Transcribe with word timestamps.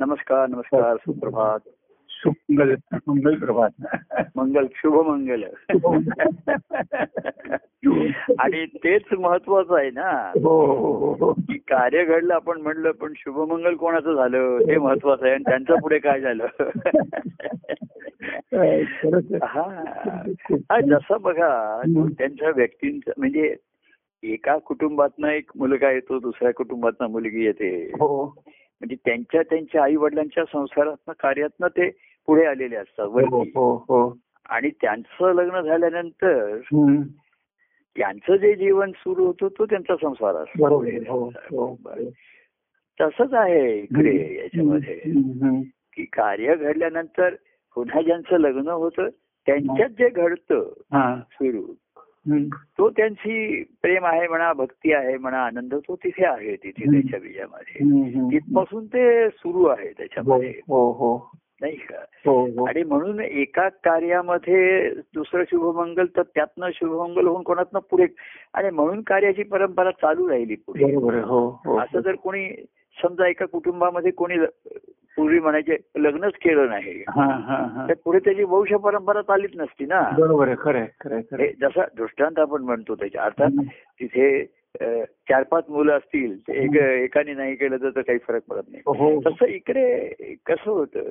नमस्कार 0.00 0.46
नमस्कार 0.46 0.96
सुप्रभात. 0.96 1.58
सुमंगल 2.08 2.74
मंगल 3.06 3.34
प्रभात. 3.34 3.70
मंगल 4.36 4.66
शुभ 4.74 5.06
मंगल 5.06 5.42
आणि 8.38 8.66
तेच 8.66 9.02
महत्वाचं 9.18 9.78
आहे 9.78 9.90
ना. 9.90 10.32
हो 10.42 10.66
हो 10.66 10.92
हो 10.92 11.12
हो. 11.12 11.32
की 11.32 11.58
कार्य 11.58 12.04
घडलं 12.04 12.34
आपण 12.34 12.60
म्हणलं 12.60 12.90
पण 12.90 13.12
शुभमंगल 13.16 13.74
कोणाचं 13.74 14.14
झालं? 14.14 14.58
ते 14.58 14.78
महत्वाचं 14.78 15.24
आहे. 15.24 15.34
आणि 15.34 15.42
त्यांचं 15.42 15.74
पुढे 15.74 15.98
काय 15.98 16.20
झालं. 16.20 16.46
हा. 19.42 19.82
हा, 20.50 20.80
जसं 20.80 21.16
बघा 21.20 21.82
त्यांच्या 22.18 22.50
व्यक्तींचं 22.56 23.10
म्हणजे 23.16 23.56
एका 24.22 24.58
कुटुंबातनं 24.58 25.28
एक 25.28 25.50
मुलगा 25.56 25.90
येतो 25.90 26.18
दुसऱ्या 26.18 26.54
कुटुंबातनं 26.54 27.06
मुलगी 27.06 27.44
येते. 27.44 27.84
हो. 27.84 28.34
म्हणजे 28.80 28.96
त्यांच्या 29.04 29.42
त्यांच्या 29.42 29.82
आई 29.82 29.96
वडिलांच्या 29.96 30.44
संस्कारातनं 30.44 31.12
कार्यातनं 31.20 31.68
ते 31.68 31.88
पुढे 32.26 32.44
आलेले 32.44 32.76
असतात 32.76 33.06
हो 33.06 33.42
हो 33.54 33.74
हो 33.88 34.16
आणि 34.48 34.70
त्यांचं 34.70 35.32
लग्न 35.32 35.60
झाल्यानंतर. 35.60 36.56
त्यांचं 37.96 38.36
जे 38.36 38.54
जीवन 38.54 38.90
सुरू 38.90 39.26
होतं 39.26 39.48
तो 39.48 39.66
त्यांचा 39.66 39.94
संसार 39.96 40.34
असतो 40.34 41.30
तसंच 43.00 43.34
आहे 43.34 43.78
इकडे 43.78 44.34
याच्यामध्ये. 44.34 44.94
की 45.92 46.04
कार्य 46.04 46.54
घडल्यानंतर 46.56 47.34
पुन्हा 47.74 48.02
ज्यांचं 48.02 48.38
लग्न 48.38 48.68
होतं 48.68 49.08
त्यांच्यात 49.46 49.88
जे 49.88 50.08
घडतं 50.08 50.70
सुरू. 51.20 51.62
तो 52.48 52.90
त्यांची 52.90 53.62
प्रेम 53.82 54.06
आहे 54.06 54.28
म्हणा 54.28 54.52
भक्ती 54.52 54.92
आहे 54.92 55.16
म्हणा 55.16 55.38
आनंद 55.38 55.74
तो 55.74 55.96
तिथे 55.96 56.26
आहे 56.26 56.56
तिथे. 56.56 56.84
त्याच्या 56.84 57.20
बीजामध्ये 57.20 57.84
हम्म. 57.84 58.28
तिथपासून 58.28 58.86
ते 58.86 59.28
सुरू 59.28 59.64
आहे 59.64 59.86
हो 59.86 59.92
त्याच्यामध्ये. 59.98 60.48
हो 60.48 60.92
हो 60.92 61.30
नाही 61.60 61.76
का? 61.76 62.04
हो 62.26 62.46
हो. 62.46 62.66
आणि 62.66 62.82
म्हणून 62.82 63.20
एका 63.20 63.68
कार्यामध्ये 63.68 64.90
दुसरं 64.90 65.44
शुभमंगल 65.44 66.06
तर 66.16 66.22
त्यातनं 66.22 66.68
शुभमंगल 66.74 67.26
होऊन 67.26 67.42
कोणातनं 67.42 67.78
पुढे 67.90 68.06
आणि 68.54 68.70
म्हणून 68.70 69.02
कार्याची 69.02 69.42
परंपरा 69.42 69.90
चालू 69.90 70.28
राहिली 70.28 70.54
पुढे. 70.54 70.94
हो 70.94 71.60
हो. 71.66 71.78
असं 71.78 72.00
जर 72.00 72.14
कोणी 72.14 72.64
समजा 73.02 73.26
एका 73.26 73.46
कुटुंबामध्ये 73.46 74.10
कोणी 74.10 74.36
पूर्वी 75.16 75.40
म्हणायचे 75.40 75.76
लग्नच 75.96 76.32
केलं 76.32 76.68
नाही. 76.68 77.04
हा 77.08 77.24
हा 77.24 77.56
हा. 77.56 77.86
तर 77.88 77.94
पुढे 78.04 78.18
त्याची 78.18 78.42
वंश 78.42 78.72
परंपरा 78.72 79.22
चालीच 79.22 79.50
नसती 79.56 79.86
ना. 79.86 80.00
बरोबर 80.18 80.48
आहे. 80.74 81.52
जसा 81.60 81.80
दृष्टांत 81.96 82.38
आपण 82.38 82.62
म्हणतो 82.62 82.94
त्याच्या 82.94 83.22
अर्थात 83.22 83.64
तिथे 83.72 84.44
चार 85.00 85.42
पाच 85.42 85.64
मुलं 85.68 85.96
असतील 85.96 86.38
एक 86.48 86.76
एकाने 86.76 87.34
नाही 87.34 87.54
केलं 87.54 87.76
तर 87.76 88.00
काही 88.00 88.18
फरक 88.18 88.42
पडत 88.50 88.62
नाही. 88.68 88.82
हो. 88.86 89.20
तसं 89.20 89.44
इकडे 89.44 90.08
कसं 90.46 90.70
होतं 90.70 91.02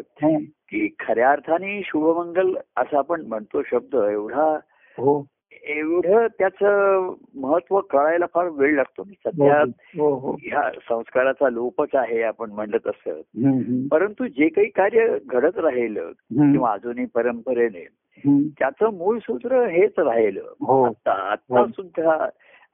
की 0.47 0.95
खऱ्या 0.99 1.31
अर्थाने 1.31 1.81
शुभमंगल 1.85 2.55
असं 2.77 2.97
आपण 2.97 3.21
म्हणतो 3.21 3.61
शब्द 3.63 3.95
एवढा 3.95 4.59
हो. 4.97 5.25
एवढं 5.63 6.27
त्याचं 6.27 7.13
महत्त्व 7.35 7.79
कळायला 7.79 8.25
फार 8.33 8.47
वेळ 8.47 8.75
लागतो 8.75 9.03
सध्या 9.03 9.61
हो 9.97 10.15
हो 10.15 10.31
ह्या 10.31 10.71
संस्काराचा 10.89 11.49
लोपच 11.49 11.89
आहे 11.93 12.21
आपण 12.21 12.51
हम्म, 12.51 13.47
हम्म. 13.47 13.87
परंतु 13.87 14.25
जे 14.25 14.47
काही 14.47 14.69
कार्य 14.69 15.17
घडत 15.25 15.57
राहिलं. 15.57 16.11
किंवा 16.51 16.71
अजूनही 16.71 17.05
परंपरेने. 17.05 17.87
त्याचं 18.59 18.93
मूळ 18.93 19.19
सूत्र 19.19 19.65
हेच 19.67 19.93
राहिलं 19.97 20.41
हो 20.61 20.83
आता 20.83 21.11
आता 21.11 21.59
हो. 21.59 21.67
सुद्धा 21.67 22.29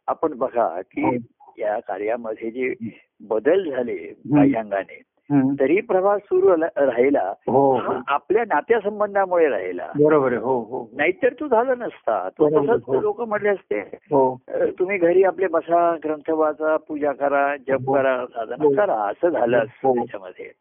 आपण 0.08 0.34
बघा 0.34 0.64
हो. 0.64 0.82
की 0.82 1.18
या 1.62 1.80
कार्यामध्ये 1.80 2.52
जे 2.52 2.74
बदल 3.22 3.70
झाले 3.72 3.96
काही 3.96 4.54
अंगाने 4.54 4.94
हम्म. 4.94 5.13
तरी 5.60 5.82
प्रवास 5.82 6.22
सुरू 6.22 6.56
राहिला. 6.62 7.34
हो 7.48 7.76
हा. 7.76 8.00
आपल्या 8.08 8.44
नात्यासंबंधामुळे 8.44 9.48
राहिला. 9.50 9.88
बरोबर 10.00 10.34
हो 10.34 10.60
हो. 10.60 10.90
नाहीतर 10.94 11.34
तो 11.34 11.48
झाला 11.48 11.76
नसता. 11.76 12.30
तो 12.30 12.50
तसंच 12.50 12.82
हो. 12.88 13.02
लोक 13.02 13.22
म्हटले 13.22 13.50
असते. 13.50 13.80
हो. 13.94 14.38
तुम्ही 14.50 14.98
घरी 14.98 15.24
आपले 15.24 15.48
बसा 15.48 15.96
ग्रंथ 16.04 16.30
वाचा 16.30 16.78
पूजा 16.78 17.12
करा 17.12 17.56
जप. 17.58 17.94
करा 17.94 18.26
साधना. 18.26 18.76
करा 18.76 18.94
असं 18.94 19.30
झालं 19.30 19.58
असतं. 19.58 19.94
त्याच्यामध्ये. 19.94 20.52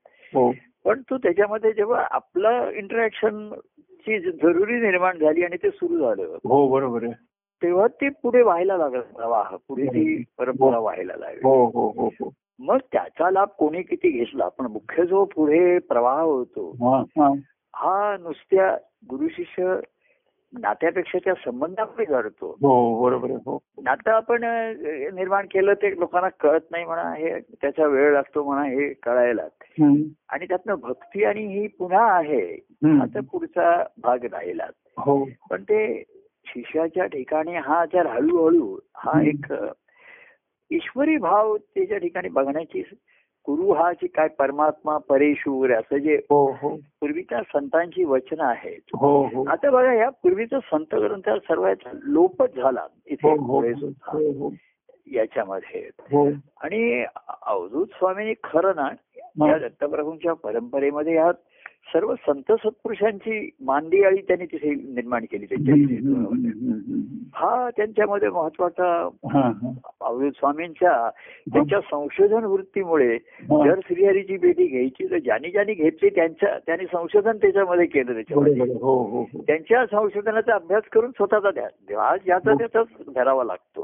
पण 0.84 1.00
तो 1.10 1.18
त्याच्यामध्ये 1.18 1.72
जेव्हा 1.72 2.06
आपलं 2.10 2.70
इंटरॅक्शन 2.70 3.50
ची 3.90 4.18
जरुरी 4.18 4.80
निर्माण 4.80 5.18
झाली 5.18 5.44
आणि 5.44 5.56
ते 5.56 5.70
सुरू 5.70 5.98
झालं. 5.98 6.36
हो 6.44 6.68
बरोबर 6.68 7.02
आहे. 7.02 7.12
तेव्हा 7.62 7.86
ते 7.86 8.08
पुढे 8.08 8.42
व्हायला 8.42 8.76
लागलं. 8.76 9.00
प्रवाह 9.00 9.56
पुढे 9.68 9.86
ती 9.86 10.24
परंपरा 10.38 10.78
व्हायला 10.78 11.12
लागली. 11.16 11.40
हो 11.44 11.66
हो 11.66 11.88
हो 11.96 12.06
हो. 12.06 12.28
मग 12.62 12.78
त्याचा 12.92 13.30
लाभ 13.30 13.48
कोणी 13.48 13.82
किती 13.82 14.10
घेतला? 14.10 14.48
पण 14.48 14.66
मुख्य 14.66 15.04
जो 15.04 15.24
पुढे 15.24 15.78
प्रवाह 15.78 16.20
होतो 16.20 16.70
हा, 17.76 18.16
नुसत्या 18.20 18.76
गुरु 19.10 19.28
शिष्य 19.28 19.74
नात्यापेक्षा 20.58 21.18
त्या 21.24 21.34
संबंधाकडे 21.34 22.04
घडतो. 22.04 22.50
हो 22.50 23.02
बरोबर 23.04 23.30
हो. 23.30 23.58
नातं 23.82 24.10
आपण 24.10 24.44
निर्माण 25.14 25.46
केलं 25.46 25.72
ते 25.74 25.98
लोकांना 26.00 26.28
कळत 26.28 26.60
नाही 26.70 26.84
म्हणा 26.84 27.14
हे 27.14 27.40
त्याचा 27.40 27.86
वेळ 27.86 28.12
लागतो 28.12 28.44
म्हणा 28.44 28.62
हे 28.62 28.92
कळायला. 28.92 29.42
आणि 30.28 30.44
त्यातनं 30.44 30.74
भक्ती 30.74 31.24
आणि 31.24 31.46
ही 31.46 31.66
पुन्हा 31.66 32.12
आहे. 32.12 32.54
आता 33.00 33.20
पुढचा 33.32 33.84
भाग 34.02 34.24
राहिला. 34.24 34.66
हो. 34.98 35.28
पण 35.50 35.62
ते 35.62 36.04
शिष्याच्या 36.46 37.06
ठिकाणी 37.06 37.56
हा 37.56 37.84
जर 37.86 38.06
हळूहळू 38.06 38.78
हा. 38.96 39.22
एक 39.22 39.54
ईश्वरी 40.76 41.16
भाव 41.16 41.56
त्याच्या 41.56 41.98
ठिकाणी 41.98 42.28
बघण्याची 42.28 42.82
गुरु 43.48 43.72
हा 43.72 43.92
जी 43.92 44.06
काय 44.06 44.28
परमात्मा 44.28 44.98
परेशूर 44.98 45.70
असं 45.70 45.96
जे 45.96 46.14
हो 46.30 46.52
हो. 46.52 46.76
पूर्वीच्या 47.00 47.40
संतांची 47.42 48.04
वचनं 48.04 48.44
आहेत. 48.44 48.80
हो 48.94 49.26
हो. 49.26 49.44
आता 49.48 49.70
बघा 49.70 49.92
या 49.94 50.08
पूर्वीचा 50.10 50.58
संत 50.60 50.94
ग्रंथ 50.94 51.30
सर्वात 51.48 51.88
लोपच 51.92 52.54
झाला 52.54 52.86
इथे 53.06 53.30
हो 53.30 53.62
हो 53.62 53.72
सुद्धा 53.74 54.18
हो 54.38 54.52
याच्यामध्ये. 55.12 55.88
आणि 56.60 57.04
अवधूत 57.42 57.86
स्वामींनी 57.86 58.34
खरं 58.44 58.72
ना. 58.76 58.88
या 59.48 59.58
दत्तप्रभूंच्या 59.58 60.32
परंपरेमध्ये 60.32 61.14
या 61.14 61.30
सर्व 61.86 62.14
संत 62.14 62.52
सत्पुरुषांची 62.52 63.50
मांदियाळी 63.60 64.16
त्यांनी 64.16 64.46
तिथे 64.46 64.70
निर्माण 64.70 65.24
केली 65.32 65.46
त्यांच्या. 65.46 65.74
हा 67.34 67.70
त्यांच्यामध्ये 67.76 68.28
महत्त्वाचा. 68.28 69.08
अवधूत 70.00 70.32
स्वामींच्या 70.32 71.10
त्यांच्या 71.52 71.80
संशोधन 71.80 72.44
वृत्तीमुळे. 72.44 73.18
जर 73.42 73.80
श्रीहरीची 73.88 74.36
भेटी 74.36 74.66
घ्यायची 74.66 75.10
तर 75.10 75.18
ज्यांनी 75.18 75.50
ज्यांनी 75.50 75.74
घेतली 75.74 76.08
त्यांच्या 76.08 76.58
त्यांनी 76.66 76.86
संशोधन 76.86 77.36
त्याच्यामध्ये 77.36 77.86
केलं 77.86 78.12
त्याच्यामध्ये. 78.12 78.56
हो 78.56 79.02
हो 79.02 79.22
हो 79.22 79.42
त्यांच्या 79.46 79.86
संशोधनाचा 79.86 80.54
अभ्यास 80.54 80.82
करून 80.92 81.10
स्वतःचा 81.10 81.50
द्या 81.50 82.02
आज 82.02 82.20
ज्याचा 82.24 82.54
त्याचाच 82.54 82.86
धरावा 83.14 83.44
लागतो. 83.44 83.82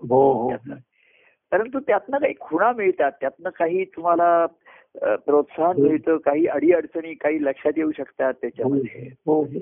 परंतु 1.52 1.78
त्यातनं 1.78 2.18
काही 2.18 2.34
खुणा 2.40 2.72
मिळतात 2.72 3.12
त्यातनं 3.20 3.48
काही 3.48 3.84
तुम्हाला 3.84 4.46
प्रोत्साहन 4.96 5.76
हो. 5.76 5.82
मिळतं 5.82 6.16
काही 6.16 6.46
अडीअडचणी 6.46 7.14
काही 7.14 7.44
लक्षात 7.44 7.72
येऊ 7.76 7.90
शकतात 7.96 8.34
त्याच्यामध्ये. 8.34 9.10
हो 9.26 9.40
हो 9.40 9.58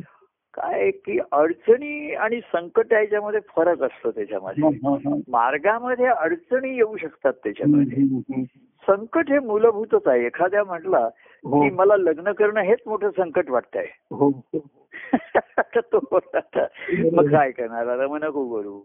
काय 0.55 0.91
की 0.91 1.19
अडचणी 1.33 2.15
आणि 2.15 2.41
संकट 2.41 2.93
याच्यामध्ये 2.93 3.41
फरक 3.57 3.83
असतो 3.83 4.11
त्याच्यामध्ये. 4.11 4.65
मार्गामध्ये 5.29 6.07
अडचणी 6.07 6.77
येऊ 6.77 6.97
शकतात 6.97 7.33
त्याच्यामध्ये. 7.33 8.05
संकट 8.89 9.31
हे 9.31 9.39
मूलभूतच 9.39 10.07
आहे. 10.07 10.27
एखाद्या 10.27 10.65
म्हटला 10.65 11.09
की 11.45 11.71
मला 11.71 11.97
लग्न 11.97 12.33
करणं 12.33 12.61
हेच 12.61 12.79
मोठं 12.87 13.11
संकट 13.11 13.51
वाटतंय. 13.51 13.87
तो 15.77 15.99
मग 17.13 17.31
काय 17.31 17.51
करणार? 17.51 17.87
आता 17.87 18.09
मग 18.09 18.25
नको 18.25 18.55
करू. 18.55 18.81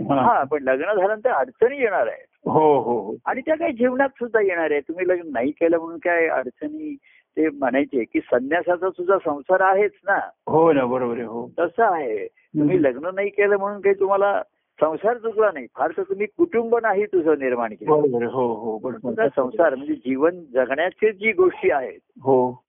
हा. 0.00 0.44
पण 0.44 0.62
लग्न 0.62 0.84
झाल्यानंतर 0.84 1.30
अडचणी 1.30 1.78
येणार 1.78 2.06
आहे 2.06 2.24
हो 2.46 2.80
हो 2.80 3.00
हो. 3.00 3.16
आणि 3.26 3.40
त्या 3.40 3.54
काही 3.56 3.72
जीवनात 3.72 4.08
सुद्धा 4.08 4.40
येणार 4.40 4.70
आहे. 4.70 4.80
तुम्ही 4.80 5.08
लग्न 5.08 5.30
नाही 5.32 5.50
केलं 5.50 5.78
म्हणून 5.78 5.98
काय 5.98 6.26
अडचणी 6.26 6.96
ते 7.36 7.48
म्हणायचे 7.48 8.04
की 8.04 8.20
संन्यासाचा 8.20 8.90
सुद्धा 8.90 9.16
संसार 9.18 9.60
आहेच 9.60 9.92
ना. 10.04 10.18
हो 10.46 10.72
ना 10.72 10.84
बरोबर 10.84 11.14
आहे 11.14 11.26
हो. 11.26 11.50
तसं 11.58 11.84
आहे. 11.94 12.26
तुम्ही 12.26 12.82
लग्न 12.82 13.10
नाही 13.14 13.28
केलं 13.28 13.56
म्हणून 13.56 13.80
काही 13.80 13.94
तुम्हाला 14.00 14.42
संसार 14.80 15.18
चुकला 15.18 15.50
नाही. 15.54 15.66
फार 15.76 15.90
तर 15.96 16.02
तुम्ही 16.02 16.26
कुटुंब 16.26 16.76
नाही 16.82 17.06
तुझं 17.06 17.38
निर्माण 17.38 17.74
केलं. 17.74 18.26
हो 18.26 18.54
हो 18.54 18.78
बरोबर. 18.78 19.28
संसार 19.28 19.74
म्हणजे 19.74 19.94
जीवन 19.94 20.40
जगण्याचे 20.54 21.12
जी 21.12 21.32
गोष्टी 21.32 21.70
आहेत. 21.70 22.00
हो. 22.22 22.62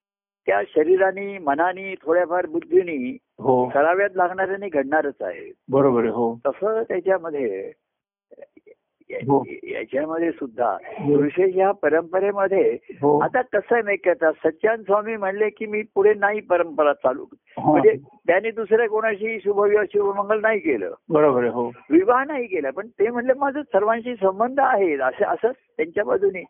त्या 0.47 0.61
शरीराने 0.67 1.37
मनाने 1.37 1.95
थोड्याफार 2.05 2.45
बुद्धीने 2.45 3.17
हो. 3.39 3.69
कराव्यात 3.69 4.09
लागणाऱ्याने 4.15 4.69
घडणारच 4.69 5.15
आहे. 5.21 5.51
बरोबर 5.69 6.05
हो. 6.05 6.39
तसं 6.47 6.83
त्याच्यामध्ये 6.83 7.57
हो. 7.59 7.71
याच्यामध्ये 9.09 10.31
सुद्धा. 10.31 10.77
पुरुषेश 10.77 11.55
या 11.55 11.71
परंपरेमध्ये 11.71 12.77
हो. 13.01 13.19
आता 13.19 13.41
कसं 13.41 13.73
आहे 13.73 13.81
नाही 13.83 13.97
का? 13.97 14.31
सच्चान 14.31 14.81
स्वामी 14.81 15.15
म्हणले 15.15 15.49
की 15.49 15.65
मी 15.65 15.81
पुढे 15.95 16.13
नाही 16.13 16.39
परंपरा 16.41 16.93
चालू 16.93 17.25
हा. 17.33 17.71
म्हणजे 17.71 17.93
त्यांनी 18.27 18.51
दुसऱ्या 18.51 18.89
कोणाशी 18.89 19.39
शुभविवाह 19.39 19.83
शुभमंगल 19.93 20.41
नाही 20.41 20.59
केलं. 20.59 20.93
बरोबर 21.09 21.43
हो. 21.43 21.71
विवाह 21.89 22.23
नाही 22.23 22.45
केला. 22.45 22.69
पण 22.71 22.87
ते 22.87 23.09
म्हणले 23.09 23.33
माझं 23.33 23.61
सर्वांशी 23.61 24.15
संबंध 24.15 24.59
आहे. 24.59 24.95
असं 24.95 25.25
असं 25.25 25.51
त्यांच्या 25.51 26.03
बाजूने. 26.03 26.43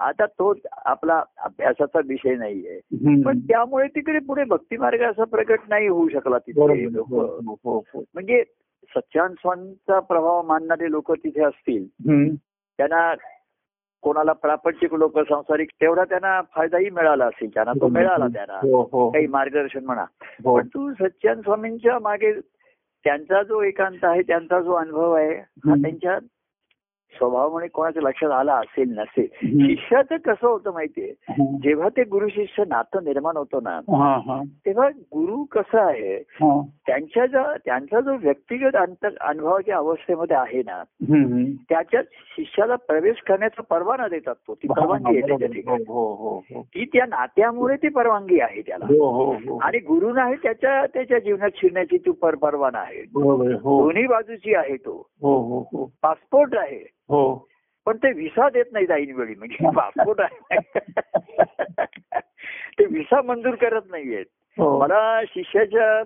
आता 0.00 0.26
तो 0.26 0.54
आपला 0.84 1.22
अभ्यासाचा 1.38 2.00
विषय 2.08 2.34
नाहीये. 2.34 2.80
पण 3.22 3.38
त्यामुळे 3.38 3.88
तिकडे 3.88 4.18
पुढे 4.18 4.44
भक्ती 4.44 4.76
मार्ग 4.76 5.02
असा 5.02 5.24
प्रकट 5.24 5.58
नाही 5.68 5.88
होऊ 5.88 6.08
शकला 6.08 6.38
तिथे 6.38 6.60
हो, 6.60 7.20
हो, 7.20 7.56
हो, 7.64 7.82
हो. 7.94 8.04
म्हणजे 8.14 8.42
सच्चान 8.94 9.32
स्वामींचा 9.32 10.00
प्रभाव 10.00 10.42
मानणारे 10.42 10.90
लोक 10.90 11.12
तिथे 11.12 11.42
असतील. 11.44 11.86
त्यांना 12.76 13.14
कोणाला 14.02 14.32
प्रापंचिक 14.32 14.94
लोक 14.94 15.18
संसारिक 15.18 15.68
तेवढा 15.80 16.04
त्यांना 16.04 16.40
फायदाही 16.54 16.90
मिळाला 16.90 17.26
असेल 17.26 17.50
त्यांना 17.54 17.72
तो 17.72 17.88
मिळाला. 17.88 18.26
त्यांना. 18.26 18.58
हो 18.58 18.88
हो. 18.92 19.10
काही 19.10 19.26
मार्गदर्शन 19.26 19.84
म्हणा. 19.84 20.04
हो. 20.22 20.56
पण 20.56 20.66
तू 20.66 20.92
सच्चान 20.92 21.40
स्वामींच्या 21.40 21.98
मागे 21.98 22.32
त्यांचा 23.04 23.42
जो 23.42 23.62
एकांत 23.62 23.98
आहे 24.02 24.22
त्यांचा 24.22 24.60
जो 24.60 24.72
अनुभव 24.72 25.12
आहे 25.12 25.34
हा. 25.36 25.74
त्यांच्या 25.74 26.18
स्वभावामुळे 27.14 27.68
कोणाच्या 27.68 28.02
लक्षात 28.02 28.30
आला 28.30 28.54
असेल 28.54 28.98
नसेल. 28.98 29.26
शिष्याचं 29.42 30.16
कसं 30.16 30.48
होतं 30.48 30.72
माहितीये. 30.72 31.12
जेव्हा 31.62 31.88
ते 31.88 32.04
गुरु 32.04 32.28
शिष्य 32.28 32.64
नातं 32.68 33.04
निर्माण 33.04 33.36
होतं 33.36 33.58
ना 33.62 33.80
तेव्हा 34.66 34.88
गुरु 34.88 35.44
कसं 35.44 35.78
आहे? 35.78 36.16
हा. 36.16 36.60
त्यांच्या 36.86 37.26
जो 37.26 37.38
त्यांचा 37.64 38.00
जो 38.00 38.14
व्यक्तिगत 38.14 38.76
अंत 38.76 39.06
अनुभवाच्या 39.20 39.76
अवस्थेमध्ये 39.76 40.36
आहे 40.36 40.58
ना. 40.58 40.82
त्याच्यात 41.68 42.04
शिष्याला 42.12 42.76
प्रवेश 42.76 43.20
करण्याचा 43.20 43.62
परवाना 43.62 44.08
देतात 44.08 44.34
तो. 44.34 44.54
ती 44.54 44.68
परवानगी 44.68 45.18
आहे 45.18 45.20
त्याच्या 45.20 45.48
ठिकाणी 45.48 45.84
हो 45.88 46.14
हो 46.14 46.36
हो 46.36 46.62
ती 46.62 46.84
त्या 46.84 47.06
नात्यामुळे 47.06 47.76
ती 47.76 47.88
परवानगी 47.88 48.40
आहे 48.40 48.60
त्याला. 48.60 48.84
हो 48.84 49.10
हो 49.10 49.32
हो. 49.32 49.58
आणि 49.62 49.78
गुरुनाही 49.78 50.34
त्याच्या 50.34 50.86
त्याच्या 50.86 51.18
जीवनात 51.18 51.50
शिरण्याची 51.56 51.98
ती 51.98 52.10
पर 52.10 52.34
परवाना 52.34 52.78
आहे 52.78 52.86
आहे. 52.86 53.04
दोन्ही 53.04 54.06
बाजूची 54.06 54.54
आहे 54.54 54.76
तो. 54.76 55.06
पासपोर्ट 56.02 56.54
आहे. 56.56 56.96
हो. 57.08 57.48
पण 57.86 57.96
ते 57.96 58.12
व्हिसा 58.12 58.48
देत 58.48 58.64
नाही 58.72 58.86
ऐन 58.90 59.14
वेळी 59.14 59.34
म्हणजे 59.34 59.56
पासपोर्ट 59.76 60.20
आहे 60.20 60.56
ते 62.78 62.84
व्हिसा 62.84 63.22
मंजूर 63.22 63.54
करत 63.54 63.82
नाहीयेत. 63.90 64.26
हो. 64.58 64.80
मला 64.80 65.20
शिष्याच्या 65.24 66.02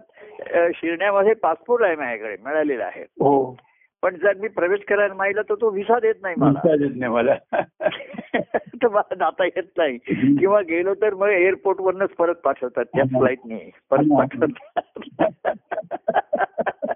शिरण्यामध्ये 0.75 1.35
पासपोर्ट 1.35 1.83
आहे 1.83 1.97
माझ्याकडे 1.97 2.37
मिळालेला 2.45 2.85
आहे. 2.85 3.03
हो. 3.03 3.57
पण 4.03 4.17
जर 4.17 4.37
मी 4.37 4.49
प्रवेश 4.49 4.81
करायला 4.89 5.15
माहिला 5.15 5.43
तर 5.43 5.55
तो 5.55 5.71
व्हिसा 5.71 5.99
देत 5.99 6.15
नाही 6.23 6.35
मला. 6.39 6.59
चालेल 6.59 6.99
नाही 6.99 7.13
मला. 7.13 7.35
तर 8.83 8.89
मला 8.89 9.15
जाता 9.15 9.45
येत 9.45 9.63
नाही. 9.79 9.99
किंवा 10.37 10.61
गेलो 10.61 10.95
तर 10.95 11.15
मग 11.15 11.29
एअरपोर्ट 11.29 11.81
वरनच 11.81 12.11
परत 12.11 12.35
पाठवतात. 12.35 12.85
त्याच 12.85 13.09
फ्लाईटने 13.09 13.71
परत 13.91 14.19
पाठवतात. 14.19 14.83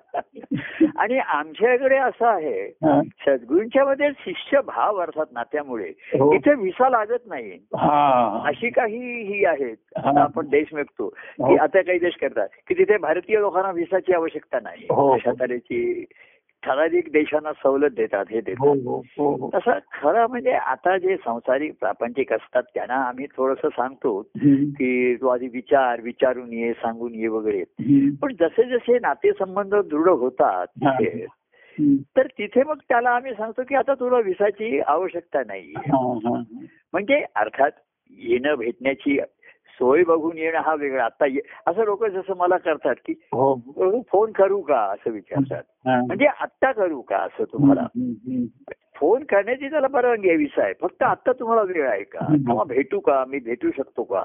आणि 0.97 1.19
आमच्याकडे 1.19 1.97
असं 1.97 2.27
आहे. 2.27 2.69
सद्गुरूंच्या 3.27 3.85
मध्ये 3.85 4.09
शिष्य 4.19 4.61
भाव 4.61 4.97
अर्थात 4.97 5.27
नात्यामुळे 5.33 5.89
हो. 6.19 6.33
इथे 6.35 6.55
व्हिसा 6.55 6.89
लागत 6.89 7.27
नाही 7.27 7.51
हा 7.77 8.41
अशी 8.47 8.71
काही 8.71 9.23
ही 9.23 9.45
आहेत 9.45 9.99
आपण 10.19 10.49
देश 10.49 10.75
विकतो 10.75 11.05
हो. 11.05 11.47
की 11.47 11.57
आता 11.57 11.83
काही 11.83 11.99
देश 11.99 12.17
करतात 12.21 12.49
की 12.69 12.75
तिथे 12.75 12.97
भारतीय 12.97 13.39
लोकांना 13.39 13.71
व्हिसाची 13.71 14.13
आवश्यकता 14.13 14.59
नाही 14.63 14.87
हो. 14.91 15.13
अशा 15.15 15.33
तऱ्हेची 15.41 16.05
ठराविक 16.65 17.13
देशांना 17.13 17.53
सवलत 17.53 17.91
देतात 17.91 18.25
हे 18.31 18.41
देतात 18.41 18.69
हो 18.69 19.03
हो 19.19 19.35
हो. 19.35 19.51
तसं 19.55 19.71
खरं 19.71 20.27
म्हणजे 20.27 20.53
आता 20.53 20.99
जे 20.99 21.17
संसारिक 21.17 21.73
प्रापंचिक 21.81 22.33
असतात 22.33 22.63
त्यांना 22.75 22.95
आम्ही 22.95 23.27
थोडस 23.37 23.67
सांगतो. 23.67 24.23
की 24.77 25.17
तू 25.17 25.27
आधी 25.27 25.49
विचार 25.53 26.01
विचारून 26.01 26.53
ये 26.53 26.73
सांगून 26.73 27.15
ये 27.15 27.27
वगैरे. 27.27 27.65
पण 28.23 28.33
जसे 28.41 28.63
जसे 28.65 28.99
नातेसंबंध 28.99 29.75
दृढ 29.75 30.09
होतात. 30.09 30.67
तर 32.17 32.27
तिथे 32.27 32.63
मग 32.63 32.77
त्याला 32.89 33.11
आम्ही 33.11 33.33
सांगतो 33.33 33.63
की 33.63 33.75
आता 33.75 33.95
तुला 33.95 34.19
विसाची 34.19 34.81
आवश्यकता 34.81 35.43
नाही. 35.47 35.73
म्हणजे 36.93 37.25
अर्थात 37.37 37.71
येणं 38.11 38.55
भेटण्याची 38.55 39.19
सोय 39.75 40.03
बघून 40.03 40.39
येणं 40.39 40.59
हा 40.59 40.75
वेगळा 40.75 41.05
आता 41.05 41.27
ये- 41.27 41.71
असं 41.71 41.85
लोक 41.85 42.05
जसं 42.05 42.37
मला 42.37 42.57
करतात 42.57 42.95
की 43.07 43.13
हो 43.13 43.55
"प्रभू, 43.55 44.03
फोन 44.13 44.33
करू 44.33 44.61
का 44.61 44.81
असं 44.81 45.11
विचारतात. 45.11 45.63
म्हणजे 46.07 46.27
आत्ता 46.27 46.73
करू 46.73 47.01
का 47.01 47.17
असं 47.17 47.45
तुम्हाला. 47.53 47.87
फोन 49.01 49.25
करण्याची 49.25 49.71
त्याला 49.71 49.87
परवानगी 49.87 50.31
आहे 50.31 50.63
आहे 50.63 50.73
फक्त 50.81 51.03
आता 51.03 51.33
तुम्हाला 51.33 51.63
वेळ 51.63 51.89
आहे 51.89 52.03
का. 52.03 52.19
किंवा 52.21 52.65
भेटू 52.65 53.01
का 53.01 53.25
मी 53.29 53.39
भेटू 53.39 53.71
शकतो 53.77 54.03
का. 54.03 54.23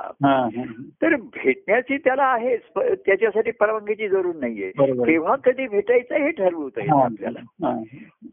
तर 1.02 1.16
भेटण्याची 1.16 1.98
त्याला 1.98 2.24
आहेच 2.24 2.62
त्याच्यासाठी 2.78 3.52
परवानगीची 3.52 4.10
जरूर 4.10 4.36
नाहीये. 4.36 4.72
केव्हा 4.80 5.36
कधी 5.36 5.68
भेटायचं 5.68 6.16
हे 6.16 6.32
ठरवता 6.32 6.82
हा, 6.84 7.06
आपल्याला. 7.06 7.40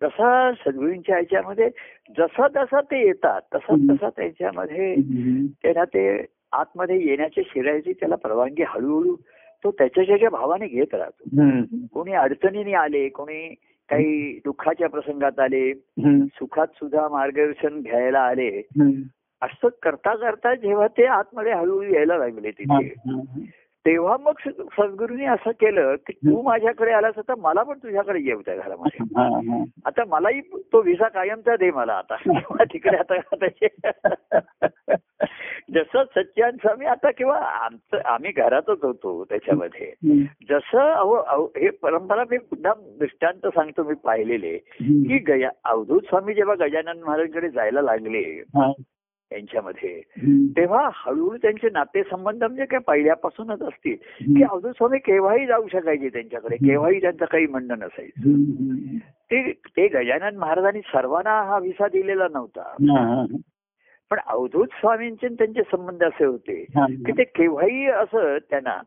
तसा 0.03 0.53
सद्गुरूंच्या 0.53 1.15
ह्याच्यामध्ये 1.15 1.69
जसा 2.19 2.49
जसा 2.49 2.81
ते 2.81 3.07
येतात 3.07 3.41
तसा. 3.55 3.75
तसा 3.91 4.09
त्याच्यामध्ये. 4.09 4.95
त्यांना 5.62 5.85
ते 5.85 6.36
आतमध्ये 6.53 7.07
येण्याची 7.07 7.43
शिरायची 7.47 7.93
त्याला 7.93 8.15
परवानगी 8.15 8.63
हळूहळू 8.63 9.17
तो 9.65 9.71
त्याच्या 9.71 10.05
भावाने 10.31 10.67
घेत 10.67 10.95
राहतो. 10.95 11.25
कोणी 11.93 12.13
अडचणीने 12.13 12.73
आले 12.73 13.09
कोणी 13.09 13.55
काही 13.91 14.41
दुःखाच्या 14.45 14.89
प्रसंगात 14.89 15.41
आले. 15.41 15.75
सुखात 16.27 16.67
सुद्धा 16.67 17.09
मार्गदर्शन 17.09 17.81
घ्यायला 17.81 18.21
आले. 18.21 18.63
असं 19.43 19.69
करता 19.83 20.17
करता 20.17 20.55
जेव्हा 20.55 20.87
ते 20.87 21.05
आतमध्ये 21.05 21.53
हळूहळू 21.53 21.95
यायला 21.95 22.19
लागले 22.19 22.51
तिथे. 22.51 22.95
तेव्हा 23.87 24.17
मग 24.21 24.33
सद्गुरूंनी 24.49 25.25
असं 25.25 25.50
केलं 25.50 25.94
की 25.94 26.12
तू 26.12 26.43
माझ्याकडे 26.43 26.93
आलास 26.93 27.19
आता 27.19 27.35
मला 27.38 27.62
पण 27.62 27.79
तुझ्याकडे 27.79 28.21
येऊ 28.21 28.41
त्या 28.41 28.56
घरामध्ये. 28.56 29.06
आता 29.85 30.05
मलाही 30.09 30.41
तो 30.41 30.83
व्हिसा 30.83 31.09
कायमचा 31.09 31.56
दे 31.56 31.71
मला 31.71 31.93
आता. 31.93 32.17
तिकडे 32.65 32.97
आता 32.97 33.15
जसं 35.71 36.05
सच्चान 36.05 36.50
स्वामी 36.50 36.87
आता 36.87 37.11
किंवा 37.11 37.37
आमचं 37.38 37.99
आम्ही 38.05 38.33
घरातच 38.37 38.79
होतो 38.83 39.25
त्याच्यामध्ये. 39.25 39.93
जसं 40.50 41.47
हे 41.56 41.71
परंपरा 41.71 42.25
मी 42.31 42.38
पुन्हा 42.38 42.73
दृष्टांत 42.79 43.47
सांगतो 43.47 43.85
मी 43.85 43.94
पाहिलेले 43.94 44.59
की 44.81 45.19
गया 45.19 45.50
अवधूत 45.65 46.00
स्वामी 46.00 46.35
जेव्हा 46.35 46.55
गजानन 46.55 47.03
महाराजांकडे 47.03 47.49
जायला 47.49 47.83
लागले 47.83 48.43
यांच्यामध्ये 49.32 50.02
हम्म. 50.23 50.46
तेव्हा 50.46 50.88
हळूहळू 50.94 51.37
त्यांचे 51.37 51.69
नातेसंबंध 51.73 52.44
म्हणजे 52.44 52.64
काय 52.64 52.81
पहिल्यापासूनच 52.81 53.62
असतील 53.62 53.96
की. 54.20 54.43
अवधूत 54.43 54.73
स्वामी 54.73 54.99
केव्हाही 54.99 55.46
जाऊ 55.46 55.67
शकायचे 55.73 56.08
त्यांच्याकडे 56.08 56.56
केव्हाही 56.56 57.00
त्यांचं 57.00 57.25
काही 57.25 57.46
म्हणणं 57.46 57.78
नसायचं. 57.78 58.31
ते 58.99 59.52
ते 59.52 59.88
गजानन 59.88 60.37
महाराजांनी 60.37 60.81
सर्वांना 60.81 61.43
हा 61.43 61.58
विसा 61.58 61.88
दिलेला 61.88 62.26
नव्हता. 62.32 62.75
पण 64.11 64.19
अवधूत 64.26 64.67
स्वामींचे 64.67 65.28
त्यांचे 65.28 65.62
संबंध 65.62 66.05
असे 66.05 66.25
होते. 66.25 66.64
की 66.78 67.12
ते 67.12 67.25
केव्हाही 67.25 67.87
असं 67.87 68.38
त्यांना. 68.50 68.82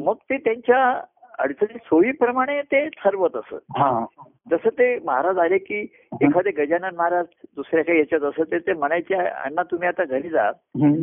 मग 0.00 0.14
ते 0.14 0.36
त्यांच्या 0.36 1.00
अडचणी 1.38 1.78
सोयीप्रमाणे 1.78 2.62
ते 2.62 2.88
ठरवत 2.88 3.36
असत 3.36 3.78
हा. 3.78 4.04
जसं 4.50 4.68
ते 4.68 4.98
महाराज 4.98 5.38
आले 5.38 5.58
की 5.58 5.80
एखादे 6.22 6.50
गजानन 6.50 6.94
महाराज 6.94 7.26
दुसऱ्या 7.56 7.84
काही 7.84 7.98
याच्यात 7.98 8.20
असं 8.22 8.42
ते 8.56 8.72
म्हणायचे 8.72 9.14
अण्णा 9.14 9.62
तुम्ही 9.62 9.88
आता 9.88 10.04
घरी 10.04 10.28
जा. 10.28 10.50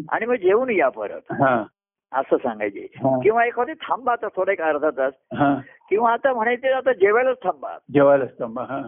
आणि 0.09 0.25
मग 0.25 0.35
जेवून 0.35 0.69
या 0.69 0.89
परत 0.89 1.31
हा. 1.31 1.63
असं 2.13 2.37
सांगायचे. 2.37 2.87
किंवा 3.23 3.45
एखादे 3.45 3.73
थांबा 3.73 4.11
आता 4.11 4.27
थोडा 4.27 4.51
एक 4.51 4.61
अर्धा 4.61 4.89
तास. 4.89 5.13
किंवा 5.89 6.11
आता 6.13 6.33
म्हणायचे 6.33 6.67
आता 6.67 6.93
जेवायलाच 6.93 7.37
थांबा 7.43 7.77
जेवायला 7.93 8.25
स्तंभ 8.25 8.59
हा 8.59 8.81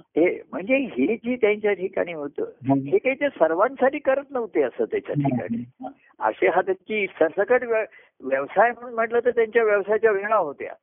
म्हणजे 0.52 0.76
हे 0.76 1.16
जी 1.16 1.36
त्यांच्या 1.36 1.74
ठिकाणी 1.74 2.14
होतं. 2.14 2.44
हे 2.90 2.98
काही 2.98 3.16
ते 3.16 3.30
सर्वांसाठी 3.30 4.00
करत 4.00 4.24
नव्हते 4.30 4.62
असं 4.62 4.86
त्याच्या 4.86 5.16
ठिकाणी 5.16 5.64
असे 6.20 6.48
हा 6.48 6.62
त्यांची 6.62 7.08
सरसकट 7.08 7.64
व्य- 7.64 7.86
व्यवसाय 8.22 8.72
म्हणून 8.72 8.94
म्हटलं 8.94 9.20
तर 9.26 9.30
त्यांच्या 9.30 9.64
व्यवसायाच्या 9.64 10.12
वेळा 10.12 10.36
होत्या. 10.36 10.74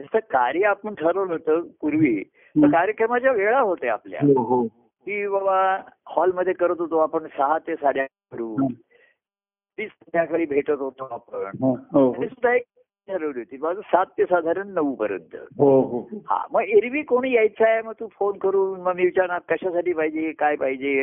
जसं 0.00 0.18
कार्य 0.18 0.64
आपण 0.64 0.94
ठरवलं 0.94 1.32
होतं 1.32 1.60
पूर्वी 1.80 2.22
तर. 2.22 2.66
कार्यक्रमाच्या 2.72 3.32
वेळा 3.32 3.60
होत्या 3.60 3.92
आपल्या 3.92 4.20
हो 4.22 4.42
हो 4.42 4.62
की 5.06 5.28
बाबा 5.28 5.82
हॉलमध्ये 6.06 6.52
करत 6.52 6.76
होतो 6.78 6.98
आपण 6.98 7.26
सहा 7.26 7.58
ते 7.58 7.74
साडे 7.74 8.04
करू. 8.04 8.56
ती 9.78 9.86
संध्याकाळी 9.86 10.46
भेटत 10.46 10.80
होतो 10.80 11.04
आपण. 11.04 11.50
हो 11.60 11.74
हो. 11.92 12.12
सुद्धा 12.12 12.54
एक 12.54 12.62
ठरवली 13.08 13.38
होती. 13.38 13.56
माझं 13.56 13.80
सात 13.80 14.06
ते 14.18 14.24
साधारण 14.24 14.68
नऊ 14.68 14.94
पर्यंत. 14.94 15.36
हो 15.58 15.80
हो. 15.82 16.08
मग 16.52 16.62
एरवी 16.62 17.02
कोणी 17.02 17.32
यायचं 17.32 17.68
आहे 17.68 17.82
मग 17.82 17.92
तू 18.00 18.06
फोन 18.12 18.38
करून 18.38 18.80
मग 18.80 18.94
मी 18.94 19.04
विचारणार 19.04 19.38
कशासाठी 19.48 19.92
पाहिजे 19.92 20.32
काय 20.32 20.56
पाहिजे. 20.56 21.02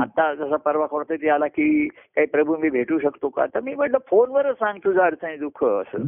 आता 0.00 0.34
जसा 0.34 0.56
परवा 0.56 0.86
कोणतरी 0.86 1.28
आला 1.28 1.46
की 1.46 1.88
काही 1.88 2.26
प्रभू 2.26 2.56
मी 2.56 2.70
भेटू 2.70 2.98
शकतो 2.98 3.28
का? 3.28 3.46
तर 3.46 3.60
मी 3.60 3.74
म्हटलं 3.74 3.98
फोनवरच 4.10 4.56
सांग 4.56 4.78
तुझं 4.78 5.00
अडचणी 5.00 5.36
दुःख 5.36 5.64
असं. 5.64 5.98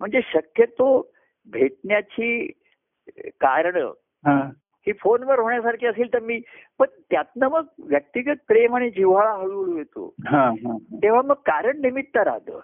म्हणजे 0.00 0.20
शक्यतो 0.24 1.12
भेटण्याची 1.52 2.52
कारण 3.18 3.88
हा. 4.86 4.92
फोनवर 5.02 5.38
होण्यासारखी 5.38 5.86
असेल 5.86 6.12
तर 6.12 6.18
मी 6.20 6.40
पण 6.78 6.86
त्यातनं 7.10 7.48
मग 7.48 7.64
व्यक्तिगत 7.78 8.36
प्रेम 8.48 8.76
आणि 8.76 8.90
जिव्हाळा 8.90 9.32
हळूहळू 9.32 9.76
येतो 9.76 10.14
हा, 10.26 10.48
हा. 10.48 10.76
तेव्हा 11.02 11.22
मग 11.22 11.34
कारण 11.34 11.80
निमित्त 11.80 12.16
राहतं. 12.16 12.58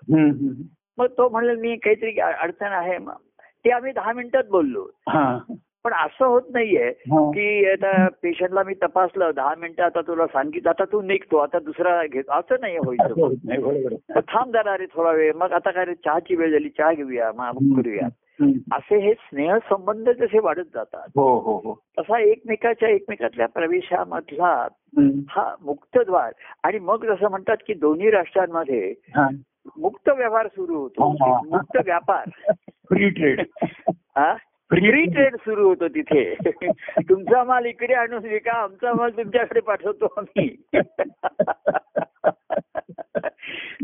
मग 0.98 1.06
तो 1.06 1.28
म्हणलं 1.28 1.54
मी 1.54 1.76
काहीतरी 1.76 2.20
अडचण 2.20 2.66
आहे 2.66 2.98
मग 2.98 3.16
ते 3.64 3.70
आम्ही 3.70 3.92
दहा 3.92 4.12
मिनिटात 4.12 4.44
बोललो 4.50 4.86
हा. 5.08 5.38
पण 5.84 5.92
असं 5.92 6.26
होत 6.26 6.42
नाहीये. 6.50 6.92
की 7.30 7.70
आता 7.70 8.08
पेशंटला 8.08 8.62
मी 8.62 8.74
तपासलं 8.74 9.30
दहा 9.36 9.54
मिनिटं 9.58 9.82
आता 9.82 10.00
तुला 10.00 10.26
सांगितलं 10.26 10.70
आता 10.70 10.84
तू 10.84 11.02
निघतो 11.02 11.36
आता 11.36 11.58
दुसरा 11.58 12.06
घेतो 12.06 12.32
असं 12.32 12.54
नाही. 12.60 12.78
मग 12.78 12.94
थांब 14.18 14.52
जरा 14.52 14.76
रे 14.76 14.86
थोडा 14.86 15.10
वेळ 15.10 15.32
मग 15.34 15.52
आता 15.52 15.70
काय 15.70 15.84
चहाची 15.84 16.34
वेळ 16.36 16.50
झाली 16.50 16.68
चहा 16.68 16.92
घेऊया 16.92 17.32
मग 17.36 17.50
करूया. 17.76 18.08
असे 18.72 18.98
हे 18.98 19.14
स्नेह 19.14 19.56
संबंध 19.56 20.08
जसे 20.08 20.38
वाढत 20.38 20.68
जातात 20.74 21.08
हो 21.16 21.38
हो 21.38 21.56
हो. 21.56 21.82
तसा 21.98 22.18
एकमेकाच्या 22.20 22.88
एकमेकातल्या 22.88 23.48
प्रवेशामधला. 23.48 24.68
हा 25.28 25.54
मुक्तद्वार. 25.62 26.32
आणि 26.62 26.78
मग 26.78 27.04
जसं 27.04 27.30
म्हणतात 27.30 27.56
की 27.66 27.74
दोन्ही 27.74 28.10
राष्ट्रांमध्ये 28.10 28.94
हा. 29.16 29.28
मुक्त 29.78 30.08
व्यवहार 30.08 30.46
सुरू 30.46 30.74
होतो. 30.76 31.10
हा. 31.10 31.40
मुक्त 31.50 31.78
व्यापार. 31.84 32.52
फ्री 32.68 33.08
ट्रेड 33.08 33.40
हा? 33.90 34.34
फ्री 34.70 35.04
ट्रेड 35.04 35.36
सुरू 35.36 35.68
होतो 35.68 35.88
तिथे. 35.88 36.34
तुमचा 37.00 37.44
माल 37.44 37.64
इकडे 37.64 37.94
आणून 37.94 38.26
विका 38.26 38.52
आमचा 38.52 38.92
माल 38.92 39.10
तुमच्याकडे 39.10 39.60
पाठवतो 39.60 40.14
आम्ही. 40.16 40.62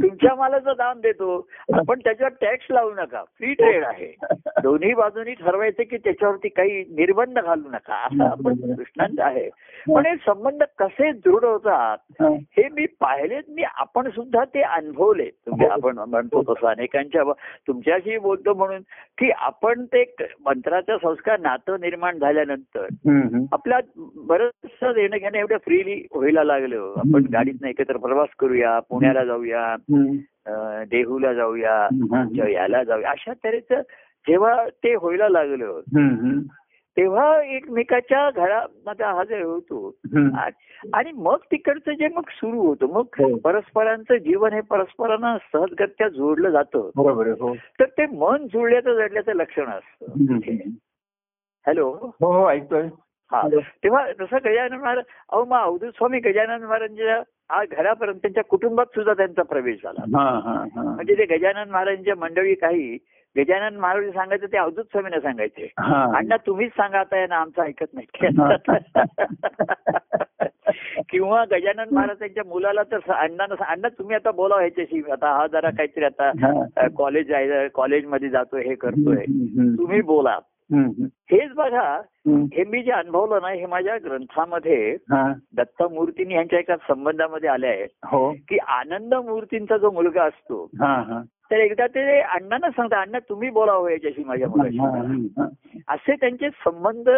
तुमच्या 0.03 0.35
मालाचं 0.35 0.73
दाम 0.79 1.01
देतो. 1.01 1.49
आपण 1.73 1.99
त्याच्यावर 1.99 2.33
टॅक्स 2.41 2.67
लावू 2.71 2.91
नका. 2.95 3.23
फ्री 3.25 3.55
ट्रेड 3.55 3.85
आहे. 3.85 4.15
दोन्ही 4.63 4.95
बाजूनी 4.95 5.33
ठरवायचं 5.33 5.83
की 5.83 5.97
त्याच्यावरती 5.97 6.49
काही 6.49 6.81
निर्बंध 6.81 7.39
घालू 7.39 7.69
नका. 7.69 7.95
असं 7.95 8.25
आपण 8.25 8.55
दृष्टांत 8.55 9.21
आहे. 9.21 9.49
पण 9.95 10.07
हे 10.07 10.15
संबंध 10.17 10.63
कसे 10.79 11.13
दृढ 11.13 11.45
होतात 11.45 12.23
हा. 12.23 12.29
हे 12.29 12.69
मी 12.69 12.87
पाहिलेत 12.87 13.43
मी 13.49 13.63
आपण 13.63 14.11
सुद्धा 14.11 14.45
ते 14.45 14.63
अनुभवले. 14.63 15.31
तुम्ही 15.47 15.67
आपण 15.67 15.99
म्हणतो 15.99 16.43
तसं 16.43 16.67
अनेकांच्या 16.67 17.23
तुमच्याशी 17.67 18.19
बोलतो 18.19 18.55
म्हणून 18.55 18.81
की 19.19 19.31
आपण 19.31 19.85
ते 19.85 20.05
मंत्राचा 20.47 20.97
संस्कार 20.97 21.41
नातं 21.41 21.77
निर्माण 21.81 22.19
झाल्यानंतर. 22.19 22.87
आपल्या 23.53 23.79
बरंचसं 24.17 24.93
देणं 24.93 25.17
घेणं 25.17 25.39
एवढं 25.39 25.57
फ्रीली 25.57 26.07
व्हायला 26.15 26.45
लागलं. 26.45 26.95
आपण. 26.97 27.25
गाडीतनं 27.33 27.69
एकत्र 27.69 27.97
प्रवास 27.97 28.29
करूया 28.39 28.79
पुण्याला 28.79 29.25
जाऊया 29.25 29.77
देहूला 30.91 31.33
जाऊया 31.35 31.89
याला 32.49 32.85
जाऊया 32.85 33.11
अशा 33.11 33.33
तऱ्हेचं 33.45 33.81
जेव्हा 34.29 34.69
ते 34.69 34.95
व्हायला 34.95 35.29
लागलं. 35.29 35.81
तेव्हा 36.97 37.43
एकमेकाच्या 37.43 38.31
घरामध्ये 38.31 39.07
हा 39.07 39.25
जे 39.25 39.43
होतो 39.43 39.95
आणि 40.95 41.13
मग 41.15 41.37
तिकडचं 41.37 41.93
जे 41.93 42.09
मग 42.09 42.23
सुरू 42.31 42.61
होतं 42.61 42.87
मग 42.87 43.05
हो. 43.19 43.37
परस्परांचं 43.39 44.17
जीवन 44.17 44.53
हे 44.53 44.61
परस्परांना 44.61 45.39
सहजगत्या 45.53 46.09
जोडलं 46.09 46.51
जातं. 46.51 46.91
हो. 47.41 47.55
तर 47.55 47.85
ते 47.85 48.07
मन 48.07 48.47
जुळल्याचं 48.47 48.95
जडल्याचं 48.95 49.33
लक्षण 49.33 49.67
असतं. 49.67 50.07
हॅलो? 51.67 51.91
हो 52.21 52.33
हो 52.33 52.49
ऐकतोय. 52.51 52.83
हा. 53.33 53.49
तेव्हा 53.85 54.13
जसं 54.13 54.37
गजानन 54.45 54.77
महाराज 54.77 55.05
अहो 55.33 55.45
मग 55.45 55.59
अवधूत 55.59 55.91
स्वामी 55.91 56.19
गजानन 56.19 56.65
महाराजांच्या 56.65 57.23
आ- 57.49 57.65
घरापर्यंत 57.65 58.19
त्यांच्या 58.19 58.45
कुटुंबात 58.45 58.87
सुद्धा 58.87 59.13
त्यांचा 59.13 59.43
प्रवेश 59.43 59.77
झाला. 59.85 60.05
म्हणजे 60.95 61.15
ते 61.15 61.37
गजानन 61.37 61.71
महाराजांच्या 61.71 62.15
मंडळी 62.17 62.55
काही 62.55 62.99
गजानन 63.39 63.77
महाराज 63.77 64.05
सांगायचं 64.05 64.47
ते 64.47 64.57
अवधूत 64.57 64.85
स्वामींना 64.85 65.21
सांगायचे 65.21 65.73
हा 65.79 66.17
अण्णा 66.17 66.37
तुम्हीच 66.37 66.73
सांगा 66.73 66.99
आता 66.99 67.27
ना 67.27 67.37
आमचं 67.37 67.63
ऐकत 67.63 67.87
नाही 67.95 68.25
किंवा 71.11 71.45
गजानन 71.45 71.95
महाराज 71.95 72.19
त्यांच्या 72.19 72.43
मुलाला 72.47 72.83
तर 72.83 73.13
अण्णांना 73.13 73.65
अण्णा 73.65 73.89
तुम्ही 73.89 74.17
आता 74.17 74.31
बोलाव 74.31 74.59
ह्याच्याशी 74.59 75.03
आता 75.13 75.37
हा 75.37 75.47
जरा 75.47 75.71
काहीतरी 75.71 76.05
आता. 76.05 76.89
कॉलेज 76.89 77.33
आहे 77.33 77.69
कॉलेजमध्ये 77.69 78.29
जातोय 78.29 78.63
हे 78.63 78.75
करतोय. 78.75 79.25
तुम्ही 79.79 80.01
बोला. 80.01 80.39
हेच 81.07 81.51
बघा. 81.51 82.01
हे 82.29 82.65
मी 82.65 82.83
जे 82.83 82.91
अनुभवलं 82.91 83.39
ना 83.43 83.49
हे 83.49 83.67
माझ्या 83.67 83.97
ग्रंथामध्ये. 83.97 84.97
दत्तमूर्तींनी 85.57 86.35
यांच्या 86.35 86.59
एका 86.59 86.77
संबंधामध्ये 86.77 87.49
आले 87.49 87.67
आहे 87.67 87.87
हो 88.07 88.33
की 88.33 88.59
आनंद 88.59 89.15
मूर्तींचा 89.15 89.77
जो 89.77 89.91
मुलगा 89.91 90.25
असतो 90.25 90.71
तर 91.55 91.59
एकदा 91.59 91.87
ते 91.87 92.21
अण्णांना 92.21 92.71
सांगता 92.71 93.01
अण्णा 93.01 93.19
तुम्ही 93.19 93.51
बोलावं 93.51 93.91
याच्याशी 93.91 94.25
माझ्या 94.25 94.49
मुलाशी. 94.49 95.29
असे 95.89 96.15
त्यांचे 96.15 96.49
संबंध 96.51 97.11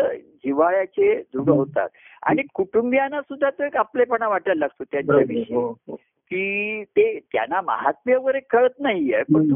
जिव्हाळ्याचे 0.45 1.15
दृढ 1.35 1.49
होतात 1.49 1.89
आणि 2.23 2.43
कुटुंबियांना 2.55 3.21
सुद्धा 3.21 3.51
तो 3.51 3.65
एक 3.65 3.77
आपलेपणा 3.77 4.29
वाटायला 4.29 4.59
लागतो 4.59 4.85
त्यांच्याविषयी 4.85 5.55
हो, 5.55 5.75
हो. 5.89 5.95
की 6.31 6.85
ते 6.85 7.19
त्यांना 7.33 7.61
महात्म्य 7.61 8.17
वगैरे 8.17 8.41
कळत 8.41 8.81
नाहीये 8.81 9.23
पण. 9.23 9.49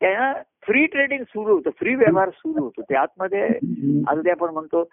त्यांना 0.00 0.32
फ्री 0.66 0.86
ट्रेडिंग 0.86 1.22
सुरू 1.22 1.54
होतं 1.54 1.70
फ्री 1.70 1.94
व्यवहार 1.94 2.28
सुरू 2.28 2.62
होतो. 2.62 2.82
ते 2.82 2.94
आतमध्ये 2.94 3.48
ते 4.24 4.30
आपण 4.30 4.50
म्हणतो 4.50 4.84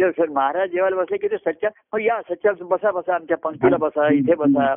सर 0.00 0.28
महाराज 0.28 0.70
जेवायला 0.70 0.96
बसले 0.96 1.16
की 1.16 1.26
ते 1.28 1.36
सच्चा 1.36 1.68
मग 1.92 2.00
या 2.00 2.20
सच्चा 2.22 2.50
बसा 2.60 2.90
बसा 2.90 3.14
आमच्या 3.14 3.36
पंक्तीला 3.36 3.76
बसा 3.76 4.08
इथे 4.12 4.34
बसा. 4.34 4.74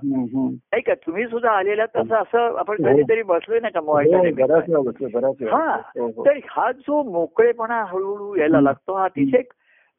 नाही 0.54 0.82
का 0.82 0.94
तुम्ही 0.94 1.28
सुद्धा 1.28 1.52
आलेला 1.52 1.86
तसं 1.86 2.16
असं 2.16 2.58
आपण 2.58 2.76
कधीतरी 2.94 3.22
बसलोय 3.22 3.60
ना 3.60 3.70
का 3.70 3.80
हो, 3.80 3.94
वेळा. 3.94 5.58
हा. 5.58 5.76
हो, 5.76 6.08
हो. 6.08 6.26
तर 6.26 6.32
हा 6.50 6.72
जो 6.72 7.04
मोकळेपणा 7.04 7.84
हळूहळू 7.84 8.36
यायला 8.36 8.62
लागतो 8.62 8.94
हा 8.96 9.04
अतिशय 9.04 9.42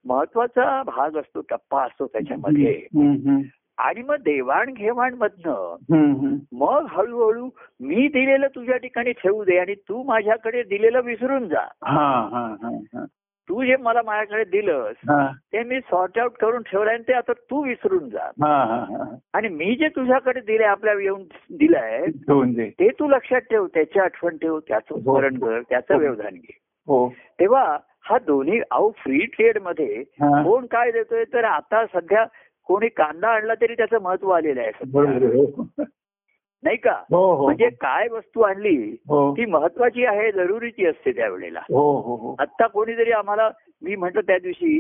महत्त्वाचा 0.05 0.83
भाग 0.83 1.17
असतो 1.17 1.41
टप्पा 1.41 1.85
असतो 1.85 2.07
त्याच्यामध्ये. 2.07 2.87
आणि 3.79 4.03
मग 4.03 4.17
देवाणघेवाण 4.17 5.15
मधनं. 5.15 6.37
मग 6.53 6.87
हळूहळू 6.91 7.49
मी 7.81 8.07
दिलेलं 8.09 8.47
तुझ्या 8.55 8.77
ठिकाणी 8.77 9.13
ठेवू 9.13 9.45
दे 9.45 9.59
आणि 9.59 9.75
तू 9.89 10.03
माझ्याकडे 10.03 10.63
दिलेलं 10.63 11.01
विसरून 11.01 11.49
जा 11.49 11.67
हा 11.85 12.11
हा 12.33 12.47
हा 12.63 12.71
हा. 12.95 13.05
तू 13.49 13.63
जे 13.65 13.77
मला 13.77 14.01
माझ्याकडे 14.03 14.45
दिलंस 14.51 14.97
हा 15.09 15.27
ते 15.53 15.63
मी 15.63 15.79
सॉर्ट 15.81 16.19
आउट 16.19 16.33
करून 16.33 16.63
ठेवलंय 16.63 16.95
आणि 16.95 17.03
ते 17.09 17.13
आता 17.13 17.33
तू 17.51 17.63
विसरून 17.65 18.09
जा 18.09 18.25
हा 18.43 18.55
हा 18.65 18.77
हा 18.91 19.05
आणि 19.35 19.49
मी 19.49 19.75
जे 19.75 19.89
तुझ्याकडे 19.89 20.41
दिले 20.41 20.65
आपल्या 20.65 20.95
येऊन 21.01 21.23
दिलंय 21.57 22.07
ते 22.79 22.89
तू 22.99 23.09
लक्षात 23.09 23.41
ठेव 23.41 23.67
त्याची 23.67 23.99
आठवण 23.99 24.37
ठेव 24.37 24.59
त्याचं 24.59 24.95
हो. 24.95 25.01
स्मरण 25.01 25.39
कर 25.39 25.61
त्याचं 25.71 25.99
व्यवधान 25.99 26.35
घे 26.35 26.59
हो 26.89 27.09
तेव्हा 27.41 27.65
हा 28.05 28.19
दोन्ही 28.19 28.61
अहो 28.71 28.91
फ्री 28.99 29.19
ट्रेडमध्ये 29.27 30.03
हा. 30.21 30.43
कोण 30.43 30.67
काय 30.67 30.91
देतोय 30.91 31.25
तर 31.25 31.45
आता 31.45 31.85
सध्या 31.87 32.25
कोणी 32.69 32.89
कांदा 32.89 33.29
आणला 33.29 33.55
तरी 33.55 33.75
त्याचं 33.75 34.03
महत्त्व 34.03 34.31
आलेलं 34.31 34.61
आहे. 34.61 34.71
हो. 35.27 35.67
नाही 36.63 36.77
का? 36.77 36.93
हो 37.11 37.35
हो 37.35 37.45
म्हणजे 37.45 37.69
काय 37.69 38.09
वस्तू 38.09 38.41
आणली 38.41 38.97
ती 39.37 39.45
महत्वाची 39.47 40.05
आहे 40.07 40.33
जरुरीची 40.33 40.87
असते 40.87 41.13
त्यावेळेला. 41.13 41.61
आता 42.39 42.67
कोणीतरी 42.67 43.13
आम्हाला 43.13 43.49
मी 43.83 43.97
म्हंटल 43.97 44.21
त्या 44.21 44.39
दिवशी 44.39 44.79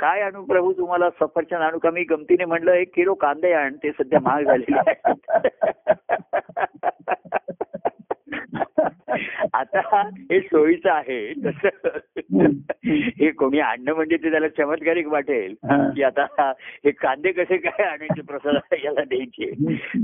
काय 0.00 0.20
आणू 0.20 0.44
प्रभू 0.44 0.72
तुम्हाला 0.72 1.10
सफरचंद 1.10 1.60
आणू 1.60 1.78
का? 1.78 1.90
मी 1.90 2.04
गमतीने 2.04 2.44
म्हटलं 2.44 2.72
एक 2.72 2.94
किलो 2.94 3.14
कांदे 3.14 3.52
आण 3.52 3.76
ते 3.76 3.90
सध्या 3.90 4.20
महाग 4.22 4.42
झालेले 4.42 4.78
आहेत. 4.78 5.14
आता 9.54 10.00
हे 10.30 10.40
सोयीचं 10.40 10.90
आहे. 10.90 11.32
तसं 11.46 12.17
हे 12.84 13.30
कोणी 13.30 13.58
आणणं 13.58 13.94
म्हणजे 13.94 14.16
ते 14.16 14.30
त्याला 14.30 14.48
चमत्कारिक 14.48 15.06
वाटेल. 15.06 15.54
की 15.94 16.02
आता 16.02 16.50
हे 16.84 16.90
कांदे 16.90 17.32
कसे 17.32 17.56
काय 17.56 17.84
आणायचे 17.84 18.22
प्रसाद 18.22 18.74
याला 18.84 19.04
द्यायचे 19.04 19.50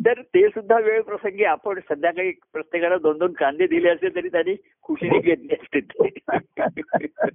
तर 0.06 0.20
ते 0.22 0.48
सुद्धा 0.48 0.78
वेळ 0.78 1.00
प्रसंगी 1.00 1.44
आपण 1.44 1.78
संध्याकाळी 1.78 2.30
प्रत्येकाला 2.52 2.96
दोन 2.96 3.18
दोन 3.18 3.32
कांदे 3.32 3.66
दिले 3.66 3.88
असते 3.88 4.08
तरी 4.08 4.28
त्यांनी 4.28 4.54
खुशीने 4.82 5.18
घेतले 5.18 5.54
असते 5.54 5.80
ते. 5.80 6.08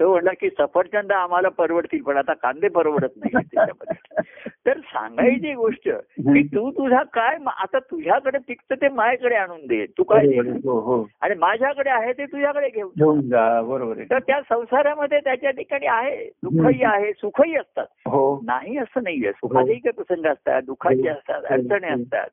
तो 0.00 0.10
म्हणला 0.10 0.30
की 0.40 0.48
सफरचंद 0.50 1.12
आम्हाला 1.12 1.48
परवडतील 1.48 2.02
पण 2.02 2.16
आता 2.16 2.34
कांदे 2.34 2.68
परवडत 2.68 3.16
नाही 3.16 3.32
त्याच्यामध्ये 3.32 4.20
तर 4.66 4.78
सांगायची 4.78 5.54
गोष्ट 5.54 5.88
की 6.18 6.42
तू 6.42 6.70
तुझा 6.70 7.02
काय 7.02 7.36
आता 7.46 7.78
तुझ्याकडे 7.78 8.38
पिकतं 8.38 8.74
ते 8.74 8.88
माझ्याकडे 8.88 9.34
आणून 9.34 9.66
दे. 9.66 9.86
तू 9.86 10.02
काय? 10.02 10.26
हो 10.64 10.80
हो. 10.80 11.06
आणि 11.20 11.34
माझ्याकडे 11.34 11.90
आहे 11.90 12.12
ते 12.12 12.26
तुझ्याकडे 12.26 12.68
घेऊन 12.68 13.20
जा. 13.28 13.62
बरोबर 13.62 13.94
तर 14.10 14.18
त्या 14.18 14.40
संसारामध्ये 14.40 15.20
त्याच्या 15.20 15.50
ठिकाणी 15.50 15.86
आहे 15.86 16.30
दुःखही 16.42 16.82
आहे 16.84 17.12
सुखही 17.12 17.56
असतात. 17.56 17.86
हो. 18.06 18.40
नाही 18.44 18.78
असं 18.78 19.02
नाहीये. 19.02 19.32
सुखाचेही 19.32 19.78
काही 19.78 20.02
प्रसंग 20.02 20.26
असतात 20.26 20.62
दुःखाचे 20.62 21.08
असतात 21.08 21.42
अडचणी 21.44 21.88
असतात. 21.88 22.26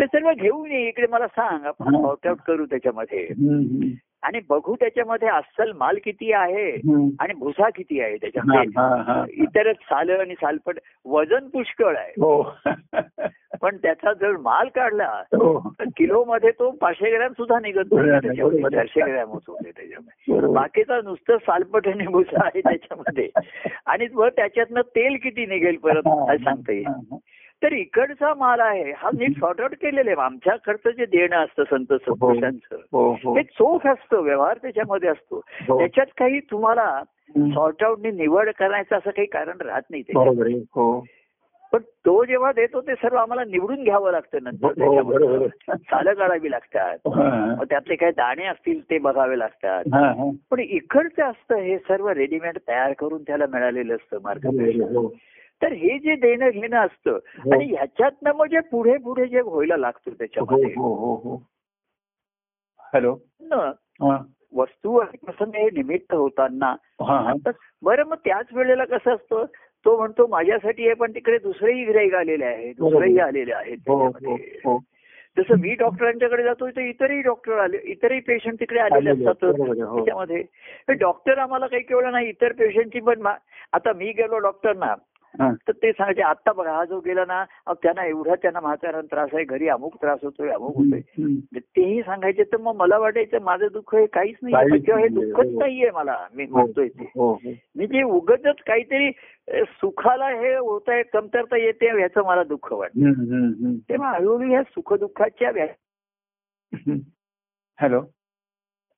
ते 0.00 0.06
सर्व 0.06 0.32
घेऊन 0.32 0.70
ये 0.70 0.88
इकडे 0.88 1.06
मला 1.06 1.26
सांग. 1.26 1.64
आपण 1.64 1.94
हा. 1.94 2.02
सॉर्ट 2.02 2.26
आउट 2.26 2.38
करू 2.46 2.66
त्याच्यामध्ये. 2.66 3.28
आणि 4.26 4.40
बघू 4.48 4.74
त्याच्यामध्ये 4.74 5.28
अस्सल 5.28 5.72
माल 5.72 5.98
किती 6.04 6.32
आहे. 6.32 6.70
आणि 7.20 7.34
भुसा 7.34 7.68
किती 7.70 8.00
आहे 8.00 8.16
त्याच्यामध्ये. 8.16 8.82
इतरच 9.42 9.76
साल 9.76 10.10
आणि 10.10 10.34
सालपट 10.34 10.78
वजन 11.04 11.48
पुष्कळ 11.48 11.96
आहे. 11.96 12.10
हो. 12.10 12.42
पण 13.60 13.76
त्याचा 13.76 14.12
जर 14.12 14.36
माल 14.36 14.68
काढला 14.68 15.04
हो. 15.04 15.74
तर 15.78 15.84
किलो 15.96 16.24
मध्ये 16.24 16.50
तो 16.50 16.70
पाचशे 16.70 17.10
ग्रॅम 17.10 17.32
सुद्धा 17.32 17.60
निघत 17.60 17.92
नाही 17.92 18.10
त्याच्यामध्ये. 18.10 18.60
चारशे 18.60 19.00
ग्रॅम 19.00 19.28
होते 19.28 19.70
त्याच्यामध्ये. 19.70 20.34
बरोबर. 20.34 20.60
बाकीचा 20.60 21.00
नुसतं 21.04 21.36
सालपट 21.36 21.88
आणि 21.88 22.06
भुसा 22.06 22.44
आहे 22.44 22.60
त्याच्यामध्ये. 22.60 23.28
आणि 23.86 24.06
वर 24.14 24.28
त्याच्यातनं 24.28 24.80
तेल 24.80 25.16
किती 25.22 25.46
निघेल 25.46 25.76
परत? 25.76 26.02
काय 26.06 26.38
सांगता 26.38 26.72
येईल? 26.72 27.16
तर 27.62 27.72
इकडचा 27.72 28.34
माल 28.34 28.60
आहे. 28.60 28.92
हा 28.96 29.10
नीट 29.18 29.40
सॉर्ट 29.40 29.60
आउट 29.60 29.74
केलेलं 29.74 30.10
आहे. 30.10 30.20
आमच्याकडचं 30.20 30.90
जे 30.90 31.04
देणं 31.04 31.36
असतं 31.36 31.62
संत 31.70 31.92
हो 32.92 33.12
हो. 33.12 33.36
ते 33.36 33.42
चोख 33.42 33.86
असतं. 33.86 34.20
व्यवहार 34.20 34.56
त्याच्यामध्ये 34.62 35.08
असतो. 35.08 35.42
हो. 35.68 35.78
त्याच्यात 35.78 36.06
काही 36.18 36.40
तुम्हाला. 36.40 37.02
सॉर्ट 37.36 37.84
आउट 37.84 37.98
निवड 37.98 38.50
करायचं 38.58 38.96
असं 38.96 39.10
काही 39.10 39.26
कारण 39.26 39.60
राहत 39.60 39.82
नाही 39.90 40.02
ते 40.02 40.12
हो. 40.74 41.04
पण 41.72 41.78
तो 41.78 42.24
जेव्हा 42.24 42.52
देतो 42.52 42.80
ते 42.80 42.94
सर्व 42.94 43.16
आम्हाला 43.16 43.44
निवडून 43.44 43.84
घ्यावं 43.84 44.10
लागतं 44.10 44.38
नंतर 44.42 44.66
हो. 44.66 45.48
सालं 45.76 46.14
काढावी 46.14 46.50
लागतात. 46.50 46.98
हा, 47.06 47.54
मग 47.58 47.64
त्यातले 47.64 47.96
काही 47.96 48.12
दाणे 48.12 48.44
असतील 48.44 48.90
ते 48.90 48.98
बघावे 48.98 49.38
लागतात. 49.38 49.84
हा, 49.94 50.00
हा. 50.00 50.30
पण 50.50 50.58
इकडचं 50.58 51.22
असतं 51.22 51.54
हे 51.56 51.78
सर्व 51.78 52.08
रेडीमेड 52.08 52.58
तयार 52.68 52.92
करून 52.92 53.22
त्याला 53.22 53.44
मिळालेलं 53.46 53.94
असतं 53.94 54.16
हो, 54.96 55.14
तर 55.62 55.72
हे 55.72 55.98
जे 55.98 56.14
देणं 56.16 56.48
घेणं 56.50 56.76
असतं 56.76 57.10
हो. 57.12 57.52
आणि 57.52 57.64
ह्याच्यातनं 57.64 58.32
मग 58.32 58.46
जे 58.46 58.60
पुढे 58.60 58.96
पुढे 58.96 59.26
जे 59.26 59.40
व्हायला 59.40 59.76
लागतं 59.76 60.10
त्याच्यामध्ये. 60.10 60.72
हो 60.76 60.94
हो 61.16 61.42
हॅलो. 62.94 63.16
न. 63.40 63.52
हा. 64.02 64.18
वस्तू 64.54 64.96
आणि 64.96 65.16
प्रसंग 65.24 65.54
हे 65.54 65.68
निमित्त 65.72 66.14
होताना. 66.14 66.74
बरं 67.82 68.04
मग 68.04 68.16
त्याच 68.24 68.46
वेळेला 68.52 68.84
कसं 68.84 69.14
असतं? 69.14 69.44
तो 69.84 69.96
म्हणतो 69.98 70.26
माझ्यासाठी 70.26 70.84
आहे 70.84 70.94
पण 70.94 71.14
तिकडे 71.14 71.38
दुसरेही 71.38 71.84
गिराईक 71.84 72.14
आलेले 72.14 72.44
आहे 72.44 72.72
दुसरेही 72.72 73.18
आलेले 73.18 73.52
आहेत 73.52 73.78
हो 73.88 74.06
हो. 74.06 74.34
हो. 74.34 74.78
जसं 75.38 75.58
मी 75.58 75.74
डॉक्टरांच्याकडे 75.74 76.42
जातो 76.42 76.68
तर 76.68 76.80
इतरही 76.80 77.20
डॉक्टर 77.22 77.58
आले 77.58 77.78
इतरही 77.84 78.20
पेशंट 78.20 78.60
तिकडे 78.60 78.80
आलेले 78.80 79.10
असतात. 79.10 79.34
त्याच्यामध्ये. 79.34 80.42
डॉक्टर 80.94 81.38
आम्हाला 81.38 81.66
काही 81.66 81.82
केवळ 81.82 82.10
नाही 82.10 82.28
इतर 82.28 82.52
पेशंटची 82.52 83.00
पण 83.00 83.26
आता 83.72 83.92
मी 83.92 84.12
गेलो 84.12 84.38
डॉक्टरना. 84.38 84.94
तर 85.40 85.72
ते 85.72 85.92
सांगायचे 85.92 86.22
आता 86.22 86.52
बघा 86.52 86.72
हा 86.72 86.84
जो 86.84 87.00
गेला 87.00 87.24
ना 87.24 87.44
त्यांना 87.68 88.04
एवढा 88.04 88.34
त्यांना 88.34 88.60
म्हाताऱ्यांना 88.60 89.14
त्रास 89.14 89.28
आहे 89.34 89.44
घरी 89.44 89.68
अमुक 89.68 89.94
त्रास 89.94 90.18
होतोय 90.22 90.48
अमुक 90.48 90.76
होतोय. 90.76 91.00
तेही 91.58 92.02
सांगायचे 92.02 92.42
तर 92.42 92.56
मग 92.56 92.74
मला 92.76 92.98
वाटायचं 92.98 93.40
माझं 93.40 93.66
दुःख 93.72 93.94
हे 93.94 94.06
काहीच 94.06 94.36
नाही 94.42 94.78
किंवा 94.78 95.00
हे 95.00 95.08
दुःखच 95.08 95.52
हो. 95.52 95.58
नाहीये 95.58 95.90
मला 95.90 96.26
मी 96.34 96.44
हो 96.44 96.50
म्हणतोय 96.50 96.88
ते. 96.88 97.12
हो 97.14 97.32
हो. 97.32 97.50
मी 97.76 97.86
जे 97.86 98.02
उगतच 98.02 98.56
काहीतरी 98.66 99.10
सुखाला 99.64 100.28
हे 100.28 100.56
होत 100.56 100.88
आहे 100.88 101.02
कमतरता 101.02 101.56
येते 101.56 101.90
ह्याचं 101.98 102.24
मला 102.24 102.44
दुःख 102.44 102.72
वाटतं. 102.72 103.76
तेव्हा 103.76 104.10
हळूहळू 104.10 104.48
ह्या 104.50 104.62
सुखदुःखाच्या 104.62 105.50
व्या- 105.50 106.96
हॅलो. 107.80 108.00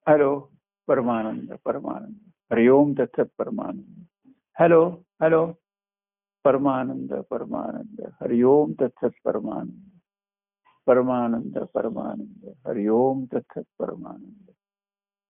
हॅलो. 0.08 0.48
परमानंद 0.86 1.52
परमानंद. 1.64 2.14
हरिओम 2.52 2.92
तत्सत 2.92 3.30
परमानंद. 3.38 4.02
हॅलो. 4.58 4.90
हॅलो. 5.20 5.52
परमानंद 6.44 7.14
परमानंद 7.30 8.12
हरिओम 8.20 8.72
तत्सत 8.80 9.14
परमानंद। 9.24 9.88
परमानंद 10.86 11.58
परमानंद 11.74 12.52
हरिओम 12.66 13.24
तत्सत 13.24 13.62
परमानंद। 13.78 14.50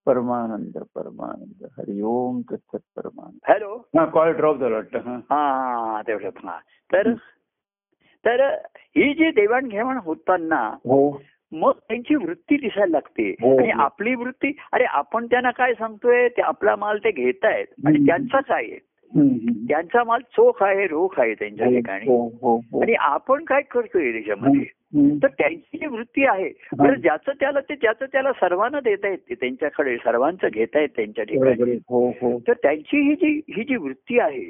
परमानंद 0.06 0.78
परमानंद 0.94 1.66
हरिओम 1.78 2.40
तत्सत 2.40 2.84
परमानंद। 2.96 3.38
हॅलो? 3.48 3.76
हा 3.76 4.04
कॉल 4.04 4.32
ड्रॉप 4.32 4.56
झाला 4.58 4.76
वाटतं 4.76 4.98
हा. 4.98 5.16
हा 5.16 5.92
हा 5.92 6.02
तेवढं 6.02 6.30
हा. 6.44 6.58
तर 6.92 7.14
तर 8.24 8.54
ही 8.74 9.14
जी 9.14 9.30
देवाणघेवाण 9.30 9.98
होताना 9.98 10.60
हो. 10.66 11.22
मग 11.52 11.72
त्यांची 11.72 12.14
वृत्ती 12.14 12.56
दिसायला 12.56 12.90
लागते. 12.90 13.30
हो. 13.30 13.58
आणि 13.58 13.70
आपली 13.70 14.14
वृत्ती 14.14 14.56
अरे 14.72 14.84
आपण 14.84 15.26
त्यांना 15.26 15.50
काय 15.50 15.74
सांगतोय 15.74 16.28
ते 16.28 16.42
आपला 16.42 16.76
माल 16.76 16.98
ते 16.98 17.10
घेतायत. 17.10 17.66
आणि 17.86 17.96
हम्म. 17.96 18.06
त्यांचाच 18.06 18.44
आहे. 18.48 18.87
त्यांचा 19.16 20.02
माल 20.04 20.20
चोख 20.32 20.62
आहे 20.62 20.86
रोख 20.86 21.18
आहे 21.20 21.34
त्यांच्या 21.34 21.66
ठिकाणी 21.66 22.06
हो 22.06 22.18
हो 22.42 22.56
हो 22.72 22.80
आणि 22.80 22.94
आपण 22.94 23.44
काय 23.44 23.62
करतोय 23.62 24.12
त्याच्यामध्ये. 24.12 24.64
तर 24.94 25.26
त्यांची 25.26 25.78
जी 25.78 25.86
वृत्ती 25.86 26.24
आहे 26.24 26.48
बरं 26.78 26.94
ज्याचं 26.94 27.32
त्याला 27.40 27.60
ते 27.60 27.74
ज्याचं 27.74 28.06
त्याला 28.12 28.32
सर्वांना 28.32 28.80
देता 28.80 29.08
येत 29.08 29.18
ते 29.30 29.34
त्यांच्याकडे 29.34 29.96
सर्वांचं 29.96 30.48
घेता 30.52 30.80
येत 30.80 30.88
त्यांच्या 30.96 31.24
ठिकाणी. 31.24 31.72
हो 31.88 32.08
हो 32.08 32.38
तर 32.38 32.52
त्यांची 32.52 33.00
ही 33.08 33.14
जी 33.14 33.40
ही 33.56 33.64
जी 33.64 33.76
वृत्ती 33.76 34.18
आहे. 34.18 34.44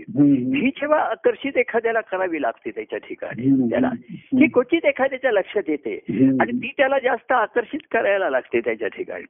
ही 0.59 0.68
जेव्हा 0.68 0.99
आकर्षित 1.00 1.57
एखाद्याला 1.57 2.00
करावी 2.00 2.42
लागते 2.42 2.71
त्याच्या 2.71 2.99
ठिकाणी. 2.99 3.71
त्याला. 3.71 3.90
ही 4.12 4.47
क्वचित 4.47 4.85
एखाद्याच्या 4.85 5.33
लक्षात 5.33 5.68
येते. 5.68 5.95
आणि 6.40 6.52
ती 6.52 6.73
त्याला 6.76 6.99
जास्त 6.99 7.33
आकर्षित 7.33 7.80
करायला 7.92 8.30
लागते 8.30 8.61
त्याच्या 8.61 8.88
ठिकाणी. 8.88 9.25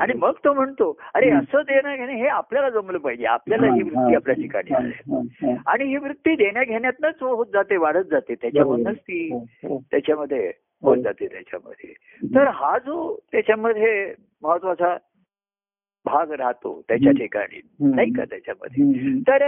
आणि 0.00 0.12
मग 0.16 0.32
तो 0.44 0.52
म्हणतो 0.54 0.98
अरे. 1.14 1.30
असं 1.30 1.60
देणं 1.60 1.96
घेणं 1.96 2.12
हे 2.12 2.26
आपल्याला 2.26 2.70
जमलं 2.70 2.98
पाहिजे 2.98 3.24
आपल्याला 3.24 3.74
ही 3.74 3.82
वृत्ती 3.82 4.14
आपल्या 4.14 4.34
ठिकाणी 4.34 4.74
आहे. 4.74 5.54
आणि 5.66 5.84
ही 5.84 5.96
वृत्ती 5.96 6.34
देण्या 6.36 6.64
घेण्यातनच 6.64 7.22
होत 7.22 7.46
जाते 7.52 7.76
वाढत 7.76 8.04
जाते 8.10 8.34
त्याच्यामधूनच 8.34 8.96
ती 8.96 9.28
हो. 9.34 9.78
त्याच्यामध्ये 9.90 10.43
होत 10.84 10.96
जाते 10.96 11.26
त्याच्यामध्ये 11.26 11.92
तर 12.34 12.48
हा 12.48 12.78
जो 12.78 13.16
त्याच्यामध्ये 13.32 14.14
महत्त्वाचा 14.42 14.96
भाग 16.06 16.32
राहतो 16.32 16.82
त्याच्या. 16.88 17.12
ठिकाणी. 17.12 17.60
नाही 17.80 18.12
का 18.12 18.24
त्याच्यामध्ये. 18.24 19.12
तर 19.20 19.44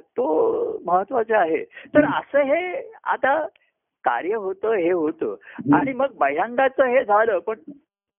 तो 0.00 0.26
महत्त्वाचा 0.86 1.38
आहे 1.38 1.64
तर 1.64 2.04
असं 2.04 2.42
हे 2.42 2.90
आता 3.04 3.46
कार्य 4.04 4.34
होतं 4.34 4.72
हे 4.72 4.90
होतं 4.92 5.34
आणि 5.74 5.92
मग 5.92 6.06
भयांगाचं 6.20 6.84
हे 6.84 7.04
झालं 7.04 7.38
पण 7.38 7.54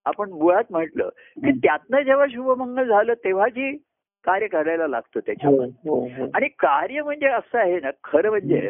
आपण 0.06 0.30
मुळात 0.30 0.64
म्हटलं 0.70 1.10
की. 1.38 1.52
त्यातनं 1.52 2.02
जेव्हा 2.02 2.26
शुभमंगल 2.32 2.88
झालं 2.90 3.14
तेव्हा 3.14 3.48
जी 3.48 3.78
कार्य 4.24 4.48
करायला 4.48 4.88
लागतं 4.88 5.12
हो, 5.16 5.22
त्याच्यामध्ये 5.26 5.90
हो, 5.90 6.00
हो. 6.00 6.28
आणि 6.34 6.48
कार्य 6.48 7.02
म्हणजे 7.02 7.28
असं 7.28 7.58
आहे 7.58 7.80
ना 7.80 7.90
खरं 8.04 8.30
म्हणजे. 8.30 8.70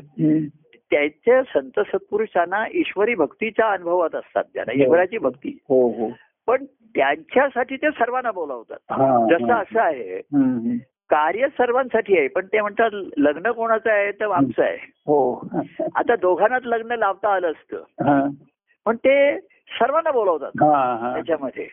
त्याच्या 0.92 1.42
संत 1.44 1.80
सत्पुरुषांना 1.80 2.66
ईश्वरी 2.74 3.16
भक्तीच्या 3.16 3.70
अनुभवात 3.72 4.16
असतात 4.16 4.44
त्यांना 4.54 4.74
हो. 4.74 4.82
ईश्वराची 4.82 5.18
भक्ती 5.18 5.58
हो 5.70 5.88
हो 5.90 6.10
पण 6.48 6.66
त्यांच्यासाठी 6.96 7.76
ते 7.76 7.90
सर्वांना 7.90 8.32
बोलावतात 8.32 8.78
जसं. 9.30 9.54
असं 9.54 9.80
आहे. 9.80 10.20
कार्य 11.10 11.48
सर्वांसाठी 11.48 12.18
आहे 12.18 12.28
पण 12.28 12.46
ते 12.46 12.62
म्हणतात 12.62 12.90
लग्न 13.18 13.52
कोणाचं 13.52 13.92
आहे 13.92 14.12
तर 14.12 14.32
आमचं 14.32 14.64
आहे 14.64 14.78
हो 15.08 15.48
आता 15.96 16.16
दोघांनाच 16.16 16.62
लग्न 16.66 16.92
लावता 16.92 17.34
आलं 17.34 17.52
असतं 17.52 18.06
हा. 18.10 18.28
पण 18.86 18.96
ते 18.96 19.40
सर्वांना 19.80 20.12
बोलावतात 20.12 20.64
हा, 20.64 20.96
हा. 20.96 21.14
त्याच्यामध्ये. 21.14 21.68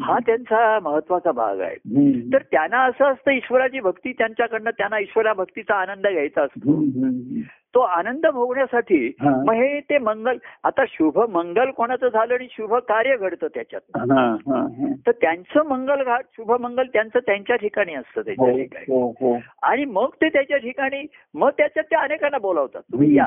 हा 0.00 0.18
त्यांचा 0.18 0.78
महत्त्वाचा 0.82 1.32
भाग 1.32 1.60
आहे. 1.60 1.76
तर 2.32 2.42
त्यांना 2.42 2.82
असं 2.84 3.04
असतं 3.04 3.30
ईश्वराची 3.30 3.80
भक्ती 3.80 4.12
त्यांच्याकडनं 4.12 4.70
त्यांना 4.70 4.98
ईश्वरा 4.98 5.32
भक्तीचा 5.32 5.74
आनंद 5.74 6.06
घ्यायचा 6.06 6.42
असतो. 6.42 6.80
तो 7.74 7.80
आनंद 7.80 8.26
भोगण्यासाठी 8.26 9.06
हा. 9.20 9.30
मग 9.44 9.54
हे 9.54 9.78
ते 9.80 9.98
मंगल 9.98 10.36
आता 10.64 10.84
शुभ 10.88 11.18
मंगल 11.30 11.70
कोणाचं 11.70 12.08
झालं 12.08 12.34
आणि 12.34 12.46
शुभ 12.50 12.74
कार्य 12.88 13.16
घडतं 13.16 13.46
त्याच्यात 13.54 13.96
हा, 13.96 14.20
हा, 14.46 14.58
हा. 14.58 14.92
तर 15.06 15.10
त्यांचं 15.10 15.66
मंगल 15.68 16.02
घाट 16.02 16.24
शुभ 16.36 16.52
मंगल 16.60 16.86
त्यांचं 16.92 17.18
त्यांच्या 17.18 17.56
ठिकाणी 17.56 17.94
असतं 17.94 18.20
हो, 18.20 18.24
त्यांच्या 18.24 18.56
ठिकाणी 18.56 18.84
हो, 18.88 19.08
हो. 19.20 19.36
आणि 19.62 19.84
मग 19.84 20.08
ते 20.22 20.28
त्याच्या 20.28 20.56
ठिकाणी 20.56 21.04
मग 21.34 21.50
त्याच्यात 21.50 21.84
ते 21.84 21.96
अनेकांना 21.96 22.38
बोलावतात 22.38 22.82
तुम्ही 22.92 23.14
या. 23.16 23.26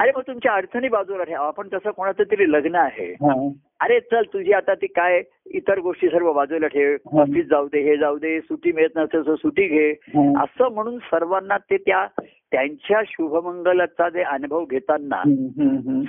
अरे 0.00 0.12
मग 0.16 0.22
तुमच्या 0.26 0.52
अडचणी 0.52 0.88
बाजूला 0.88 1.24
ठेवा 1.24 1.46
आपण 1.46 1.68
तसं 1.72 1.90
कोणाचं 1.90 2.22
तरी 2.22 2.50
लग्न 2.52 2.74
आहे 2.74 3.12
हा. 3.12 3.32
अरे 3.80 3.98
चल 4.00 4.24
तुझी 4.32 4.52
आता 4.52 4.74
ती 4.74 4.86
काय 4.86 5.22
इतर 5.54 5.78
गोष्टी 5.78 6.08
सर्व 6.08 6.32
बाजूला 6.32 6.66
ठेव 6.66 6.96
हं. 7.12 7.20
ऑफिस 7.20 7.46
जाऊ 7.46 7.66
दे 7.66 7.80
हे 7.80 7.96
जाऊ 7.96 8.18
दे 8.18 8.38
सुट्टी 8.40 8.72
मिळत 8.72 8.96
नसेल 8.96 9.26
तर 9.26 9.34
सुट्टी 9.34 9.68
घे 9.68 9.90
हा. 9.90 10.42
असं 10.42 10.72
म्हणून 10.74 10.98
सर्वांना 10.98 11.56
ते 11.70 11.76
त्या 11.76 12.06
त्यांच्या 12.52 13.00
शुभमंगलाचा 13.06 14.08
जे 14.08 14.22
अनुभव 14.22 14.64
घेताना. 14.64 15.22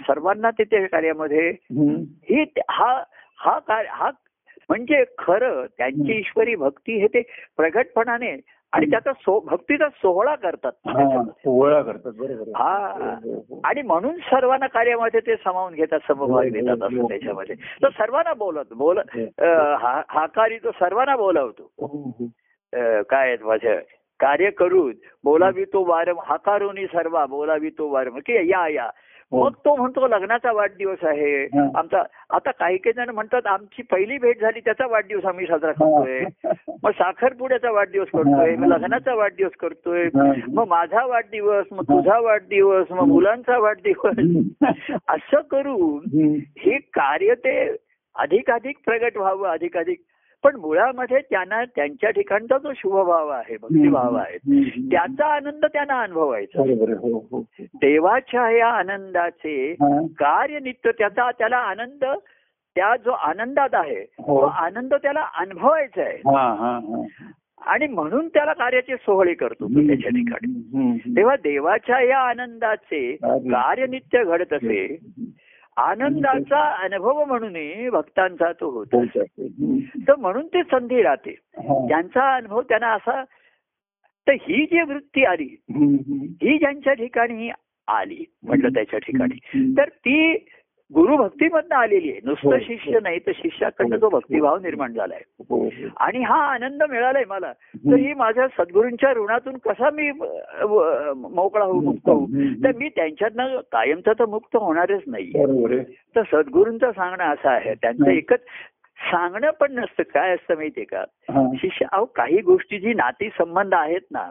सर्वांना 0.08 0.50
ते 0.50 0.64
त्या 0.64 0.86
कार्यामध्ये. 0.88 1.50
ही 2.30 2.44
हा 2.70 3.04
हा 3.38 3.60
कार्य 3.60 3.88
हा 3.92 4.10
म्हणजे 4.70 5.04
खरं 5.18 5.66
त्यांची. 5.78 6.18
ईश्वरी 6.18 6.56
भक्ती 6.56 7.00
हे 7.00 7.08
ते 7.08 7.22
प्रगटपणाने 7.58 8.38
आणि. 8.74 8.86
त्याचा 8.86 9.14
सो 9.14 9.40
भक्तीचा 9.40 9.90
सोहळा 9.90 10.36
करतात. 10.36 10.72
सोहळा 11.28 11.82
करतात 11.82 12.12
बरोबर. 12.18 12.52
हा. 12.56 12.88
हो, 13.24 13.30
हो, 13.30 13.46
हो. 13.50 13.60
आणि 13.64 13.82
म्हणून 13.82 14.18
सर्वांना 14.18 14.68
कार्यामध्ये 14.68 15.20
ते 15.20 15.36
सामावून 15.36 15.74
घेतात 15.74 16.00
समभाग 16.08 16.30
हो, 16.30 16.74
असं. 16.74 17.08
त्याच्यामध्ये 17.08 17.56
तर 17.84 17.90
सर्वांना 17.90 18.34
बोलत 18.34 18.74
बोल 18.74 18.98
हो. 18.98 19.26
हा 19.76 20.02
हा 20.10 20.26
कार्य 20.26 20.58
तो 20.58 20.72
सर्वांना 20.72 21.16
बोलावतो 21.16 21.72
काय 23.10 23.28
आहे 23.28 23.38
माझं 23.44 23.80
कार्य 24.20 24.50
करून 24.50 24.94
बोलावी 25.24 25.66
तो 25.66 25.86
वारम 25.86 26.20
हाकारोनी 26.26 26.86
सर्वा 26.86 27.26
बोलावी 27.26 27.70
तो 27.70 27.88
वारम 27.90 28.20
की 28.20 28.50
या 28.50 28.68
या. 28.68 28.90
हो. 29.32 29.44
मग 29.44 29.54
तो 29.54 29.76
म्हणतो 29.76 30.08
लग्नाचा 30.08 30.52
वाढदिवस 30.52 31.04
आहे. 31.04 31.44
आमचा 31.76 32.04
आता 32.30 32.52
काही 32.52 32.78
काही 32.78 32.94
जण 32.94 33.10
म्हणतात 33.10 33.48
आमची 33.48 33.82
पहिली 33.82 34.18
भेट 34.18 34.42
झाली 34.42 34.60
त्याचा 34.60 34.88
वाढदिवस 34.88 35.26
आम्ही 35.26 35.46
साजरा. 35.46 35.72
करतोय. 35.72 36.26
मग 36.84 36.92
साखरपुड्याचा 36.92 37.72
वाढदिवस 37.72 38.08
करतोय 38.14 38.56
मग 38.56 38.68
लग्नाचा 38.68 39.14
वाढदिवस 39.14 39.52
करतोय. 39.60 40.10
मग 40.54 40.68
माझा 40.68 41.06
वाढदिवस 41.06 41.66
मग 41.72 41.84
तुझा 41.84 42.20
वाढदिवस 42.20 42.92
मग 42.92 43.08
मुलांचा 43.08 43.58
वाढदिवस. 43.58 44.18
असं 45.08 45.42
करून. 45.52 46.36
हे 46.60 46.78
कार्य 46.78 47.36
ते 47.36 47.76
अधिकाधिक 48.16 48.78
प्रगट 48.86 49.18
व्हावं 49.18 49.50
अधिकाधिक 49.50 50.02
पण 50.44 50.56
मुळामध्ये 50.56 51.20
त्यांना 51.20 51.64
त्यांच्या 51.66 52.10
ठिकाणचा 52.10 52.58
जो 52.58 52.72
शुभभाव 52.76 53.28
आहे 53.28 53.58
भक्तिभाव 53.62 54.16
आहे. 54.16 54.38
त्याचा 54.92 55.26
आनंद 55.26 55.66
त्यांना 55.66 56.02
अनुभवायचा. 56.02 56.62
हो 56.62 56.86
हो 56.96 57.28
हो. 57.32 57.42
देवाच्या 57.62 58.52
या 58.52 58.68
आनंदाचे. 58.68 59.74
कार्य 60.08 60.60
नित्य 60.60 60.92
त्याचा 60.92 61.32
त्याला 61.32 61.58
आनंद 61.58 62.06
त्या 62.76 62.96
जो 63.06 63.12
आनंदात 63.12 63.70
आहे. 63.74 64.06
तो 64.06 64.40
आनंद 64.40 64.94
त्याला 64.94 65.28
अनुभवायचा 65.40 66.02
आहे. 66.02 66.22
आणि 67.62 67.88
म्हणून 67.88 68.28
त्याला 68.28 68.54
कार्याचे 68.54 68.96
सोहळे 68.96 69.34
करतो 69.34 69.66
तो 69.66 69.88
त्याच्या 69.88 70.10
ठिकाणी. 70.10 70.98
तेव्हा 71.16 71.36
देवाच्या 71.36 72.02
या 72.02 72.20
आनंदाचे. 72.20 73.18
कार्य 73.24 73.88
नित्य 73.88 74.24
घडत 74.24 74.54
असे 74.54 74.98
आनंदाचा 75.86 76.84
अनुभव 76.84 77.26
म्हणून 77.26 77.90
भक्तांचा 77.90 78.52
तो 78.52 78.70
होतो. 78.70 79.06
तर 80.08 80.16
म्हणून 80.16 80.48
ते 80.48 80.64
संधी 80.64 81.02
राहते. 81.02 81.36
त्यांचा 81.88 82.36
अनुभव 82.36 82.62
त्यांना 82.62 82.94
असा 82.94 83.24
तर 84.28 84.32
ही 84.32 84.66
जी 84.66 84.82
वृत्ती 84.82 85.26
आली. 85.26 85.56
ही 86.42 86.58
ज्यांच्या 86.58 86.94
ठिकाणी 86.94 87.52
आली 87.88 88.26
म्हटलं 88.44 88.70
त्याच्या 88.70 89.00
ठिकाणी. 89.00 89.40
तर 89.78 89.90
ती 89.90 90.36
गुरुभक्तीमधनं 90.96 91.76
आलेली 91.76 92.10
आहे. 92.12 92.20
हो, 92.24 92.30
नुसतं 92.30 92.50
हो. 92.50 92.58
शिष्य 92.60 93.00
नाही 93.04 93.20
तर 93.20 93.32
शिष्याकडनं 93.36 93.98
जो 93.98 94.10
भक्तिभाव 94.10 94.58
निर्माण 94.58 94.94
झालाय. 94.94 95.22
हो, 95.50 95.64
हो. 95.64 95.88
आणि 95.98 96.24
हा 96.24 96.36
आनंद 96.36 96.84
मिळालाय 96.84 97.24
मला. 97.28 97.54
तर 97.76 97.96
ही 97.96 98.14
माझ्या 98.14 98.48
सद्गुरूंच्या 98.48 99.12
ऋणातून 99.12 99.58
कसा 99.58 99.90
मी 99.90 100.12
मोकळा 101.36 101.66
होऊ 101.66 101.82
मुक्त 101.82 102.10
होऊ. 102.10 102.26
तर 102.64 102.72
मी 102.78 102.90
त्यांच्यातनं 102.90 103.58
कायमचा 103.58 104.14
तर 104.14 104.26
मुक्त 104.26 104.56
होणारच 104.56 105.02
नाही 105.08 105.32
तर 106.16 106.22
सद्गुरूंचं 106.32 106.92
सांगणं 106.92 107.24
असं 107.24 107.50
आहे. 107.50 107.74
त्यांचं 107.74 108.06
हं. 108.06 108.12
एकच 108.12 108.40
सांगणं 109.12 109.52
पण 109.52 109.72
नसतं. 109.72 110.04
काय 110.04 110.34
असतं 110.34 110.56
माहितीये 110.56 110.86
का? 110.86 111.00
हा. 111.34 111.52
शिष्य 111.56 111.86
अहो 111.92 112.06
काही 112.06 112.42
गोष्टी 112.42 112.80
जी 112.80 112.94
नाती 112.94 113.30
संबंध 113.30 113.74
आहेत 113.74 114.02
ना. 114.12 114.30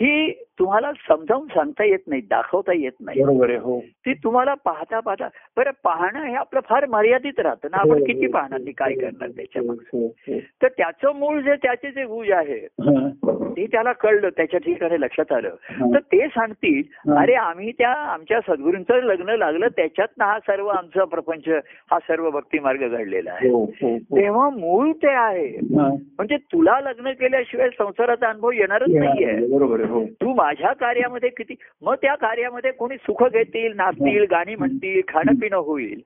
हा. 0.00 0.04
ही 0.04 0.32
तुम्हाला 0.58 0.92
समजावून 1.08 1.46
सांगता 1.46 1.84
येत 1.84 1.98
नाही 2.06 2.22
दाखवता 2.22 2.72
येत 2.72 2.92
नाही 3.00 3.20
हो 3.56 3.80
ती 3.80 4.12
तुम्हाला 4.14 4.54
पाहता 4.54 5.00
पाहता 5.00 5.28
बरं 5.56 5.70
पाहणं 5.84 6.24
हे 6.26 6.34
आपलं 6.34 6.60
फार 6.68 6.86
मर्यादित 6.86 7.40
राहतं 7.40 7.68
ना 7.70 7.76
आपण 7.76 8.04
किती 8.04 8.26
पाहणार 8.26 8.60
काय 8.78 8.94
करणार 8.94 9.28
त्याच्यामध्ये 9.28 9.98
हो, 9.98 10.06
हो. 10.06 10.38
तर 10.62 10.68
त्याचं 10.68 11.16
मूळ 11.16 11.40
जे 11.40 11.54
त्याचे 11.54 11.90
जे 11.90 12.04
गुज 12.04 12.30
आहे 12.30 12.58
हा. 12.58 13.08
ते 13.56 13.66
त्याला 13.66 13.92
कळलं 13.92 14.28
त्याच्या 14.28 14.60
ठिकाणी 14.60 15.00
लक्षात 15.00 15.32
आलं 15.32 15.48
हा. 15.60 15.94
तर 15.94 15.98
ते 15.98 16.26
सांगतील 16.28 16.82
हा. 17.10 17.20
अरे 17.22 17.34
आम्ही 17.34 17.72
त्या 17.72 17.90
आमच्या 17.90 18.40
सद्गुरूंचं 18.40 18.94
लग्न 18.94 19.28
लागलं 19.28 19.68
त्याच्यातनं 19.68 20.24
हा 20.24 20.38
सर्व 20.38 20.68
आमचा 20.68 21.04
प्रपंच 21.04 21.48
हा 21.90 21.98
सर्व 21.98 22.30
भक्ती 22.30 22.58
मार्ग 22.58 22.88
घडलेला 22.88 23.32
आहे 23.32 23.48
हो, 23.48 23.64
हो, 23.64 23.88
हो. 23.88 24.16
तेव्हा 24.16 24.48
मूळ 24.50 24.92
ते 24.92 25.08
आहे 25.08 25.46
हा. 25.48 25.88
म्हणजे 25.88 26.36
तुला 26.36 26.80
लग्न 26.80 27.10
केल्याशिवाय 27.10 27.68
संसाराचा 27.68 28.28
अनुभव 28.28 28.50
येणारच 28.50 28.90
नाहीये 28.90 29.46
बरोबर 29.46 29.74
आहे 29.74 29.82
हो 29.83 29.83
तू 30.22 30.34
माझ्या 30.34 30.72
कार्यामध्ये 30.72 31.28
किती 31.28 31.54
मग 31.82 31.94
त्या 31.94 32.14
कार्यामध्ये 32.14 32.70
कोणी 32.72 32.96
सुख 32.96 33.24
घेतील 33.24 33.72
नाचतील 33.76 34.26
गाणी 34.30 34.54
म्हणतील 34.54 35.00
खाणं 35.08 35.34
पिणं 35.34 35.56
होईल. 35.56 36.00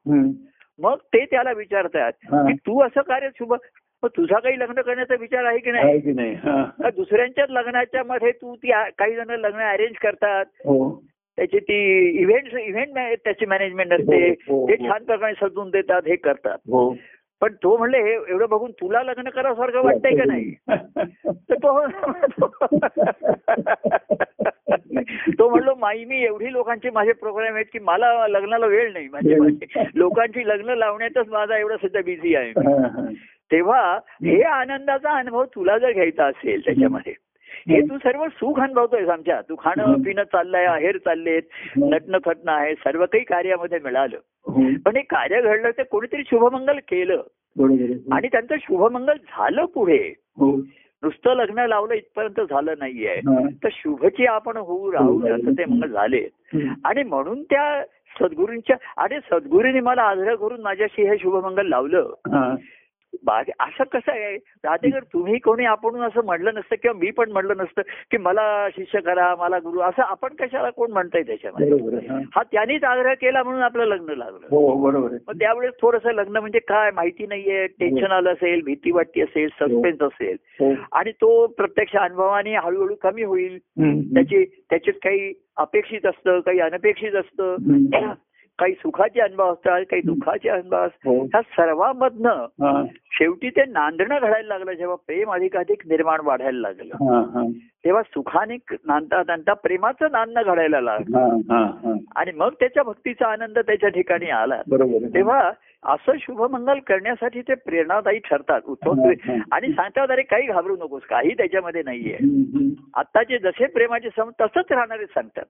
मग 0.79 0.97
ते 0.97 1.25
त्याला 1.25 1.53
विचारतात 1.53 2.13
हा. 2.25 2.43
की 2.43 2.53
तू 2.53 2.83
असं 2.83 3.01
कार्य 3.01 3.29
शुभ 3.39 3.55
मग 4.03 4.09
तुझा 4.17 4.39
काही 4.39 4.59
लग्न 4.59 4.81
करण्याचा 4.81 5.15
विचार 5.21 5.45
आहे 5.45 5.59
की 5.59 5.71
नाही? 5.71 6.33
हा. 6.33 6.71
दुसऱ्यांच्याच 6.97 7.51
लग्नाच्या 7.51 8.05
मध्ये 8.05 8.33
तू 8.33 8.57
ती 8.57 8.71
काही 8.99 9.15
जण 9.15 9.31
लग्न 9.31 9.59
अरेंज 9.59 9.97
करतात. 9.97 10.45
हो. 10.45 11.05
त्याची 11.37 11.59
ती 11.59 12.09
इव्हेंट 12.21 12.55
इव्हेंट 12.55 13.19
त्याची 13.25 13.47
मॅनेजमेंट 13.47 13.93
असते. 13.93 14.29
हो, 14.29 14.61
हो, 14.61 14.69
ते 14.69 14.73
हो. 14.73 14.89
छान 14.89 15.05
प्रकारे 15.05 15.35
सजवून 15.35 15.71
देतात 15.71 16.03
हे 16.07 16.17
करतात. 16.17 16.59
हो. 16.67 16.95
पण 17.41 17.53
तो 17.63 17.77
म्हणले 17.77 17.99
हे 17.99 18.13
एवढं 18.13 18.47
बघून 18.49 18.71
तुला 18.71 19.03
लग्न 19.03 19.29
करासारखं 19.29 19.85
वाटतंय 19.85 20.17
का 20.17 20.25
नाही? 20.27 20.55
तर 21.51 21.55
तो 21.55 22.47
तो 25.39 25.49
म्हणलो 25.49 25.75
माई 25.75 26.05
मी 26.05 26.23
एवढी 26.25 26.53
लोकांची 26.53 26.91
माझे 26.91 27.13
प्रोग्राम 27.13 27.55
आहेत 27.55 27.67
की 27.73 27.79
मला 27.79 28.27
लग्नाला 28.29 28.67
वेळ 28.67 28.93
नाही. 28.93 29.09
म्हणजे 29.09 29.35
माझे 29.35 29.83
लोकांची 29.95 30.47
लग्न 30.49 30.71
लावण्यातच 30.71 31.29
माझा 31.29 31.59
एवढं 31.59 31.77
सध्या 31.83 32.03
बिझी 32.03 32.35
आहे. 32.35 32.53
तेव्हा 33.51 33.81
हे 34.25 34.43
आनंदाचा 34.43 35.11
अनुभव 35.11 35.45
तुला 35.45 35.79
जर 35.79 35.93
घ्यायचा 35.93 36.27
असेल 36.27 36.65
त्याच्यामध्ये 36.65 37.13
हे 37.69 37.81
तू 37.81 37.99
सर्व 37.99 38.25
सुख 38.29 38.61
अनुभवतोयस 38.61 39.09
आमच्या. 39.09 39.41
तू 39.41 39.55
खाणं 39.55 39.95
पिणं 39.95 40.23
चाललंय 40.23 40.65
आहेर 40.65 40.97
चाललेत 40.97 41.43
नटणं 41.77 42.19
थटणं 42.19 42.53
आहे 42.53 42.75
सर्व 42.75 43.05
काही 43.05 43.25
कार्यामध्ये 43.25 43.79
मिळालं. 43.85 44.17
हो. 44.47 44.63
पण 44.87 44.97
हे 44.97 45.03
कार्य 45.03 45.43
घडलं 45.43 45.71
ते 45.71 45.83
कोणीतरी 45.83 46.23
शुभमंगल 46.27 46.79
केलं. 46.79 47.23
आणि 48.13 48.29
त्यांचं 48.29 48.55
शुभमंगल 48.61 49.13
झालं 49.13 49.65
पुढे. 49.65 50.15
हो. 50.19 50.57
नुसतं 51.03 51.35
लग्न 51.35 51.59
लावलं 51.59 51.95
इथपर्यंत 51.95 52.41
झालं 52.41 52.75
नाहीये. 52.79 53.15
हा. 53.15 53.49
तर 53.65 53.69
शुभची 53.73 54.27
आपण 54.27 54.57
होऊ 54.57 54.93
राहू 54.93 55.21
असं 55.29 55.53
ते 55.53 55.65
मंगल 55.65 55.89
झाले. 55.89 56.29
आणि 56.85 57.03
म्हणून 57.03 57.43
त्या 57.43 57.85
सद्गुरूंच्या 58.21 58.77
आणि 58.97 59.19
सद्गुरूंनी 59.31 59.81
मला 59.81 60.03
आग्रह 60.03 60.35
करून 60.35 60.61
माझ्याशी 60.61 61.09
हे 61.09 61.17
शुभमंगल 61.19 61.67
लावलं. 61.67 62.11
हा. 63.19 63.25
बाग 63.25 63.51
असं 63.61 63.85
कसं 63.85 64.13
आहे 64.13 64.37
राधेकर 64.37 65.03
तुम्ही 65.13 65.39
कोणी 65.39 65.65
आपण 65.65 66.01
असं 66.01 66.25
म्हणलं 66.25 66.55
नसतं 66.55 66.77
किंवा 66.77 66.99
मी 66.99 67.11
पण 67.11 67.33
म्हणलं 67.33 67.57
नसतं 67.57 67.83
की 68.11 68.17
मला 68.17 68.69
शिष्य 68.69 69.01
करा 69.01 69.35
मला 69.39 69.59
गुरु 69.59 69.81
असं 69.81 70.03
आपण 70.03 70.35
कशाला 70.35 70.71
कोण 70.71 70.91
म्हणताय 70.93 71.23
त्याच्यामध्ये 71.23 71.71
बरोबर. 71.71 71.99
हा. 72.11 72.19
हा 72.37 72.43
त्यांनीच 72.43 72.85
आग्रह 72.85 73.15
केला 73.15 73.43
म्हणून 73.43 73.63
आपलं 73.63 73.85
लग्न 73.85 74.15
लागलं 74.15 74.47
हो 74.51 74.75
बरोबर 74.83 75.09
आहे 75.11 75.19
मग 75.29 75.39
त्यावेळेस 75.39 75.73
थोडंसं 75.83 76.13
लग्न 76.13 76.37
म्हणजे 76.37 76.59
काय 76.59 76.91
माहिती 76.91 77.27
नाहीये 77.27 77.67
टेन्शन 77.67 78.13
आलं 78.13 78.33
असेल 78.33 78.61
भीती 78.65 78.91
वाटती 78.91 79.23
असेल 79.23 79.49
सस्पेन्स 79.49 80.03
असेल 80.03 80.37
हो. 80.61 80.73
आणि 80.93 81.13
तो 81.13 81.47
प्रत्यक्ष 81.47 81.97
अनुभवाने 81.97 82.55
हळूहळू 82.55 82.95
कमी 82.95 83.23
होईल. 83.23 83.59
त्याची 84.15 84.45
त्याच्यात 84.45 84.99
काही 85.05 85.33
अपेक्षित 85.57 86.07
असतं 86.07 86.41
काही 86.41 86.61
अनपेक्षित 86.61 87.15
असतं. 87.15 87.57
काही 88.59 88.73
सुखाचे 88.73 89.21
अनुभव 89.21 89.53
असतात 89.53 89.83
काही 89.91 90.03
दुःखाचे 90.03 90.49
अनुभव 90.49 90.77
असतात 90.77 91.09
हो. 91.09 91.23
ह्या 91.23 91.41
सर्वांमधनं. 91.41 92.47
शेवटी 93.11 93.51
ते 93.51 93.65
नांदणं 93.65 94.19
घडायला 94.23 94.49
लागलं 94.49 94.73
जेव्हा 94.73 94.97
प्रेम 94.97 95.33
अधिकाधिक 95.33 95.89
निर्माण 95.89 96.21
वाढायला 96.25 96.69
लागलं. 96.69 96.95
तेव्हा 97.85 98.03
सुखाने 98.03 98.57
नांदता 98.73 99.23
नांदता 99.27 99.53
प्रेमाचं 99.53 100.07
नांदणं 100.13 100.43
घडायला 100.47 100.81
लागलं. 100.81 101.19
आणि 102.17 102.31
मग 102.37 102.49
त्याच्या 102.61 102.83
भक्तीचा 102.83 103.27
आनंद 103.27 103.59
त्याच्या 103.59 103.89
ठिकाणी 103.89 104.31
आला. 104.31 104.63
तेव्हा 105.15 105.51
असं 105.87 106.13
शुभमंगल 106.21 106.79
करण्यासाठी 106.79 107.41
ते 107.41 107.55
प्रेरणादायी 107.55 108.19
ठरतात 108.19 108.61
उत्तम 108.65 109.01
हा, 109.01 109.11
हा. 109.25 109.37
आणि 109.53 109.69
सांगतात 109.73 110.11
अरे 110.11 110.23
काही 110.23 110.47
घाबरू 110.47 110.77
नकोस 110.77 111.03
काही 111.03 111.35
त्याच्यामध्ये 111.35 111.83
नाहीये. 111.85 112.17
आत्ताचे 112.95 113.39
जसे 113.39 113.67
प्रेमाचे 113.67 114.09
सम 114.09 114.31
तसंच 114.41 114.65
राहणारे 114.71 115.07
सांगतात. 115.07 115.45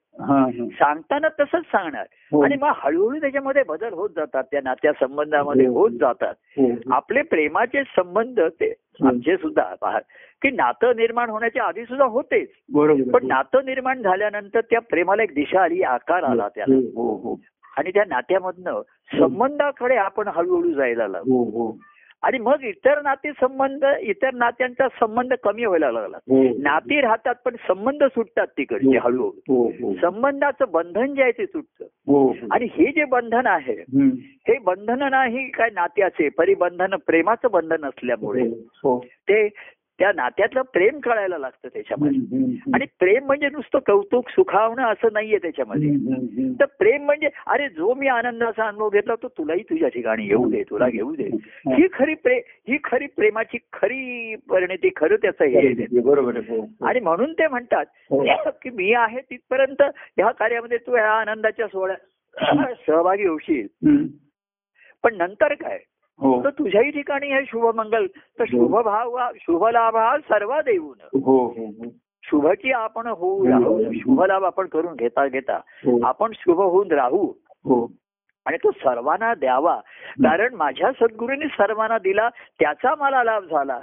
सांगताना 0.68 1.28
तसंच 1.28 1.62
सांगणार 1.62 2.04
हो. 2.32 2.42
आणि 2.42 2.54
मग 2.62 2.72
हळूहळू 2.76 3.20
त्याच्यामध्ये 3.20 3.62
बदल 3.68 3.92
होत 3.92 4.10
जातात 4.16 4.44
त्या 4.44 4.60
नात्या 4.64 4.92
संबंधामध्ये. 4.92 5.66
होत 5.66 5.90
जातात. 5.90 6.34
आपले 6.92 7.22
प्रेमाचे 7.22 7.82
संबंध 7.82 8.40
ते 8.40 8.74
आमचे 9.04 9.36
सुद्धा 9.36 9.74
पहा 9.80 9.98
की 10.42 10.50
नातं 10.50 10.92
निर्माण 10.96 11.30
होण्याच्या 11.30 11.64
आधी 11.64 11.84
सुद्धा 11.84 12.04
होतेच 12.04 12.48
बरोबर. 12.72 13.10
पण 13.12 13.26
नातं 13.26 13.64
निर्माण 13.64 14.02
झाल्यानंतर 14.02 14.60
त्या 14.60 14.80
प्रेमाला 14.80 15.22
एक 15.22 15.34
दिशा 15.34 15.62
आली 15.62 15.82
आकार 15.82 16.22
आला 16.22 16.48
त्याला. 16.48 16.76
आणि 17.78 17.90
त्या 17.90 18.04
नात्यामधनं 18.08 18.80
संबंधाकडे 19.10 19.96
आपण 19.96 20.28
हळूहळू 20.28 20.72
जायला 20.72 21.06
लागलो 21.08 21.34
हो, 21.34 21.44
हो. 21.44 21.76
आणि 22.22 22.38
मग 22.38 22.62
इतर 22.64 23.00
नाते 23.02 23.30
संबंध 23.32 23.84
इतर 24.00 24.34
नात्यांचा 24.34 24.86
संबंध 25.00 25.32
कमी 25.42 25.64
व्हायला 25.64 25.90
लागला 25.92 26.16
हो. 26.16 26.42
नाती 26.58 27.00
राहतात 27.00 27.34
पण 27.44 27.56
संबंध 27.68 28.02
सुटतात 28.04 28.46
तिकडचे 28.56 28.96
हळूहळू 28.96 29.28
हो, 29.48 29.64
हो. 29.82 29.92
संबंधाचं 29.94 30.70
बंधन 30.70 31.14
जे 31.14 31.22
आहे 31.22 31.32
ते 31.32 31.46
सुटतं 31.46 31.84
हो, 31.84 32.24
हो. 32.24 32.46
आणि 32.50 32.68
हे 32.72 32.90
जे 32.92 33.04
बंधन 33.04 33.46
आहे. 33.46 33.76
हे 34.48 34.58
बंधन 34.58 35.02
नाही 35.10 35.48
काय 35.50 35.70
नात्याचे 35.72 36.28
परिबंधन 36.28 36.96
प्रेमाचं 37.06 37.50
बंधन 37.50 37.84
असल्यामुळे 37.84 38.46
हो. 38.84 38.98
ते 39.00 39.48
त्या 39.98 40.10
नात्यातलं 40.14 40.62
प्रेम 40.62 40.98
कळायला 40.98 41.38
लागतं 41.38 41.68
त्याच्यामध्ये. 41.68 42.46
आणि 42.74 42.84
प्रेम 42.98 43.24
म्हणजे 43.26 43.48
नुसतं 43.48 43.78
कौतुक 43.78 44.28
सुखावणं 44.28 44.82
असं 44.82 45.08
नाहीये 45.12 45.38
त्याच्यामध्ये. 45.38 45.90
तर 46.60 46.64
प्रेम 46.78 47.04
म्हणजे 47.04 47.28
अरे 47.46 47.68
जो 47.68 47.94
मी 47.94 48.08
आनंदाचा 48.08 48.66
अनुभव 48.68 48.88
घेतला 48.88 49.14
तो 49.14 49.28
तुलाही 49.28 49.62
तुझ्या 49.62 49.88
ठिकाणी 49.88 50.26
येऊ 50.26 50.50
दे 50.50 50.62
तुला 50.62 50.88
घेऊ 50.88 51.14
दे 51.14 51.28
ही 51.68 51.86
खरी 51.92 52.14
प्रे 52.14 52.36
ही 52.68 52.78
खरी 52.84 53.06
प्रेमाची 53.06 53.58
खरी 53.72 54.34
परिणती 54.48 54.90
खरं 54.96 55.16
त्याचं 55.16 55.44
हे. 55.44 56.00
बरोबर 56.00 56.36
हो, 56.36 56.60
हो. 56.60 56.86
आणि 56.86 57.00
म्हणून 57.00 57.32
ते 57.32 57.48
म्हणतात 57.48 57.84
हो. 58.10 58.24
की 58.50 58.70
मी 58.70 58.92
आहे 58.92 59.20
तिथपर्यंत 59.20 59.82
ह्या 59.82 60.30
कार्यामध्ये 60.30 60.78
तू 60.78 60.92
ह्या 60.92 61.10
आनंदाच्या 61.10 61.66
सोहळ्यात 61.66 62.74
सहभागी 62.86 63.26
होशील. 63.26 63.66
पण 65.04 65.16
नंतर 65.16 65.54
काय 65.54 65.78
तर 66.44 66.50
तुझ्याही 66.50 66.90
ठिकाणी 66.90 67.26
हे 67.26 67.44
शुभमंगल 67.46 68.06
तर 68.06 68.44
शुभभाव 68.48 69.18
शुभलाभ 69.36 69.96
हा 69.96 70.18
सर्व 70.18 70.60
देऊन. 70.60 71.18
हो 71.24 71.46
हो 71.46 71.66
हो. 71.66 71.90
शुभची 72.22 72.72
आपण 72.72 73.06
होऊ 73.06 73.48
राहू 73.48 73.92
शुभलाभ 73.92 74.44
आपण 74.44 74.66
करून 74.66 74.94
घेता 74.94 75.26
घेता. 75.26 75.56
हो. 75.56 76.06
आपण 76.06 76.30
शुभ 76.34 76.60
होऊन 76.60 76.92
राहू. 76.92 77.32
हो. 77.48 77.92
आणि 78.46 78.56
तो 78.56 78.70
सर्वांना 78.70 79.34
द्यावा. 79.34 79.76
कारण 80.18 80.54
माझ्या 80.54 80.92
सद्गुरूंनी 80.92 81.46
सर्वांना 81.46 81.98
दिला 81.98 82.28
त्याचा 82.28 82.94
मला 82.98 83.24
लाभ 83.24 83.42
झाला. 83.42 83.80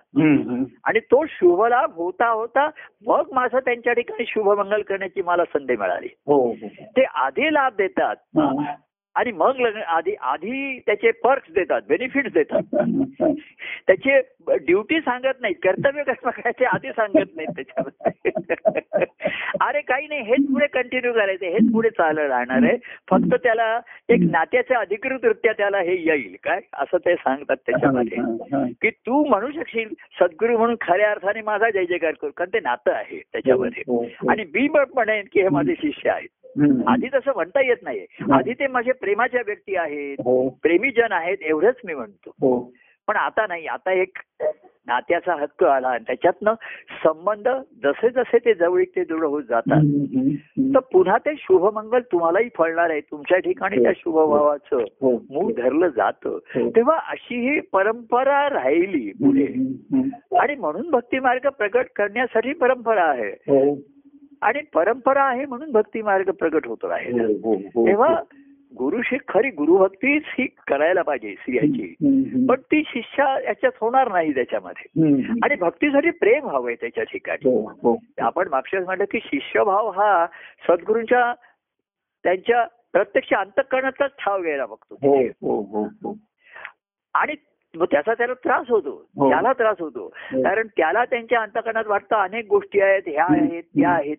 आणि 0.83 0.99
तो 0.99 1.25
शुभ 1.25 1.65
लाभ 1.65 1.91
होता 1.93 2.29
होता 2.29 2.69
मग 3.07 3.23
माझं 3.31 3.59
त्यांच्या 3.59 3.93
ठिकाणी 3.93 4.25
शुभमंगल 4.27 4.81
करण्याची 4.81 5.21
मला 5.21 5.43
संधी 5.45 5.75
मिळाली. 5.75 6.09
हो 6.27 6.47
हो. 6.47 6.67
ते 6.97 7.03
आधी 7.03 7.53
लाभ 7.53 7.73
देतात. 7.77 8.15
हा. 8.19 8.75
आणि 9.15 9.31
मग 9.31 9.55
लग्न 9.59 9.81
आधी 9.81 10.15
आधी 10.21 10.79
त्याचे 10.79 11.11
पर्क्स 11.11 11.51
देतात 11.53 11.81
बेनिफिट्स 11.89 12.33
देतात. 12.33 12.75
त्याचे 13.87 14.21
ड्युटी 14.57 14.99
सांगत 14.99 15.41
नाहीत 15.41 15.55
कर्तव्य 15.63 16.03
कर्माचे 16.03 16.65
आधी 16.65 16.89
सांगत 16.89 17.35
नाहीत 17.35 17.55
त्याच्यामध्ये. 17.55 18.31
अरे 19.61 19.81
काही 19.81 20.07
नाही 20.07 20.21
हेच 20.21 20.39
पुढे 20.39 20.67
कंटिन्यू 20.67 21.13
करायचं 21.13 21.45
हेच 21.45 21.71
पुढे 21.73 21.89
चालत 21.89 22.19
राहणार 22.19 22.63
आहे. 22.63 22.77
फक्त 23.09 23.35
त्याला 23.43 23.79
एक 24.09 24.19
नात्याच्या 24.31 24.79
अधिकृतरित्या 24.79 25.53
त्याला 25.53 25.77
हे 25.77 25.95
येईल 25.95 26.35
काय? 26.43 26.59
असं 26.73 26.97
ते 26.97 27.15
सांगतात 27.15 27.55
त्याच्यामध्ये. 27.55 28.17
हा. 28.17 28.65
की 28.81 28.89
तू 28.89 29.25
म्हणू 29.25 29.51
शकशील 29.51 29.89
सद्गुरू 30.21 30.57
म्हणून 30.57 30.75
खऱ्या 30.81 31.11
अर्थाने 31.11 31.41
माझा 31.41 31.69
जय 31.69 31.85
जयकार 31.85 32.13
करू 32.21 32.31
कारण 32.37 32.49
ते 32.53 32.59
नातं 32.59 32.91
आहे 32.91 33.21
त्याच्यामध्ये. 33.33 33.83
हो, 33.87 34.03
हो. 34.03 34.29
आणि 34.29 34.43
मी 34.43 34.67
पण 34.67 34.83
म्हणेन 34.93 35.25
की 35.31 35.41
हे 35.41 35.49
माझे 35.49 35.73
शिष्य 35.73 36.09
आहेत. 36.09 36.27
आधी 36.87 37.07
तसं 37.13 37.31
म्हणता 37.35 37.61
येत 37.61 37.77
नाही 37.81 38.05
आधी 38.33 38.53
ते 38.53 38.67
माझे 38.67 38.91
प्रेमाच्या 39.05 39.41
व्यक्ती 39.45 39.75
आहेत 39.75 40.15
हो. 40.19 40.49
प्रेमीजन 40.49 41.11
आहेत 41.11 41.37
एवढंच 41.41 41.75
मी 41.85 41.93
म्हणतो. 41.93 42.29
हो. 42.29 42.73
पण 43.07 43.15
आता 43.15 43.47
नाही 43.47 43.65
आता 43.65 43.91
एक 43.91 44.17
नात्याचा 44.87 45.35
हक्क 45.35 45.63
आला 45.63 45.87
आणि 45.87 46.03
त्याच्यातनं 46.07 46.53
संबंध 47.03 47.47
जसे 47.83 48.09
जसे 48.09 48.37
ते 48.37 48.53
जवळीक 48.53 48.95
ते 48.95 49.03
दृढ 49.03 49.23
होत 49.23 49.43
जातात. 49.43 49.81
तर 50.73 50.79
पुन्हा 50.79 51.17
ते 51.17 51.33
शुभमंगल 51.37 51.99
तुम्हालाही 51.99 52.49
फळणार 52.57 52.89
आहे. 52.89 53.01
तुमच्या 53.01 53.37
ठिकाणी 53.37 53.83
त्या 53.83 53.91
शुभभावाचं 53.95 54.77
हो. 54.77 55.11
मूळ 55.29 55.53
धरलं 55.53 55.87
जातं. 55.87 56.37
तेव्हा 56.57 56.97
अशी 56.97 57.49
ही 57.49 57.59
परंपरा 57.59 58.49
राहिली 58.49 59.11
पुढे. 59.11 59.47
आणि 60.39 60.55
म्हणून 60.55 60.89
भक्तिमार्ग 60.89 61.49
प्रगट 61.49 61.85
करण्यासाठी 61.95 62.53
परंपरा 62.53 63.03
आहे. 63.03 63.31
आणि 64.41 64.59
परंपरा 64.73 65.23
आहे 65.23 65.45
म्हणून 65.45 65.71
भक्तिमार्ग 65.71 66.29
प्रगट 66.29 66.67
होतो 66.67 66.87
आहे. 66.87 67.11
तेव्हा 67.67 68.21
गुरुशी 68.73 69.17
खरी 69.27 69.49
गुरुभक्तीच 69.49 70.23
ही 70.27 70.47
करायला 70.67 71.01
पाहिजे 71.01 71.33
स्त्रियाची. 71.33 71.93
पण 72.45 72.55
ती 72.61 72.83
शिष्या 72.87 73.39
याच्यात 73.43 73.71
होणार 73.81 74.11
नाही 74.11 74.33
त्याच्यामध्ये. 74.33 75.03
आणि 75.43 75.55
भक्तीसाठी 75.55 76.09
प्रेम 76.09 76.47
हवंय 76.47 76.75
त्याच्या 76.75 77.03
ठिकाणी. 77.03 77.49
हो 77.49 77.69
हो. 77.69 77.97
आपण 78.19 78.47
मागच्याच 78.47 78.85
म्हटलं 78.85 79.03
की 79.03 79.19
शिष्यभाव 79.23 79.89
हा 79.89 80.25
सद्गुरूंच्या 80.69 81.33
त्यांच्या 82.23 82.67
प्रत्यक्ष 82.93 83.33
अंतकरणाचाच 83.33 84.11
ठाव 84.11 84.41
घ्यायला 84.41 84.65
बघतो. 84.65 84.95
हो. 85.31 86.17
आणि 87.13 87.33
मग 87.77 87.85
त्याचा 87.91 88.13
त्याला 88.13 88.33
त्रास 88.33 88.65
होतो. 88.69 89.05
हो. 89.15 89.29
त्याला 89.29 89.53
त्रास 89.53 89.75
होतो. 89.79 90.13
हो. 90.15 90.43
कारण 90.43 90.67
त्याला 90.67 91.05
त्यांच्या 91.05 91.41
अंतकरणात 91.41 91.87
वाटतं 91.87 92.15
अनेक 92.15 92.45
गोष्टी 92.49 92.81
आहेत 92.81 93.01
ह्या 93.07 93.25
आहेत 93.29 93.63
त्या 93.63 93.89
आहेत. 93.89 94.17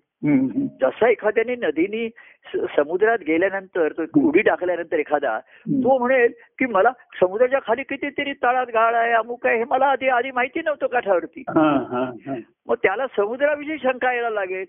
जसं 0.82 1.06
एखाद्याने 1.06 1.54
नदीनी 1.54 2.08
समुद्रात 2.54 3.18
गेल्यानंतर 3.26 4.04
उडी 4.16 4.40
टाकल्यानंतर 4.40 4.98
एखादा 4.98 5.38
तो 5.68 5.98
म्हणेल 5.98 6.32
की 6.58 6.66
मला 6.66 6.90
समुद्राच्या 7.20 7.58
खाली 7.58 7.82
कितीतरी 7.82 8.32
तळात 8.32 8.66
गाळ 8.74 8.94
आहे 8.94 9.12
अमुक 9.12 9.46
आहे 9.46 9.58
हे 9.58 9.64
मला 9.64 9.86
आधी 9.86 10.08
आधी 10.08 10.30
माहिती 10.30 10.60
नव्हतं 10.64 10.86
काठावरती. 10.86 11.42
मग 12.66 12.74
त्याला 12.82 13.06
समुद्राविषयी 13.16 13.78
शंका 13.78 14.12
यायला 14.12 14.30
लागेल. 14.30 14.64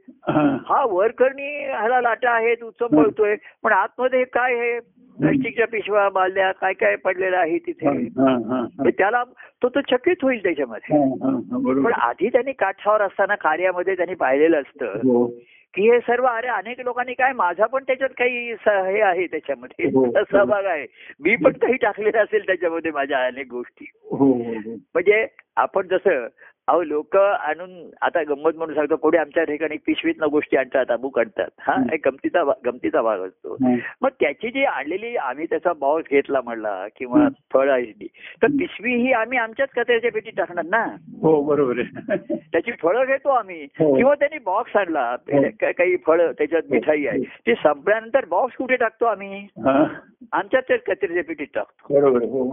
हा. 0.68 0.86
वरकरणी 0.86 1.66
ह्याला 1.66 2.02
लाटा 2.02 2.32
आहेत 2.32 2.64
उत्सव 2.64 2.88
पळतोय 2.88 3.36
पण 3.64 3.72
आतमध्ये 3.72 4.24
काय 4.24 4.54
आहे? 4.54 4.80
प्लास्टिकच्या 5.20 5.68
पिशव्या 5.68 6.08
बालद्या 6.10 6.52
काय 6.52 6.74
काय 6.74 6.96
पडलेलं 6.96 7.38
आहे 7.38 7.58
तिथे 7.58 7.88
हा, 7.88 8.32
हा, 8.50 8.60
हा. 8.60 8.90
त्याला 8.90 9.24
तो 9.64 9.70
तो 9.70 9.82
चकित 9.82 10.24
होईल 10.24 10.44
त्याच्यामध्ये 10.44 10.98
हा, 10.98 11.04
हा, 11.24 11.32
हा. 11.52 11.84
पण 11.84 11.94
आधी 11.94 12.30
त्यांनी 12.30 12.52
काठावर 12.52 13.02
असताना 13.02 13.36
कार्यामध्ये 13.36 13.96
त्यांनी 13.96 14.16
पाहिलेलं 14.16 14.62
असतं 14.62 14.86
हो 14.86 15.26
की 15.74 15.90
हे 15.90 16.00
सर्व 16.00 16.26
अरे 16.28 16.48
अनेक 16.48 16.80
लोकांनी 16.80 17.14
काय 17.14 17.34
माझा 17.34 17.66
पण 17.66 17.84
त्याच्यात 17.84 18.10
काही 18.10 18.52
हे 18.58 19.02
आहे 19.02 19.26
त्याच्यामध्ये 19.28 19.86
हो. 19.86 20.06
सहभाग 20.32 20.66
आहे 20.66 20.86
मी 21.20 21.36
पण 21.36 21.52
काही 21.52 21.74
टाकलेलं 21.74 22.20
असेल 22.20 22.46
त्याच्यामध्ये 22.46 22.92
माझ्या 22.92 23.26
अनेक 23.26 23.48
गोष्टी 23.52 23.86
हो 24.12 24.18
हो 24.18 24.54
हो. 24.54 24.76
म्हणजे 24.94 25.26
आपण 25.56 25.88
जसं 25.88 26.28
अहो 26.68 26.82
लोक 26.84 27.16
आणून 27.18 27.70
आता 28.02 28.22
गंमत 28.30 28.56
म्हणून 28.56 28.76
सांगतो 28.76 28.96
पुढे 28.96 29.18
आमच्या 29.18 29.44
ठिकाणी 29.44 29.76
पिशवीतनं 29.86 30.28
गोष्टी 30.32 30.58
आणतात 30.58 30.92
अमुक 30.92 31.20
आणतात 31.20 31.50
हा 31.60 31.74
हं. 31.74 31.86
एक 31.94 32.08
गमतीचा 32.08 32.44
गमतीचा 32.66 33.02
भाग 33.02 33.22
असतो 33.22 33.54
हा. 33.56 33.76
मग 34.02 34.10
त्याची 34.20 34.50
जी 34.50 34.64
आणलेली 34.66 35.16
आम्ही 35.18 35.46
त्याचा 35.46 35.74
बॉक्स 35.74 36.10
घेतला 36.12 36.42
म्हणला 36.42 36.76
किंवा 36.96 37.20
हं. 37.20 37.28
फळं 37.54 37.72
आणली 37.74 38.08
तर 38.42 38.48
पिशवी 38.60 38.96
ही 38.96 39.12
आम्ही 39.14 39.38
आमच्याच 39.38 39.70
कचऱ्याच्या 39.70 40.12
पेटीत 40.12 40.34
टाकणार 40.38 40.66
ना 40.66 40.84
हो 41.22 41.42
बरोबर 41.44 41.80
आहे 41.80 42.36
त्याची 42.52 42.72
फळं 42.82 43.06
घेतो 43.06 43.30
आम्ही 43.30 43.64
हो. 43.80 43.96
किंवा 43.96 44.16
त्यांनी 44.16 44.40
बॉक्स 44.46 44.76
आणला 44.76 45.10
हो. 45.34 45.42
काही 45.62 45.96
फळं 45.98 46.32
त्याच्यात 46.32 46.72
मिठाई 46.72 47.06
आहे 47.06 47.24
ते 47.48 47.54
संपल्यानंतर 47.56 48.26
बॉक्स 48.26 48.56
कुठे 48.56 48.76
टाकतो 48.76 49.06
आम्ही 49.06 49.40
हा. 49.66 49.84
आमच्याच 50.32 50.66
कचऱ्याच्या 50.66 51.24
पेटीत 51.24 51.48
टाकतो 51.56 51.94
बरोबर. 51.94 52.24
हो 52.24 52.50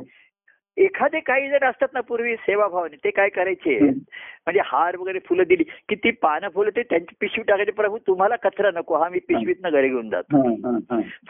एखादे 0.78 1.20
काही 1.20 1.48
जण 1.48 1.64
असतात 1.64 1.88
ना 1.94 2.00
पूर्वी 2.00 2.34
सेवाभावाने 2.36 2.96
ते 2.96 3.10
काय 3.10 3.28
करायचे. 3.28 3.78
म्हणजे 3.78 4.60
हार 4.64 4.96
वगैरे 4.96 5.18
फुलं 5.18 5.42
दिली 5.48 5.64
की 5.88 5.94
ती 5.94 6.10
पानं 6.10 6.48
फुलं 6.48 6.70
ते 6.76 6.82
त्यांची 6.82 7.14
पिशवी 7.20 7.42
टाकायची 7.42 7.72
प्रभू 7.72 7.98
तुम्हाला 7.98 8.36
कचरा 8.36 8.70
नको 8.74 8.96
हा 8.96 9.08
मी 9.08 9.18
पिशवीतनं 9.18 9.70
घरी 9.70 9.88
घेऊन 9.88 10.10
जातो. 10.10 10.42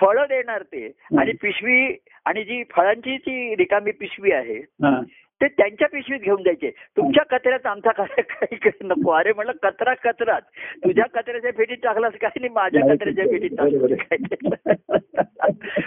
फळं 0.00 0.24
देणार 0.28 0.62
ते 0.62 0.86
आणि 1.18 1.32
पिशवी 1.32 1.96
आणि 2.24 2.44
जी 2.44 2.62
फळांची 2.70 3.16
जी 3.16 3.54
रिकामी 3.56 3.90
पिशवी 3.90 4.32
आहे 4.32 4.58
हा. 4.58 5.00
ते 5.44 5.48
त्यांच्या 5.48 5.88
पिशवीत 5.88 6.20
घेऊन 6.20 6.42
जायचे 6.42 6.70
तुमच्या 6.96 7.24
कचऱ्यात 7.30 7.66
आमचा 7.66 7.92
कचरा 7.92 8.22
काही 8.22 8.70
नको. 8.82 9.10
अरे 9.10 9.32
म्हणलं 9.32 9.52
कचरा 9.62 9.94
कचराच. 9.94 10.42
तुझ्या 10.84 11.04
कचऱ्याच्या 11.14 11.52
पेटीत 11.52 11.76
टाकलास 11.82 12.12
काय 12.20 12.30
नाही 12.40 12.52
माझ्या 12.52 12.94
कचऱ्याच्या 12.94 13.24
पेटीत 13.24 13.50
टाकलास 13.58 13.90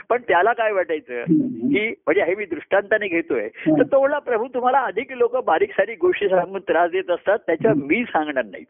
पण 0.10 0.22
त्याला 0.22 0.54
काय 0.54 0.72
वाटायचं 0.72 1.24
की 1.24 1.88
म्हणजे 1.90 2.24
हे 2.24 2.36
मी 2.36 2.46
दृष्टांताने 2.46 3.08
घेतोय. 3.08 3.48
तर 3.48 3.84
तो 3.84 4.00
म्हणला 4.00 4.20
प्रभू 4.20 4.48
तुम्हाला 4.48 4.80
अधिक 4.80 5.12
लोक 5.12 5.38
बारीक 5.46 5.72
सारीक 5.72 5.98
गोष्टी 6.02 6.30
सांगून 6.30 6.62
त्रास 6.62 6.92
देत 6.92 7.10
असतात 7.10 7.40
त्याच्या 7.40 7.74
मी 7.76 8.04
सांगणार 8.04 8.46
नाही. 8.46 8.64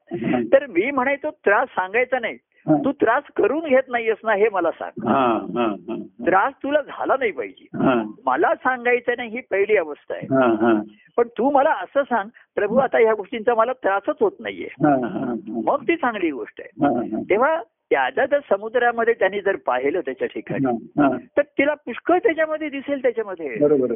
तर 0.53 0.65
मी 0.65 0.91
म्हणायचो 0.91 1.31
त्रास 1.31 1.67
सांगायचा 1.67 2.19
नाही. 2.19 2.37
तू 2.71 2.91
त्रास 2.91 3.23
करून 3.35 3.59
घेत 3.59 3.83
नाहीयेस 3.87 4.17
ना 4.23 4.33
हे 4.33 4.49
मला 4.51 4.71
सांग 4.71 5.07
हा, 5.07 5.47
हा, 5.55 5.65
हा. 5.65 5.95
त्रास 6.25 6.53
तुला 6.63 6.81
झाला 6.81 7.15
नाही 7.19 7.31
पाहिजे 7.31 7.67
हा, 7.77 8.03
मला 8.25 8.55
सांगायचं 8.55 9.11
नाही 9.17 9.29
ही 9.29 9.41
पहिली 9.41 9.77
अवस्था 9.77 10.15
आहे 10.15 10.25
हा, 10.25 10.45
हा. 10.61 10.81
पण 11.17 11.27
तू 11.27 11.51
मला 11.51 11.69
असं 11.69 12.03
सांग 12.03 12.29
प्रभू 12.55 12.77
आता 12.77 12.97
ह्या 12.97 13.13
गोष्टींचा 13.13 13.55
मला 13.55 13.73
त्रासच 13.73 14.15
होत 14.19 14.31
नाहीये 14.39 14.67
हा, 14.83 14.89
हा, 14.89 15.07
हा. 15.07 15.33
मग 15.47 15.83
ती 15.83 15.95
चांगली 15.95 16.31
गोष्ट 16.31 16.61
आहे. 16.61 17.07
तेव्हा 17.29 17.61
त्याच्या 17.89 18.25
जर 18.25 18.39
समुद्रामध्ये 18.49 19.13
त्यांनी 19.13 19.41
जर 19.41 19.55
पाहिलं 19.55 19.99
त्याच्या 19.99 20.27
ठिकाणी. 20.27 20.65
तर 21.37 21.41
तिला 21.41 21.73
पुष्कळ 21.73 22.17
त्याच्यामध्ये 22.17 22.69
दिसेल 22.69 23.01
त्याच्यामध्ये. 23.01 23.47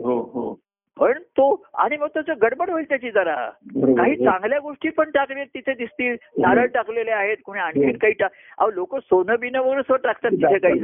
हो 0.03 0.19
हो 0.33 0.59
पण 0.99 1.19
तो 1.37 1.63
आणि 1.73 1.97
मग 1.97 2.07
त्याचं 2.07 2.33
गडबड 2.41 2.69
होईल 2.69 2.85
त्याची 2.89 3.11
जरा 3.11 3.35
काही. 3.75 4.15
चांगल्या 4.15 4.59
गोष्टी 4.59 4.89
पण 4.89 5.09
टाकले 5.09 5.43
तिथे 5.45 5.73
दिसतील 5.73 6.15
नारळ 6.37 6.65
टाकलेले 6.65 7.11
आहेत 7.11 7.37
कोणी 7.45 7.59
आणखी. 7.59 7.91
काही 7.91 8.13
टाक 8.13 8.31
अहो 8.57 8.69
लोक 8.71 8.95
सोनं 8.97 9.35
बिनं 9.39 9.59
वगैरे 9.59 9.97
टाकतात 9.97 10.31
तिथे 10.31 10.57
काही. 10.57 10.79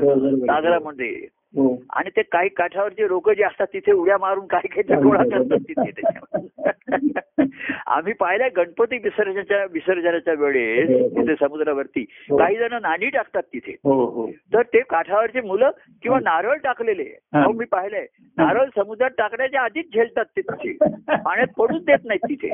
सागरामध्ये 0.45 1.09
हो 1.09 1.46
आणि 1.93 2.09
ते 2.09 2.21
काही 2.21 2.49
काठावरचे 2.49 3.07
लोक 3.07 3.29
जे 3.29 3.43
असतात 3.43 3.67
तिथे 3.73 3.91
उड्या 3.91 4.17
मारून 4.17 4.47
काय 4.47 4.67
काय 4.67 4.95
गोळा 5.01 5.23
करतात 5.23 5.57
तिथे 5.67 5.91
त्याच्यामध्ये. 5.91 7.45
आम्ही 7.87 8.13
पाहिलंय 8.13 8.49
गणपती 8.49 8.97
विसर्जनाच्या 8.97 9.65
विसर्जनाच्या 9.71 10.33
वेळेस 10.33 10.89
हो, 10.89 10.97
हो. 10.97 11.09
तिथे 11.09 11.35
समुद्रावरती 11.35 12.05
हो. 12.29 12.37
काही 12.37 12.57
जण 12.57 12.73
नाणी 12.81 13.09
टाकतात 13.09 13.43
तिथे. 13.43 13.71
हो 13.71 14.05
हो. 14.05 14.31
तर 14.31 14.61
ते 14.61 14.79
काठावरचे 14.79 15.41
मुलं 15.41 15.71
किंवा 16.03 16.19
नारळ 16.19 16.57
टाकलेले. 16.57 17.03
हा. 17.03 17.47
मी 17.47 17.65
पाहिलंय. 17.65 18.05
नारळ 18.37 18.65
समुद्रात 18.75 19.09
टाकण्याच्या 19.09 19.61
आधीच 19.61 19.93
झेलतात 19.93 20.25
ते 20.25 20.41
तिथे. 20.41 20.77
पाण्यात 21.15 21.47
पडूच 21.57 21.85
देत 21.85 22.05
नाहीत 22.05 22.29
तिथे. 22.29 22.51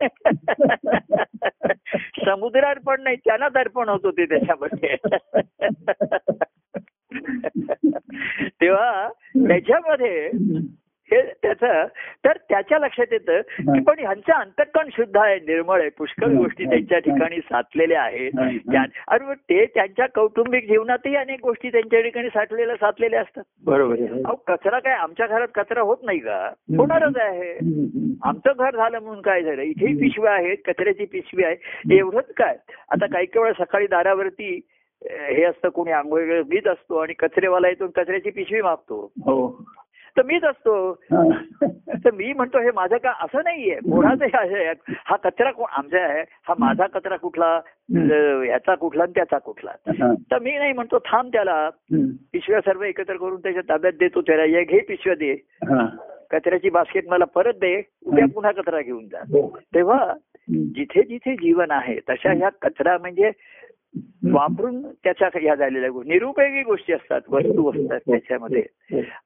समुद्रात 2.24 2.76
पण 2.86 3.02
नाही 3.02 3.16
त्यांना 3.16 3.48
दर्पण 3.48 3.88
होत 3.88 4.00
होते 4.04 4.24
त्याच्यामध्ये. 4.24 4.96
तेव्हा 8.60 9.08
त्याच्यामध्ये 9.34 10.30
हे 11.10 11.22
त्याचं 11.22 11.86
तर 12.24 12.32
त्याच्या 12.48 12.78
लक्षात 12.78 13.06
येतं 13.12 13.40
की 13.40 13.80
पण 13.80 13.98
ह्यांचं 13.98 14.32
अंतकण 14.32 14.88
शुद्ध 14.92 15.16
आहे 15.16 15.36
निर्मळ 15.36 15.80
आहे 15.80 15.88
पुष्कळ 15.88 16.26
गोष्टी 16.26 16.64
त्यांच्या 16.64 16.98
ठिकाणी 16.98 17.36
साचलेल्या 17.36 18.02
आहेत. 18.02 18.30
अरे 19.08 19.34
ते 19.34 19.66
त्यांच्या 19.66 20.06
कौटुंबिक 20.06 20.66
जीवनातही 20.66 21.16
अनेक 21.16 21.40
गोष्टी 21.42 21.68
त्यांच्या 21.68 22.00
ठिकाणी 22.00 22.28
साठलेल्या 22.28 22.76
साचलेल्या 22.76 23.20
असतात. 23.20 23.42
बरोबर. 23.64 23.96
अहो 24.00 24.34
कचरा 24.34 24.78
काय 24.78 24.92
आमच्या 24.92 25.26
घरात 25.26 25.48
कचरा 25.54 25.80
होत 25.80 25.96
नाही 26.02 26.18
का? 26.18 26.50
होणारच 26.76 27.16
आहे. 27.16 27.52
आमचं 28.22 28.52
घर 28.58 28.76
झालं 28.76 28.98
म्हणून 28.98 29.20
काय 29.20 29.42
झालं? 29.42 29.62
इथेही 29.62 29.94
पिशव्या 29.94 30.32
आहेत 30.32 30.56
कचऱ्याची 30.66 31.04
पिशवी 31.04 31.44
आहे. 31.44 31.56
एवढंच 31.96 32.34
काय? 32.36 32.56
आता 32.90 33.06
काही 33.06 33.26
काही 33.26 33.44
वेळा 33.44 33.64
सकाळी 33.64 33.86
दारावरती 33.86 34.60
हे 35.10 35.44
असतं 35.44 35.68
कोणी 35.68 35.90
आंघोळ 35.90 36.22
मीच 36.22 36.66
असतो 36.66 36.96
आणि 36.96 37.12
कचरेवाला 37.12 37.68
येतो 37.68 37.86
कचऱ्याची 37.86 38.30
पिशवी 38.30 38.62
मागतो. 38.62 39.12
हो. 39.18 39.64
तर 40.16 40.22
मीच 40.22 40.44
असतो. 40.44 40.94
तर 42.04 42.10
मी 42.10 42.32
म्हणतो 42.32 42.60
हे 42.60 42.70
माझं 42.74 42.96
का 42.96 43.12
असं 43.20 43.40
नाहीये? 43.44 43.74
कोणाचं 43.74 44.24
हे 44.24 44.72
हा 44.88 45.16
कचरा 45.16 45.50
कोण 45.50 45.66
आमचा 45.70 45.98
आहे. 45.98 46.24
हा 46.48 46.54
माझा 46.58 46.86
कचरा 46.86 47.16
कुठला? 47.16 47.60
ह्याचा 48.44 48.74
कुठला 48.74 49.02
आणि 49.02 49.12
त्याचा 49.14 49.38
कुठला. 49.38 49.72
तर 50.30 50.38
मी 50.38 50.58
नाही 50.58 50.72
म्हणतो 50.72 50.98
थांब 50.98 51.32
त्याला. 51.32 51.70
पिशव्या 52.32 52.60
सर्व 52.60 52.82
एकत्र 52.82 53.16
करून 53.16 53.40
त्याच्या 53.40 53.62
ताब्यात 53.68 53.92
देतो 54.00 54.20
त्याला. 54.20 54.44
ये 54.44 54.64
घे 54.64 54.78
पिशव्या 54.78 55.14
दे. 55.14 55.34
कचऱ्याची 56.30 56.70
बास्केट 56.70 57.08
मला 57.08 57.24
परत 57.24 57.54
दे. 57.54 57.82
उद्या 58.06 58.26
पुन्हा 58.34 58.52
कचरा 58.52 58.80
घेऊन 58.80 59.04
जा. 59.04 59.18
हो. 59.18 59.58
तेव्हा. 59.74 60.14
जिथे 60.50 61.02
जिथे 61.02 61.34
जीवन 61.34 61.70
आहे 61.70 61.98
तशा 62.10 62.32
ह्या 62.32 62.48
कचरा 62.48 62.98
म्हणजे 62.98 63.30
वापरून 64.32 64.82
त्याच्या 64.82 65.28
ह्या 65.28 65.54
झालेल्या 65.54 65.90
गोष्टी 65.90 66.12
निरुपयोगी 66.12 66.62
गोष्टी 66.62 66.92
असतात 66.92 67.20
वस्तू 67.28 67.70
असतात 67.70 68.00
त्याच्यामध्ये. 68.00 68.62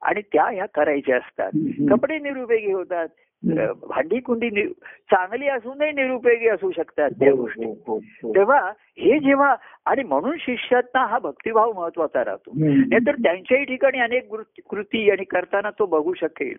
आणि 0.02 0.20
त्या 0.20 0.44
ह्या 0.44 0.66
करायच्या 0.66 1.16
असतात. 1.16 1.50
कपडे 1.90 2.18
निरुपयोगी 2.18 2.72
होतात 2.72 3.08
भांडी 3.54 4.20
कुंडी 4.20 4.50
चांगली 5.10 5.48
असूनही 5.48 5.92
निरुपयोगी 5.92 6.48
असू 6.48 6.70
शकतात 6.70 7.10
त्या 7.10 7.32
गोष्टी 7.32 7.64
हो, 7.64 7.74
हो, 7.86 7.98
हो. 7.98 8.34
तेव्हा 8.34 8.72
हे 8.80 9.18
जेव्हा 9.18 9.54
आणि 9.86 10.02
म्हणून 10.02 10.36
शिष्यातना 10.40 11.06
हा 11.06 11.18
भक्तिभाव 11.18 11.72
महत्त्वाचा 11.72 12.24
राहतो. 12.24 12.50
नाहीतर 12.56 13.12
त्यांच्याही 13.12 13.64
ठिकाणी 13.64 13.98
अनेक 13.98 14.30
कृ- 14.30 14.60
कृती 14.70 15.10
आणि 15.10 15.24
करताना 15.24 15.70
तो 15.70 15.86
बघू 15.86 16.14
शकेल. 16.14 16.54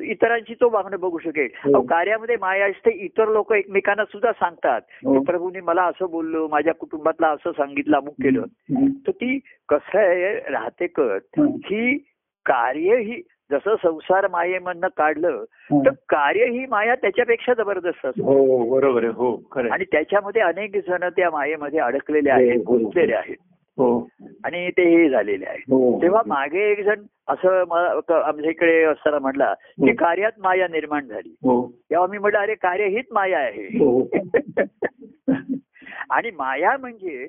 इतरांची 0.00 0.54
तो 0.54 0.70
वागणं 0.72 1.00
बघू 1.00 1.18
शकेल 1.18 1.48
कार्यामध्ये 1.86 2.36
माया 2.40 2.66
असते 2.66 2.90
इतर 2.90 3.28
लोक 3.28 3.52
एकमेकांना 3.52 4.04
सुद्धा 4.04 4.32
सांगतात. 4.32 4.80
की 4.80 5.24
प्रभूने 5.24 5.60
मला 5.60 5.82
असं 5.82 6.06
बोललो 6.10 6.48
माझ्या 6.48 6.74
कुटुंबातला 6.74 7.28
असं 7.28 7.52
सांगितलं 7.52 7.96
अमुक 7.96 8.14
केलं. 8.22 8.42
तर 9.06 9.10
ती 9.10 9.38
कसं 9.68 9.98
आहे 9.98 10.34
राहते 10.50 10.86
कत 10.86 11.38
हम्म. 11.38 11.48
ही 11.48 11.98
कार्य 12.46 12.96
ही 12.96 13.22
जसं 13.52 13.74
संसार 13.82 14.28
मायेमधनं 14.28 14.86
काढलं. 14.96 15.44
तर 15.72 15.90
कार्य 15.90 16.44
ही 16.44 16.66
माया 16.66 16.94
त्याच्यापेक्षा 16.94 17.54
जबरदस्त 17.54 18.06
असते. 18.06 18.22
हो 18.22 18.70
बरोबर 18.70 19.04
हो 19.04 19.42
खरं 19.52 19.62
आहे. 19.62 19.72
आणि 19.72 19.84
त्याच्यामध्ये 19.84 20.42
अनेक 20.42 20.76
जण 20.88 21.08
त्या 21.08 21.30
मायेमध्ये 21.30 21.78
अडकलेले 21.80 22.30
आहेत 22.30 22.62
हो, 22.66 22.72
हो. 22.72 22.78
गुंतलेले 22.78 23.14
आहेत. 23.14 23.36
हो. 23.78 24.08
आणि 24.44 24.70
ते 24.70 24.82
हे 24.82 25.08
झालेले 25.08 25.44
आहेत. 25.46 25.58
हो. 25.58 26.02
तेव्हा 26.02 26.22
मागे 26.26 26.70
एक 26.70 26.84
जण 26.84 27.02
असं 27.28 27.64
आमच्या 28.14 28.50
इकडे 28.50 28.82
असताना 28.82 29.18
म्हटला 29.18 29.54
की 29.54 29.90
हो. 29.90 29.94
कार्यात 29.98 30.32
माया 30.38 30.68
निर्माण 30.68 31.06
झाली. 31.06 31.30
हो. 31.30 31.72
तेव्हा 31.90 32.06
मी 32.06 32.18
म्हटलं 32.18 32.38
अरे 32.38 32.54
कार्य 32.54 32.86
हीच 32.86 33.04
माया 33.10 33.38
आहे. 33.38 33.78
हो. 33.78 34.08
आणि 36.10 36.30
माया 36.30 36.76
म्हणजे 36.76 37.26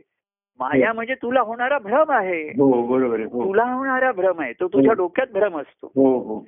माया 0.59 0.93
म्हणजे 0.93 1.15
तुला 1.15 1.41
होणारा 1.41 1.77
भ्रम 1.79 2.11
आहे. 2.11 2.41
हो 2.43 2.71
हो. 2.81 3.43
तुला 3.43 3.63
होणारा 3.63 4.11
भ्रम 4.11 4.39
आहे 4.41 4.53
तो 4.53 4.67
तुझ्या 4.67 4.91
हो. 4.91 4.95
डोक्यात 4.95 5.27
भ्रम 5.33 5.57
असतो. 5.59 5.87
हो 5.87 6.17
हो. 6.19 6.45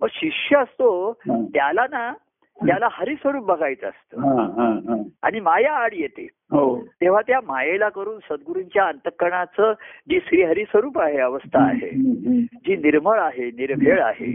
मग 0.00 0.08
शिष्य 0.12 0.56
असतो 0.56 1.10
हा. 1.28 1.40
त्याला 1.54 1.86
ना 1.90 2.12
त्याला 2.58 2.88
हरिस्वरूप 2.92 3.44
बघायचं 3.44 3.86
असतं. 3.88 4.20
हा 4.20 4.42
हा 4.56 4.68
हा. 4.88 5.02
आणि 5.22 5.40
माया 5.40 5.72
आड 5.72 5.94
येते. 5.94 6.26
हो. 6.50 6.76
तेव्हा 7.00 7.20
त्या 7.20 7.40
मायेला 7.44 7.88
करून 7.88 8.18
सद्गुरूंच्या 8.18 8.86
अंतकरणाचं 8.86 9.72
जी 10.08 10.20
श्रीहरी 10.26 10.64
स्वरूप 10.64 10.98
आहे 10.98 11.18
अवस्था 11.18 11.62
आहे 11.62 11.90
जी 12.46 12.76
निर्मळ 12.76 13.18
आहे 13.18 13.50
निर्भेळ 13.50 14.02
आहे 14.02 14.32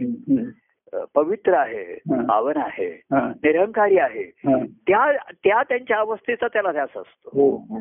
पवित्र 1.16 1.54
आहे 1.54 1.84
हा. 1.94 2.22
पावन 2.26 2.58
आहे 2.58 2.88
हा, 3.14 3.20
निरंकारी 3.44 3.98
आहे 3.98 4.24
हा. 4.46 4.58
त्या 4.88 5.12
त्या 5.44 5.62
त्यांच्या 5.64 5.98
अवस्थेचा 5.98 6.48
त्याला 6.48 6.72
ध्यास 6.72 6.90
असतो. 6.90 7.30
हो 7.34 7.50
हो. 7.70 7.80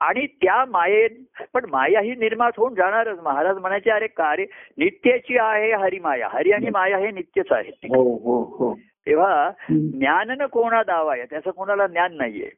आणि 0.00 0.26
त्या 0.26 0.64
मायेत 0.64 1.42
पण 1.54 1.64
माया 1.70 2.00
ही 2.00 2.14
निर्माण 2.14 2.50
होऊन 2.56 2.74
जाणारच. 2.74 3.18
महाराज 3.18 3.58
म्हणायचे 3.58 3.90
अरे 3.90 4.06
कार्य 4.06 4.44
नित्याची 4.78 5.38
आहे 5.38 5.72
हरी 5.72 5.98
माया 5.98 6.28
हरी 6.32 6.52
आणि 6.52 6.70
माया 6.70 6.98
हे 6.98 7.10
नित्यच 7.10 7.46
आहे 7.50 7.68
हो 7.68 8.16
हो 8.16 8.42
हो. 8.58 8.74
तेव्हा 9.06 9.50
ज्ञान 9.70 10.30
न 10.30 10.46
कोणा 10.46 10.82
दावा 10.82 11.12
आहे 11.12 11.24
त्याचं 11.24 11.50
कोणाला 11.50 11.86
ज्ञान 11.86 12.16
नाहीये. 12.16 12.50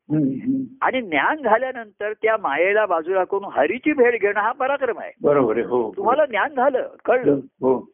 आणि 0.82 1.00
ज्ञान 1.00 1.42
झाल्यानंतर 1.42 2.12
त्या 2.12 2.36
मायेला 2.36 2.86
बाजूला 2.86 3.24
करून 3.24 3.44
हरीची 3.44 3.92
भेट 3.92 4.20
घेणं 4.20 4.40
हा 4.40 4.52
पराक्रम 4.52 4.98
आहे. 4.98 5.12
बरोबर 5.22 5.56
आहे. 5.56 5.66
हो. 5.66 5.92
तुम्हाला 5.96 6.26
ज्ञान 6.26 6.54
झालं 6.54 6.88
कळलं. 7.04 7.32
हो. 7.32 7.90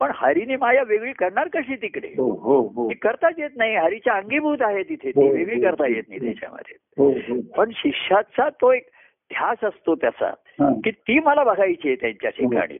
पण 0.00 0.10
हरीने 0.14 0.56
माया 0.56 0.82
वेगळी 0.82 1.12
करणार 1.12 1.48
कशी 1.48 1.76
तिकडे? 1.76 2.08
हो 2.08 2.30
हो 2.30 2.60
हो. 2.74 2.92
करताच 3.02 3.34
येत 3.38 3.50
नाही. 3.56 3.76
हरीच्या 3.76 4.12
अंगीभूत 4.12 4.58
आहे 4.60 4.82
तिथे. 4.82 5.10
ती 5.10 5.30
वेगळी. 5.30 5.60
करता 5.60 5.86
येत 5.86 6.02
नाही 6.08 6.20
त्याच्यामध्ये. 6.20 7.40
पण 7.56 7.70
शिष्याचा 7.74 8.48
तो 8.48 8.72
एक 8.72 8.82
ध्यास 9.32 9.64
असतो 9.64 9.94
त्याचा. 9.94 10.32
की 10.84 10.90
ती 10.90 11.18
मला 11.18 11.44
बघायची 11.44 11.88
आहे 11.88 11.96
त्यांच्या 11.96 12.30
ठिकाणी. 12.30 12.74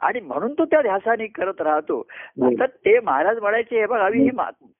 आणि 0.00 0.20
म्हणून 0.20 0.52
तो 0.52 0.64
त्या 0.64 0.82
ध्यासाने 0.82 1.26
करत 1.26 1.60
राहतो. 1.60 2.06
आता 2.42 2.66
ते 2.66 3.00
महाराज 3.00 3.38
म्हणायचे 3.38 3.80
हे 3.80 3.86
बघ 3.86 4.00
हवी 4.00 4.22
ही. 4.22 4.30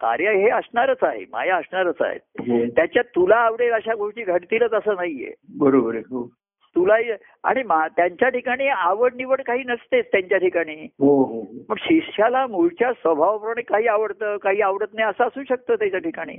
कार्य 0.00 0.32
हे 0.32 0.48
असणारच 0.50 0.98
आहे. 1.02 1.24
माया 1.32 1.56
असणारच 1.56 1.94
आहे. 2.00 2.66
त्याच्यात 2.66 3.04
तुला 3.04 3.36
आवडेल 3.36 3.72
अशा 3.72 3.94
गोष्टी 3.94 4.22
घडतीलच 4.22 4.72
असं 4.72 4.94
नाहीये. 4.94 5.32
बरोबर 5.58 5.94
आहे 5.94 6.28
तुला 6.76 6.94
आणि 7.42 7.62
मा- 7.62 7.88
त्यांच्या 7.96 8.28
ठिकाणी 8.28 8.68
आवड 8.68 9.14
निवड 9.14 9.40
काही 9.40 9.62
नसतेच 9.66 10.06
त्यांच्या 10.12 10.38
ठिकाणी. 10.38 10.74
हो 10.74 11.22
हो. 11.22 11.40
मग 11.68 11.76
शिष्याला 11.80 12.46
मूळच्या 12.46 12.92
स्वभावाप्रमाणे 12.92 13.62
काही 13.62 13.86
आवडतं 13.86 14.36
काही 14.36 14.60
आवडत 14.60 14.94
नाही 14.94 15.08
असं 15.08 15.24
असू 15.24 15.42
शकतं 15.48 15.74
त्याच्या 15.74 16.00
ठिकाणी. 16.00 16.32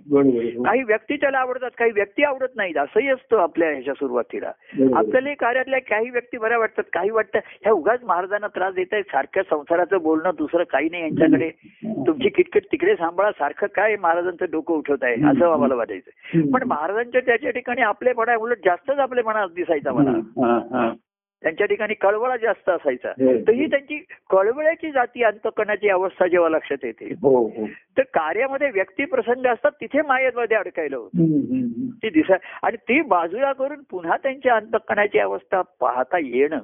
हो. 0.57 0.63
काही 0.63 0.83
व्यक्ती 0.83 1.17
त्याला 1.17 1.37
आवडतात 1.37 1.71
काही 1.77 1.91
व्यक्ती 1.91 2.23
आवडत 2.23 2.55
नाहीत 2.55 2.77
असंही 2.77 3.09
असतं 3.09 3.37
आपल्या 3.37 3.69
ह्याच्या 3.71 3.93
सुरुवातीला. 3.93 4.51
आपल्याला 4.97 5.33
कार्यातल्या 5.33 5.79
काही 5.79 6.09
व्यक्ती 6.09 6.37
बऱ्या 6.37 6.57
वाटतात 6.57 6.83
काही 6.93 7.09
वाटतं 7.09 7.39
ह्या 7.61 7.73
उगाच 7.73 7.99
महाराजांना 8.03 8.47
त्रास 8.47 8.73
देत 8.73 8.85
आहेत 8.91 9.03
सारख्या 9.03 9.43
संसाराचं 9.49 9.97
बोलणं 10.01 10.31
दुसरं 10.37 10.63
काही 10.63 10.89
नाही 10.89 11.03
यांच्याकडे. 11.03 11.49
तुमची 12.07 12.29
किटकिट 12.29 12.65
तिकडे 12.65 12.95
सांभाळा 12.95 13.31
सारखं 13.31 13.67
काय 13.67 13.95
महाराजांचं 13.95 14.45
डोकं 14.51 14.73
उठवत 14.73 14.97
आहे? 15.01 15.13
असं 15.13 15.51
आम्हाला 15.53 15.75
वाटायचं. 15.75 16.41
पण 16.51 16.63
महाराजांच्या 16.67 17.21
त्याच्या 17.21 17.51
ठिकाणी 17.51 17.81
आपलेपणा 17.81 18.35
उलट 18.35 18.57
जास्तच 18.65 18.97
आपलेपणा 18.99 19.45
दिसायचा 19.55 19.93
मला. 19.93 20.09
हा, 20.11 20.79
हा. 20.79 20.92
त्यांच्या 21.43 21.67
ठिकाणी 21.67 21.93
कळवळा 21.93 22.37
जास्त 22.37 22.69
असायचा. 22.69 23.11
तर 23.47 23.51
ही 23.51 23.65
त्यांची 23.65 24.05
कळवळ्याची 24.29 24.91
जाती 24.91 25.23
अंतकणाची 25.23 25.89
अवस्था 25.89 26.27
जेव्हा 26.27 26.49
लक्षात 26.49 26.77
येते 26.83 27.05
हो 27.05 27.47
हो. 27.47 27.65
तर 27.97 28.01
कार्यामध्ये 28.01 28.69
व्यक्ती 28.73 29.05
प्रसंग 29.05 29.45
असतात 29.45 29.71
तिथे 29.71 30.01
मायेमध्ये 30.01 30.57
अडकायला 30.57 30.97
होतं. 30.97 31.23
ती 32.03 32.09
दिसा 32.09 32.33
आणि 32.63 32.77
ती 32.77 33.01
बाजूला 33.01 33.53
करून 33.53 33.81
पुन्हा 33.91 34.17
त्यांच्या 34.17 34.55
अंतकणाची 34.55 35.19
अवस्था 35.19 35.61
पाहता 35.61 36.17
येणं. 36.17 36.59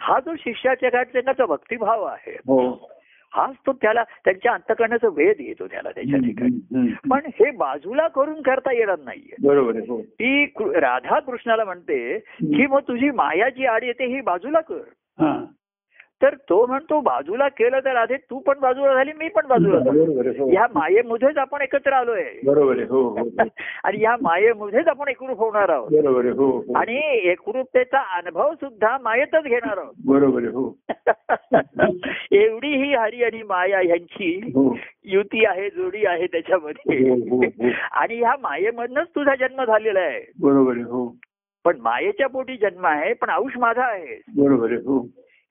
हा 0.00 0.20
जो 0.20 0.34
शिष्याच्या 0.38 0.90
घाटचा 0.90 1.46
भक्तिभाव 1.46 2.04
आहे. 2.04 2.32
हो. 2.32 2.90
हाच 3.36 3.54
तो 3.66 3.72
त्याला 3.72 4.02
त्यांच्या 4.02 4.52
अंतकरणाचा 4.52 5.08
वेध 5.08 5.36
येतो 5.40 5.66
त्याला 5.66 5.90
त्याच्या 5.90 6.18
ठिकाणी. 6.18 6.94
पण 7.10 7.20
हे 7.26 7.50
बाजूला 7.50 8.08
करून 8.08 8.42
करता 8.42 8.72
येणार 8.72 8.98
नाहीये. 8.98 9.48
बरोबर 9.48 9.76
आहे 9.76 9.86
हो. 9.88 10.02
ती 10.02 10.44
राधा 10.60 11.18
कृष्णाला 11.18 11.64
म्हणते 11.64 12.18
की 12.42 12.66
मग 12.66 12.80
तुझी 12.80 13.10
माया 13.10 13.48
जी 13.48 13.66
आड 13.66 13.84
येते 13.84 14.06
ही 14.06 14.20
बाजूला 14.20 14.60
कर. 14.60 14.80
तर 16.22 16.34
तो 16.34 16.66
म्हणतो 16.66 17.00
बाजूला 17.00 17.48
केलं 17.48 17.78
तर 17.78 17.92
राधे 17.92 18.16
तू 18.16 18.38
पण 18.38 18.58
बाजूला 18.60 18.94
झाली 18.94 19.12
मी 19.12 19.28
पण 19.28 19.46
बाजूला 19.46 19.78
झालो. 19.78 20.04
हो. 20.04 20.50
ह्या 20.50 20.66
मायेमध्येच 20.74 21.38
आपण 21.38 21.60
एकत्र 21.60 21.92
आलोय. 21.92 22.24
बरोबर 22.44 22.76
आहे 22.76 22.84
हो 22.84 23.02
हो. 23.02 23.16
आणि 23.84 23.98
ह्या 23.98 24.16
मायेमध्येच 24.22 24.86
आपण 24.86 25.08
एकरूप 25.08 25.38
होणार 25.38 25.68
आहोत. 25.68 26.76
आणि 26.76 27.00
एकरूपतेचा 27.04 27.98
अनुभव 27.98 28.54
सुद्धा 28.54 28.98
मायेतच 29.02 29.44
घेणार 29.44 29.78
आहोत. 29.78 29.92
बरोबर 30.06 30.70
एवढी 32.32 32.84
ही 32.84 32.94
हरी 32.94 33.24
आणि 33.24 33.42
माया 33.42 33.78
ह्यांची 33.78 34.40
हो. 34.44 34.76
युती 35.04 35.44
आहे 35.44 35.68
जोडी 35.68 36.06
आहे 36.06 36.26
त्याच्यामध्ये. 36.26 36.98
आणि 37.92 38.18
ह्या 38.18 38.32
मायेमधनच 38.40 39.06
तुझा 39.06 39.34
जन्म 39.34 39.64
झालेला 39.64 40.00
आहे. 40.00 40.32
बरोबर 40.40 40.72
आहे 40.76 41.08
पण 41.64 41.76
मायेच्या 41.80 42.28
पोटी 42.28 42.56
जन्म 42.56 42.86
आहे 42.86 43.12
पण 43.12 43.30
अंश 43.30 43.52
माझा 43.58 43.84
आहे. 43.84 44.20
बरोबर 44.36 44.72
आहे 44.72 44.98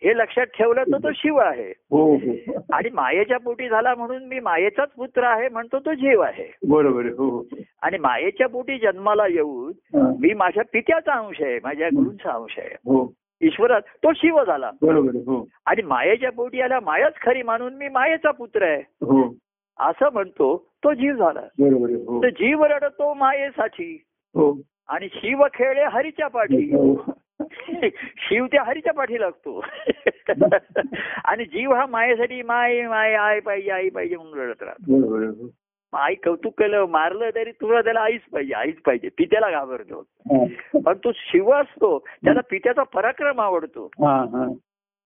हो 0.06 0.14
लक्षात 0.14 0.46
ठेवलं 0.46 0.84
तर 0.84 0.98
तो 0.98 1.12
शिव 1.16 1.38
आहे. 1.38 1.74
हो 1.92 2.16
हो. 2.16 2.60
आणि 2.74 2.90
मायेच्या 2.94 3.38
पोटी 3.38 3.70
झाला 3.70 3.96
म्हणून 3.96 4.26
मी 4.26 4.40
मायेचाच 4.40 4.90
पुत्र 4.90 5.24
आहे 5.24 5.50
म्हणतो 5.50 5.80
तो 5.80 5.94
जीव 5.94 6.22
आहे. 6.22 6.58
बरोबर 6.68 7.06
हो 7.06 7.48
आणि 7.82 7.98
मायेच्या 7.98 8.48
पोटी 8.48 8.78
जन्माला 8.78 9.28
येऊन. 9.28 9.72
मी 10.20 10.34
माझ्या 10.34 10.64
पित्याचा 10.74 11.14
अंश 11.14 11.42
आहे 11.42 11.60
माझ्या 11.64 11.88
गुरूंचा 11.88 12.32
अंश 12.32 12.56
आहे. 12.58 12.70
हो. 12.74 13.14
ईश्वरात 13.42 13.82
तो 13.82 14.14
शिव 14.14 14.44
झाला. 14.44 14.72
बरोबर 14.82 15.42
आणि 15.66 15.82
मायेच्या 15.82 16.32
पोटी 16.32 16.62
आला 16.62 16.80
मायाच 16.80 17.14
खरी 17.22 17.42
मानून 17.42 17.74
मी 17.74 17.90
मायेचा 17.90 18.32
पुत्र 18.32 18.62
आहे. 18.62 18.82
हो. 18.82 19.36
असं 19.80 20.10
म्हणतो 20.14 20.68
तो 20.84 20.94
जीव 20.94 21.16
झाला. 21.16 21.42
बरोबर 21.60 22.30
जीव 22.30 22.64
रडतो 22.64 23.14
मायेसाठी. 23.14 24.04
हो. 24.36 24.62
आणि 24.88 25.08
शिव 25.14 25.44
खेळे 25.54 25.86
हरीच्या 25.86 26.28
पाठी. 26.28 26.76
शिव 28.18 28.46
त्या 28.46 28.64
हरीच्या 28.64 28.94
पाठी 28.94 29.20
लागतो 29.20 29.66
आणि 31.26 31.46
जीव 31.46 31.74
हा 31.74 31.86
मायेसाठी 31.86 32.42
माय 32.42 32.88
माय 32.88 33.14
आई 33.14 33.40
पाहिजे 33.40 33.72
आई 33.72 33.90
पाहिजे 33.90 34.16
म्हणून 34.16 34.40
रडत 34.40 34.64
राहतो. 34.64 35.50
आई 35.98 36.16
कौतुक 36.16 36.60
केलं 36.60 36.86
मारलं 36.86 37.30
तरी 37.36 37.52
तुला 37.52 37.82
त्याला 37.82 38.00
आईच 38.00 38.22
पाहिजे 38.34 38.54
आईच 38.54 38.82
पाहिजे. 38.82 39.10
पित्याला 39.18 39.52
घाबरतो. 39.52 40.04
पण 40.80 40.94
तो 41.04 41.12
शिव 41.16 41.50
असतो 41.52 42.00
त्याला 42.00 42.40
पित्याचा 42.50 42.84
पराक्रम 42.84 43.42
आवडतो. 43.42 43.86
हा, 43.86 44.16
हा. 44.20 44.54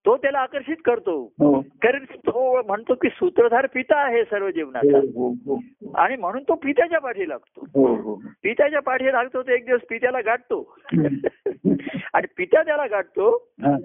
तो 0.06 0.18
त्याला 0.18 0.40
आकर्षित 0.40 0.76
करतो. 0.86 1.24
हो. 1.24 1.62
कारण 1.62 2.04
तो 2.04 2.62
म्हणतो 2.62 2.94
की 2.94 3.10
सूत्रधार 3.10 3.68
पिता 3.74 3.98
आहे 3.98 4.24
सर्व 4.24 4.50
जीवनाचा. 4.50 4.98
हो, 4.98 5.32
हो, 5.32 5.62
आणि 5.96 6.16
म्हणून 6.16 6.44
तो 6.44 6.56
पित्याच्या 6.56 7.00
पाठी 7.00 7.30
लागतो. 7.30 7.66
पित्याच्या 8.44 8.82
पाठी 8.82 9.06
लागतो 9.06 9.42
तो 9.42 9.52
एक 9.52 9.66
दिवस 9.66 9.82
पित्याला 9.90 10.22
गाठतो. 10.22 10.78
आणि 12.14 12.28
पित्या 12.38 12.64
त्याला 12.64 12.86
गाठतो 12.86 13.30
हा. 13.64 13.76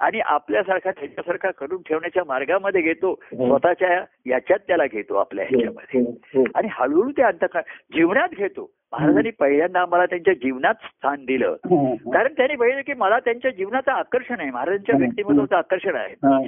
आणि 0.00 0.20
आपल्यासारखा 0.20 0.90
त्याच्यासारखा 0.90 1.50
करून 1.50 1.82
ठेवण्याच्या 1.82 2.22
मार्गामध्ये 2.26 2.80
घेतो 2.80 3.10
हो. 3.12 3.46
स्वतःच्या 3.46 4.04
याच्यात 4.26 4.58
त्याला 4.66 4.86
घेतो 4.86 5.14
आपल्या 5.14 5.44
ह्याच्यामध्ये 5.44 6.00
हो, 6.00 6.10
हो. 6.34 6.44
आणि 6.54 6.68
हळूहळू 6.70 7.10
ते 7.10 7.22
अंतकाळ 7.22 7.62
जीवनात 7.94 8.34
घेतो 8.36 8.70
महाराजांनी 8.92 9.30
पहिल्यांदा 9.30 9.80
आम्हाला 9.80 10.06
त्यांच्या 10.06 10.34
जीवनात 10.34 10.74
स्थान 10.84 11.24
दिलं 11.24 11.56
हा, 11.64 11.76
हा. 11.76 12.10
कारण 12.12 12.32
त्यांनी 12.32 12.56
पाहिलं 12.56 12.80
की 12.86 12.94
मला 12.94 13.18
त्यांच्या 13.18 13.50
जीवनाचं 13.50 13.90
आकर्षण 13.92 14.40
आहे 14.40 14.50
महाराजांच्या 14.50 14.94
हं. 14.94 15.00
व्यक्तिमत्वाचं 15.02 15.56
आकर्षण 15.56 15.96
आहे 15.96 16.14
हा, 16.22 16.38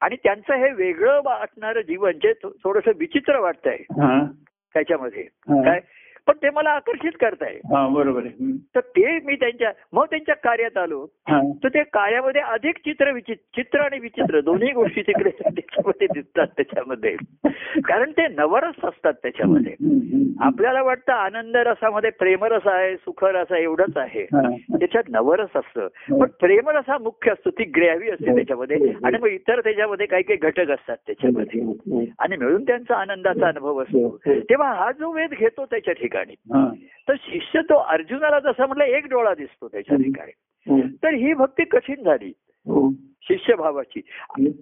आणि 0.00 0.16
त्यांचं 0.16 0.54
हे 0.54 0.70
वेगळं 0.72 1.20
वाटणारं 1.24 1.80
जीवन 1.80 2.18
जे 2.22 2.32
थोडस 2.44 2.88
विचित्र 2.96 3.38
वाटतंय 3.38 3.76
हा. 4.00 4.24
त्याच्यामध्ये 4.74 5.22
हा. 5.22 5.62
काय 5.62 5.80
पण 6.26 6.34
ते 6.42 6.50
मला 6.50 6.70
आकर्षित 6.70 7.12
करताय. 7.20 7.54
हा, 7.54 7.88
बरोबर 7.88 8.20
आहे. 8.20 8.44
हं. 8.44 8.56
तर 8.74 8.80
ते 8.80 9.18
मी 9.24 9.34
त्यांच्या 9.34 9.72
मग 9.92 10.04
त्यांच्या 10.04 10.34
कार्यात 10.34 10.76
आलो. 10.78 11.06
हा. 11.28 11.40
तर 11.64 11.68
ते 11.68 11.82
कार्यामध्ये 11.82 12.40
अधिक 12.40 12.76
चित्र 12.76 13.12
विचित्र 13.12 13.62
चित्र 13.62 13.78
आणि 13.80 13.98
विचित्र 13.98 14.40
दोन्ही 14.40 14.72
गोष्टी 14.72 15.02
तिकडे 15.02 15.30
त्याच्यामध्ये 15.40 16.06
दिसतात 16.14 16.46
त्याच्यामध्ये. 16.46 17.16
कारण 17.84 18.10
ते 18.10 18.28
नवरस 18.28 18.84
असतात 18.84 19.12
त्याच्यामध्ये. 19.12 19.72
हं, 19.72 19.96
हं. 19.96 20.46
आपल्याला 20.46 20.82
वाटतं 20.82 21.12
आनंद 21.12 21.56
रसामध्ये 21.56 22.10
प्रेमरस 22.10 22.66
आहे 22.66 22.96
सुखरस 22.96 23.46
आहे 23.50 23.62
एवढंच 23.62 23.96
आहे. 23.96 24.22
हा. 24.22 24.56
त्याच्यात 24.78 25.04
नवरस 25.08 25.56
असतं. 25.56 25.86
पण 26.20 26.26
प्रेमरस 26.40 26.84
हा 26.88 26.98
मुख्य 26.98 27.32
असतो 27.32 27.50
ती 27.50 27.64
ग्रॅव्ही 27.64 28.10
असते 28.10 28.34
त्याच्यामध्ये. 28.34 28.94
आणि 29.04 29.18
मग 29.18 29.26
इतर 29.26 29.60
त्याच्यामध्ये 29.60 30.06
काही 30.06 30.22
काही 30.22 30.38
घटक 30.38 30.70
असतात 30.70 30.96
त्याच्यामध्ये. 31.06 31.62
हो, 31.62 32.04
आणि 32.18 32.36
मिळून 32.36 32.62
त्यांचा 32.62 32.94
आनंदाचा 32.94 33.48
अनुभव 33.48 33.82
असतो. 33.82 34.20
तेव्हा 34.26 34.72
हा 34.72 34.92
जो 34.92 35.12
वेध 35.12 35.30
घेतो 35.30 35.64
त्याच्या 35.64 35.94
ठिकाणी 35.94 36.09
हा. 36.28 36.72
तर 37.08 37.14
शिष्य 37.18 37.60
तो 37.60 37.74
अर्जुनाला 37.74 38.38
जसं 38.38 38.66
म्हटलं 38.66 38.84
एक 38.84 39.06
डोळा 39.10 39.34
दिसतो 39.34 39.68
त्याच्या 39.68 39.96
ठिकाणी. 39.96 40.32
हो, 40.70 40.80
तर 41.02 41.14
ही 41.14 41.34
भक्ती 41.34 41.64
कठीण 41.64 42.02
झाली. 42.02 42.32
हो. 42.66 42.92
शिष्यभावाची. 43.22 44.00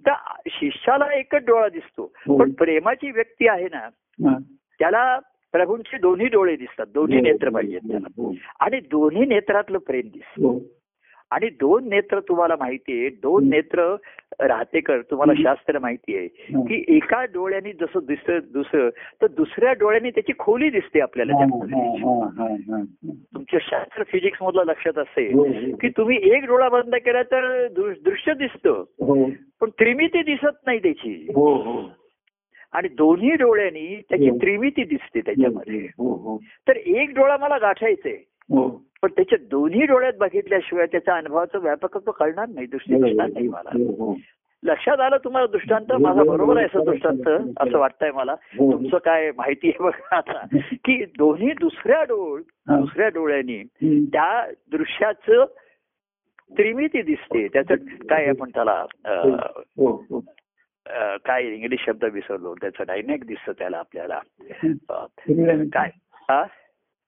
तर 0.07 0.11
शिष्याला 0.47 1.13
एकच 1.13 1.45
डोळा 1.45 1.69
दिसतो. 1.69 2.13
पण 2.37 2.51
प्रेमाची 2.51 3.11
व्यक्ती 3.11 3.47
आहे 3.47 3.65
ना 3.65 3.77
हा. 3.77 4.37
त्याला 4.79 5.19
प्रभूंचे 5.51 5.97
दोन्ही 5.97 6.27
डोळे 6.27 6.55
दिसतात. 6.55 6.85
दोन्ही 6.93 7.21
नेत्र 7.21 7.49
पाहिजेत 7.49 7.79
त्याला. 7.91 8.07
हो, 8.17 8.35
आणि 8.59 8.79
दोन्ही 8.79 9.25
नेत्रातलं 9.25 9.77
प्रेम 9.77 10.09
दिसतं. 10.13 10.47
हो. 10.47 10.59
आणि 11.31 11.49
दोन 11.49 11.89
नेत्र 11.89 12.19
तुम्हाला 12.19 12.55
माहिती 12.59 12.99
आहे 12.99 13.09
दोन 13.09 13.49
नेत्र 13.49 13.95
राहतेकर 14.39 15.01
तुम्हाला 15.01 15.33
शास्त्र 15.33 15.79
माहिती 15.79 16.17
आहे 16.17 16.27
की 16.67 16.95
एका 16.95 17.25
डोळ्याने 17.25 17.71
जसं 17.71 17.99
दिसतं 18.07 18.39
दुसरं 18.53 18.89
तर 19.21 19.27
दुसऱ्या 19.27 19.73
डोळ्याने 19.73 20.09
त्याची 20.09 20.33
खोली 20.39 20.69
दिसते 20.69 20.99
आपल्याला 20.99 21.33
हा, 21.33 21.45
त्या 21.45 21.77
हा. 21.77 22.29
हा, 22.37 22.43
हा, 22.43 22.77
हा. 22.77 22.81
तुमच्या 23.11 23.59
शास्त्र 23.61 24.03
फिजिक्स 24.03 24.41
मधलं 24.41 24.63
लक्षात 24.63 24.97
हो, 24.97 25.01
असेल 25.01 25.33
हो. 25.33 25.75
की 25.75 25.89
तुम्ही 25.89 26.17
एक 26.23 26.45
डोळा 26.45 26.69
बंद 26.69 26.95
केला 26.95 27.23
तर 27.23 27.67
दृश्य 28.05 28.33
दिसतं 28.33 28.83
हो, 29.01 29.29
पण 29.61 29.69
त्रिमिती 29.69 30.21
दिसत 30.23 30.65
नाही 30.65 30.79
त्याची 30.79 31.27
हो, 31.35 31.53
हो. 31.53 31.89
आणि 32.73 32.87
दोन्ही 32.87 33.29
डोळ्यांनी 33.29 34.01
त्याची 34.09 34.29
हो. 34.29 34.37
त्रिमिती 34.37 34.83
दिसते 34.83 35.21
त्याच्यामध्ये 35.21 35.79
हो, 35.79 36.13
हो. 36.13 36.37
तर 36.67 36.75
एक 36.75 37.09
डोळा 37.15 37.37
मला 37.37 37.57
गाठायचंय 37.57 38.17
हो. 38.49 38.88
पण 39.03 39.11
त्याच्या 39.11 39.37
दोन्ही 39.49 39.85
डोळ्यात 39.85 40.13
बघितल्याशिवाय 40.19 40.85
त्याच्या 40.85 41.15
अनुभवाचं 41.15 41.59
व्यापकत्व 41.59 42.11
कळणार 42.11 42.47
नाही 42.47 42.67
दृष्टी 42.67 42.93
दिसणार 42.95 43.29
नाही 43.29 43.47
मला 43.47 43.69
हो, 43.73 43.91
हो. 43.97 44.15
लक्षात 44.63 44.99
आलं 44.99 45.17
तुम्हाला 45.23 45.47
दृष्टांत 45.47 45.91
माझा 46.01 46.23
बरोबर 46.23 46.57
आहे 46.57 46.65
असं 46.65 46.83
दृष्टांत 46.85 47.27
असं 47.57 47.77
वाटतंय 47.77 48.11
मला 48.11 48.31
हो. 48.31 48.71
तुमचं 48.71 48.97
काय 48.97 49.31
माहिती 49.37 49.67
आहे 49.67 49.83
बघा 49.83 50.15
आता 50.17 50.45
की 50.85 51.03
दोन्ही 51.17 51.51
दुसऱ्या 51.59 52.03
डोळ 52.03 52.41
हा. 52.69 52.79
दुसऱ्या 52.79 53.07
डोळ्यांनी 53.09 53.57
हं. 53.57 54.03
त्या 54.05 54.45
दृश्याचं 54.71 55.45
त्रिमिती 56.51 57.01
दिसते 57.01 57.47
त्याचं 57.47 57.75
काय 58.09 58.27
आपण 58.27 58.49
त्याला 58.49 58.83
हो, 59.05 59.91
हो. 60.09 60.19
काय 61.25 61.43
इंग्लिश 61.45 61.79
शब्द 61.85 62.03
विसरलो 62.03 62.53
त्याचं 62.53 62.83
डायनॅक 62.87 63.23
दिसतं 63.23 63.51
त्याला 63.51 63.77
आपल्याला. 63.77 64.19
काय 65.73 65.89
हा 66.29 66.43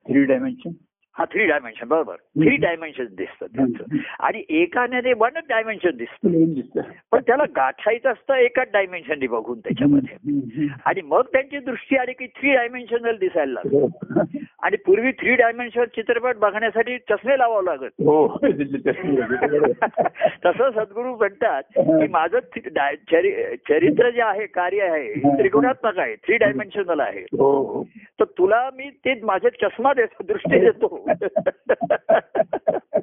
Three 0.05 0.25
dimension. 0.25 0.71
हा 1.17 1.25
थ्री 1.25 1.45
डायमेन्शन 1.45 1.87
बरोबर. 1.87 2.15
थ्री 2.15 2.55
डायमेन्शन 2.55 3.05
दिसतं 3.11 3.45
त्याचं. 3.45 3.97
आणि 4.19 4.43
एकाने 4.49 5.13
वन 5.13 5.29
डायमेन्शन 5.49 5.89
दिसतं. 5.97 6.81
पण 7.11 7.19
त्याला 7.27 7.43
गाठायचं 7.43 8.11
असतं 8.11 8.33
एकाच 8.33 8.67
डायमेन्शननी 8.73 9.27
बघून 9.27 9.59
त्याच्यामध्ये. 9.59 10.67
आणि 10.85 11.01
मग 11.01 11.21
त्यांची 11.21 11.57
दृष्टी 11.57 11.97
आली 11.97 12.13
की 12.13 12.27
थ्री 12.27 12.53
डायमेन्शनल 12.53 13.17
दिसायला 13.17 13.53
लागली. 13.53 13.77
हो. 13.77 13.87
आणि 14.63 14.77
पूर्वी 14.77 15.11
थ्री 15.11 15.35
डायमेन्शनल 15.35 15.85
चित्रपट 15.85 16.35
बघण्यासाठी 16.35 16.97
चष्मे 16.97 17.37
लावावं 17.37 17.63
लागत. 17.63 17.89
हो. 17.99 18.37
तसं 20.45 20.69
सद्गुरू 20.71 21.15
म्हणतात 21.15 21.63
की 21.77 22.07
माझं 22.07 22.39
चरित्र 23.69 24.09
जे 24.09 24.21
आहे 24.21 24.45
कार्य 24.45 24.81
आहे 24.81 25.13
त्रिगुणात्मक 25.13 25.99
आहे. 25.99 26.15
थ्री 26.15 26.37
डायमेन्शनल 26.37 26.99
आहे. 26.99 27.21
हो. 27.21 27.83
तर 28.19 28.23
तुला 28.23 28.69
मी 28.77 28.89
ते 28.89 29.13
माझे 29.23 29.49
चष्मा 29.49 29.93
देतो 29.93 30.23
दृष्टी 30.23 30.59
देतो. 30.59 31.00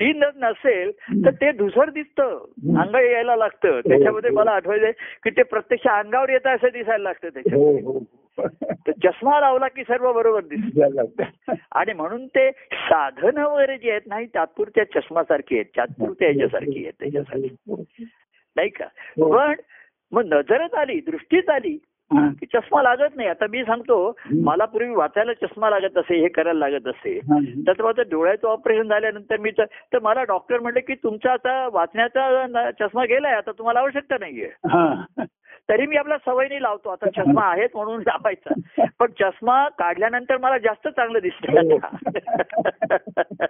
ती 0.00 0.12
जर 0.12 0.30
नसेल 0.36 0.90
तर 1.24 1.30
ते 1.30 1.52
धुसर 1.52 1.90
दिसतं. 1.90 2.38
अंग 2.80 2.94
यायला 2.94 3.36
लागतं. 3.36 3.80
त्याच्यामध्ये 3.80 4.30
मला 4.30 4.50
आठवायचंय 4.50 4.92
की 4.92 5.30
ते 5.30 5.42
प्रत्यक्ष 5.42 5.86
अंगावर 5.86 6.28
येतं 6.28 6.50
असं 6.50 6.68
दिसायला 6.72 7.02
लागतं 7.02 7.28
त्याच्यात 7.28 7.58
हो, 7.58 7.92
हो. 7.92 7.98
तर 8.86 8.90
चष्मा 8.90 9.40
लावला 9.40 9.68
की 9.68 9.82
सर्व 9.82 10.12
बरोबर 10.12 10.40
दिसत. 10.40 10.80
आणि 11.72 11.92
म्हणून 11.92 12.26
ते 12.26 12.50
साधन 12.72 13.38
वगैरे 13.38 13.78
जे 13.78 13.90
आहेत 13.90 14.02
नाही 14.06 14.26
तात्पुरत्या 14.26 14.84
चष्मासारखी 14.84 15.54
आहेत. 15.54 15.66
तात्पुरत्या 15.76 16.28
याच्यासारखी 16.28 16.82
आहेत 16.82 16.92
त्याच्यासाठी 17.00 17.48
नाही 18.56 18.68
का? 18.68 18.84
हो. 18.84 19.36
पण 19.36 19.54
मग 20.12 20.22
नजरच 20.24 20.74
आली 20.74 21.00
दृष्टीच 21.00 21.48
आली 21.48 21.68
हा. 21.68 21.89
की 22.12 22.46
चष्मा 22.46 22.82
लागत 22.82 23.16
नाही 23.16 23.28
आता 23.28 23.46
मी 23.50 23.62
सांगतो 23.64 24.16
मला 24.44 24.64
पूर्वी 24.64 24.94
वाचायला 24.94 25.32
चष्मा 25.32 25.70
लागत 25.70 25.98
असे 25.98 26.20
हे 26.20 26.28
करायला 26.28 26.68
लागत 26.68 26.88
असे. 26.88 27.18
तर 27.66 27.82
माझं 27.82 28.02
डोळ्याचं 28.10 28.48
ऑपरेशन 28.48 28.88
झाल्यानंतर 28.88 29.36
मी 29.36 29.50
तर 29.60 29.98
मला 30.02 30.22
डॉक्टर 30.22 30.58
म्हणले 30.58 30.80
की 30.80 30.94
तुमचा 30.94 31.32
आता 31.32 31.68
वाचण्याचा 31.72 32.70
चष्मा 32.70 33.04
गेलाय 33.04 33.34
आता 33.34 33.50
तुम्हाला 33.50 33.80
आवश्यकता 33.80 34.16
नाहीये 34.20 34.50
हा. 34.68 35.04
तरी 35.70 35.86
मी 35.86 35.96
आपल्या 35.96 36.16
सवयीने 36.26 36.62
लावतो. 36.62 36.88
आता 36.88 37.10
चष्मा 37.16 37.42
आहेत 37.42 37.68
म्हणून 37.74 38.00
लावायचा. 38.00 38.84
पण 38.98 39.06
चष्मा 39.06 39.68
काढल्यानंतर 39.68 40.36
मला 40.38 40.58
जास्त 40.58 40.88
चांगलं 40.88 41.18
दिसतं. 41.18 41.74
आता. 41.74 41.96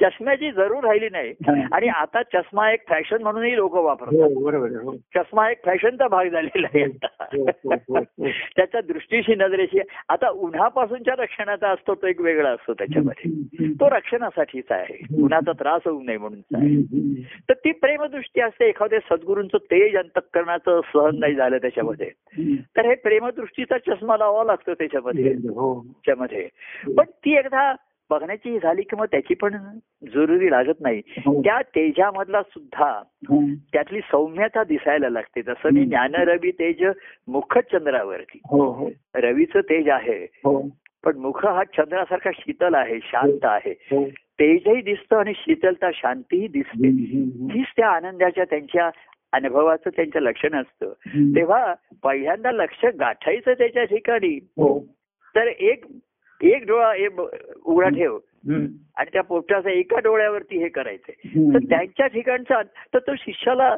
चष्म्याची 0.00 0.52
जरूर 0.52 0.84
राहिली 0.84 1.08
नाही. 1.12 1.34
आणि 1.72 1.88
आता 1.88 2.22
चष्मा 2.22 2.72
एक 2.72 2.88
फॅशन 2.88 3.22
म्हणूनही 3.22 3.56
लोक 3.56 3.74
वापरतात. 3.74 4.14
हो. 4.14 4.56
हो. 4.56 4.96
चष्मा 4.96 5.50
एक 5.50 5.64
फॅशनचा 5.64 6.08
भाग 6.08 6.24
झालेला 6.24 6.66
आहे 6.74 6.84
हो, 7.20 7.44
हो, 7.44 7.74
हो, 7.74 7.98
हो. 7.98 8.28
त्याच्या 8.28 8.80
दृष्टीशी 8.80 9.34
नजरेशी. 9.34 9.80
आता 10.08 10.28
उन्हापासूनच्या 10.28 11.14
रक्षणाचा 11.18 11.68
असतो 11.68 11.94
तो 11.94 12.06
एक 12.06 12.20
वेगळा 12.20 12.50
असतो 12.50 12.74
त्याच्यामध्ये. 12.74 13.32
तो 13.72 13.90
रक्षणासाठीच 13.90 14.64
आहे. 14.70 15.22
उन्हाचा 15.22 15.52
त्रास 15.52 15.80
होऊ 15.84 16.02
नये 16.02 16.18
म्हणून. 16.18 16.40
तर 17.48 17.52
ती 17.52 17.72
प्रेमदृष्टी 17.72 18.40
असते. 18.40 18.68
एखाद्या 18.68 18.98
सद्गुरूंचं 19.00 19.58
तेज 19.58 19.96
अंतकरणाचं 19.96 20.80
सहन 20.94 21.18
नाही 21.18 21.34
झालं 21.34 21.55
त्याच्यामध्ये. 21.58 22.10
तर 22.76 22.88
हे 22.88 22.94
प्रेमदृष्टीचा 22.94 23.78
चष्मा 23.78 24.16
लावावा 24.16 24.44
लागतो 24.44 24.74
त्याच्यामध्ये. 24.74 25.32
हो. 25.32 25.82
त्याच्यामध्ये. 25.82 26.48
पण 26.96 27.04
ती 27.04 27.36
एकदा 27.36 27.74
बघण्याची 28.10 28.58
झाली 28.62 28.82
की 28.82 28.96
मग 28.96 29.04
त्याची 29.04 29.34
पण 29.34 29.54
जरुरी 30.02 30.50
लागत 30.50 30.80
नाही. 30.80 31.02
हो. 31.08 31.40
त्या 31.40 31.60
तेजामधला 31.62 32.42
सुद्धा 32.42 33.02
हो. 33.28 33.40
त्यातली 33.72 34.00
सौम्यता 34.00 34.64
दिसायला 34.64 35.08
लागते. 35.08 35.42
जसं 35.42 35.70
मी 35.72 35.84
ज्ञानरवी 35.84 36.50
तेज 36.50 36.84
मुख 37.28 37.58
चंद्रावरती. 37.58 38.40
हो, 38.44 38.72
हो. 38.72 38.90
रवीचं 39.14 39.60
तेज 39.60 39.88
आहे. 39.88 40.24
हो. 40.32 40.68
पण 41.04 41.16
मुख 41.16 41.46
हा 41.46 41.64
चंद्रासारखा 41.64 42.30
शीतल 42.34 42.74
आहे 42.74 42.98
शांत 43.02 43.44
आहे. 43.44 43.74
हो. 43.78 44.04
तेजही 44.40 44.82
दिसतं 44.82 45.16
आणि 45.16 45.32
शीतलता 45.36 45.90
शांतीही 45.94 46.48
दिसते. 46.48 46.88
हीच 47.54 47.66
त्या 47.76 47.88
आनंदाच्या 47.88 48.44
त्यांच्या 48.44 48.90
अनुभवाचं 49.36 49.90
त्यांचं 49.96 50.20
लक्षण 50.20 50.54
असतं. 50.54 50.92
तेव्हा 51.36 51.74
पहिल्यांदा 52.04 52.52
लक्ष 52.52 52.84
गाठायचं 53.00 53.52
त्याच्या 53.52 53.84
ठिकाणी. 53.84 54.36
हो. 54.56 54.78
तर 55.36 55.46
एक 55.46 55.84
एक 56.42 56.64
डोळा 56.66 56.92
उघडा 57.64 57.88
ठेव. 57.88 58.18
आणि 58.96 59.10
त्या 59.12 59.22
पोपटाचा 59.22 59.70
एका 59.70 59.98
डोळ्यावरती 59.98 60.58
हे 60.58 60.68
करायचंय. 60.68 61.28
तर. 61.54 61.58
त्यांच्या 61.58 62.06
ठिकाणचा 62.06 62.62
तर 62.94 62.98
तो 62.98 63.14
शिष्याला 63.18 63.76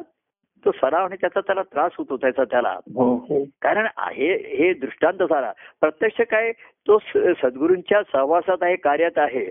तो 0.65 0.71
सराव 0.71 1.05
आणि 1.05 1.15
त्याचा 1.21 1.39
त्याला 1.39 1.61
त्रास 1.63 1.91
होतो 1.97 2.17
त्याचा 2.17 2.43
त्याला. 2.43 2.71
हो 2.95 3.15
हो. 3.15 3.43
कारण 3.61 3.87
हे 3.99 4.31
हे 4.57 4.73
दृष्टांत 4.73 5.23
झाला 5.23 5.51
प्रत्यक्ष 5.81 6.21
काय 6.21 6.51
तो 6.87 6.97
सद्गुरूंच्या 7.13 8.01
सहवासात 8.11 8.57
आहे 8.61 8.75
कार्यात 8.75 9.17
आहे. 9.17 9.45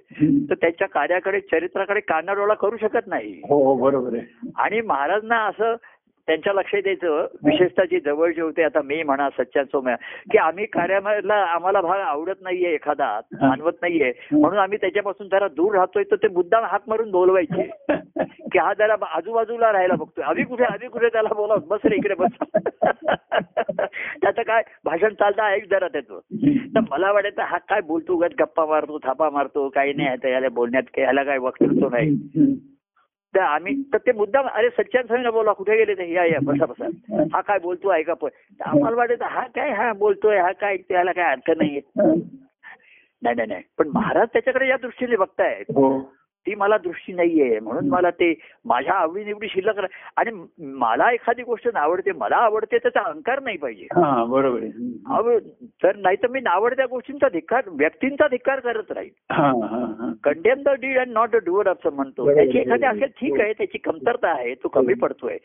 तर 0.50 0.54
त्याच्या 0.54 0.88
कार्याकडे 0.88 1.40
चरित्राकडे 1.40 2.00
कानाडोळा 2.00 2.54
करू 2.54 2.76
शकत 2.76 3.06
नाही. 3.06 3.32
हो 3.48 3.74
बरोबर 3.76 4.18
आणि 4.56 4.80
महाराजांना 4.80 5.44
असं 5.46 5.74
त्यांच्या 6.29 6.53
लक्षात 6.53 6.83
द्यायचं 6.83 7.26
विशेषतः 7.45 7.85
जे 7.85 8.01
जवळचे 8.01 8.41
होते 8.41 8.62
आता 8.62 8.83
मी 8.83 9.03
म्हणा 9.03 9.29
सच्चा 9.31 9.64
सोम्या 9.64 9.95
की 10.33 10.39
आम्ही 10.39 10.66
कार्याला 10.66 11.35
आम्हाला 11.35 11.81
भाग 11.81 12.01
आवडत 12.01 12.43
नाहीये 12.43 12.74
एखादा 12.74 13.20
मानवत 13.43 13.72
नाहीये. 13.83 14.12
म्हणून 14.33 14.59
आम्ही 14.59 14.79
त्याच्यापासून 14.81 15.29
जरा 15.29 15.49
दूर 15.49 15.74
राहतोय 15.74 16.03
तर 16.03 16.16
ते 16.16 16.29
मुद्दाम 16.29 16.64
हात 16.64 16.81
मारून 16.89 17.11
बोलवायचे. 17.11 17.70
की 18.53 18.59
हा 18.59 18.72
जरा 18.72 18.95
आजूबाजूला 19.14 19.72
राहायला 19.72 19.95
बघतोय. 19.95 20.24
आम्ही 20.24 20.45
कुठे 20.45 20.64
आम्ही 20.64 20.89
कुठे 20.89 21.09
त्याला 21.09 21.29
बोलाव? 21.29 21.59
बस 21.59 21.81
रे 21.85 21.97
इकडे 21.97 22.14
बस. 22.14 22.31
त्याचं 24.22 24.43
काय 24.43 24.62
भाषण 24.85 25.14
चालतं 25.14 25.43
ऐक 25.43 25.70
जरा 25.70 25.89
त्याचं. 25.89 26.18
तर 26.74 26.81
मला 26.91 27.12
वाटायचं 27.12 27.43
हा 27.43 27.59
काय 27.59 27.81
बोलतो 27.81 28.12
उगाच 28.12 28.33
गप्पा 28.41 28.66
मारतो 28.66 28.99
थापा 28.99 29.31
मारतो 29.31 29.68
काही 29.68 29.93
नाही 29.93 30.09
आता 30.09 30.29
याला 30.29 30.49
बोलण्यात 30.49 30.83
ह्याला 30.97 31.22
काय 31.22 31.39
वक्तृत्व 31.39 31.89
नाही. 31.89 32.16
तर 33.35 33.41
आम्ही 33.41 33.74
तर 33.93 33.99
ते 33.99 34.12
मुद्दाम 34.12 34.47
अरे 34.49 34.68
सच्चान 34.70 35.07
स्वामीला 35.07 35.31
बोला 35.31 35.53
कुठे 35.53 35.76
गेले 35.76 35.95
ते? 35.95 36.12
या 36.12 36.24
या 36.24 36.39
बसा 36.43 36.66
बसा. 36.66 36.87
हा 37.33 37.41
काय 37.41 37.59
बोलतो 37.59 37.93
ऐका 37.93 38.14
पण. 38.14 38.29
तर 38.29 38.64
आम्हाला 38.64 38.97
वाटायचं 38.97 39.24
हा 39.24 39.43
काय 39.55 39.70
हा 39.70 39.93
बोलतोय 39.93 40.39
हा 40.39 40.53
काय 40.53 40.76
त्याला 40.76 41.12
काय 41.12 41.31
अर्थ 41.33 41.51
नाहीये. 41.51 41.81
नाही 43.22 43.35
नाही 43.37 43.49
नाही. 43.49 43.62
पण 43.79 43.89
महाराज 43.89 44.29
त्याच्याकडे 44.33 44.68
या 44.68 44.76
दृष्टीने 44.76 45.16
बघतायत. 45.16 45.64
हो. 45.74 45.99
ती 46.49 46.55
मला 46.55 46.76
दृष्टी 46.78 47.12
नाहीये 47.12 47.59
म्हणून 47.61 47.88
मला 47.88 48.11
ते 48.11 48.34
माझ्या 48.64 48.94
आवडीनिवडी 48.94 49.49
शिल्लक 49.49 49.80
आणि 50.16 50.30
मला 50.59 51.11
एखादी 51.12 51.42
गोष्ट 51.42 51.76
आवडते 51.76 52.12
मला 52.12 52.36
आवडते 52.36 52.78
त्याचा 52.78 53.01
अहंकार 53.01 53.40
नाही 53.42 53.57
पाहिजे. 53.57 53.86
हा 53.94 54.24
बरोबर 54.24 55.38
तर 55.82 55.96
नाही 55.96 56.16
तर 56.16 56.28
मी 56.28 56.40
नावडत्या 56.40 56.86
गोष्टींचा 56.86 57.28
धिक्कार 57.28 57.62
व्यक्तींचा 57.68 58.28
धिक्कार 58.28 58.61
करत 58.61 58.92
राहील 58.92 59.11
हा 59.30 59.49
हा 59.49 59.84
हा. 59.99 60.12
Condemn 60.24 60.62
the 60.62 60.68
deed 60.68 60.99
and 60.99 61.12
not 61.12 61.36
a 61.36 61.38
doer 61.38 61.68
असं 61.68 61.92
म्हणतो 61.92 62.34
त्याची 62.34 62.59
एखादी. 62.59 62.86
असेल 62.86 63.11
ठीक 63.20 63.40
आहे 63.40 63.53
त्याची 63.53 63.78
कमतरता 63.78 64.28
आहे 64.28 64.55
तो 64.55 64.68
कमी 64.68 64.94
पडतोय. 64.94 65.36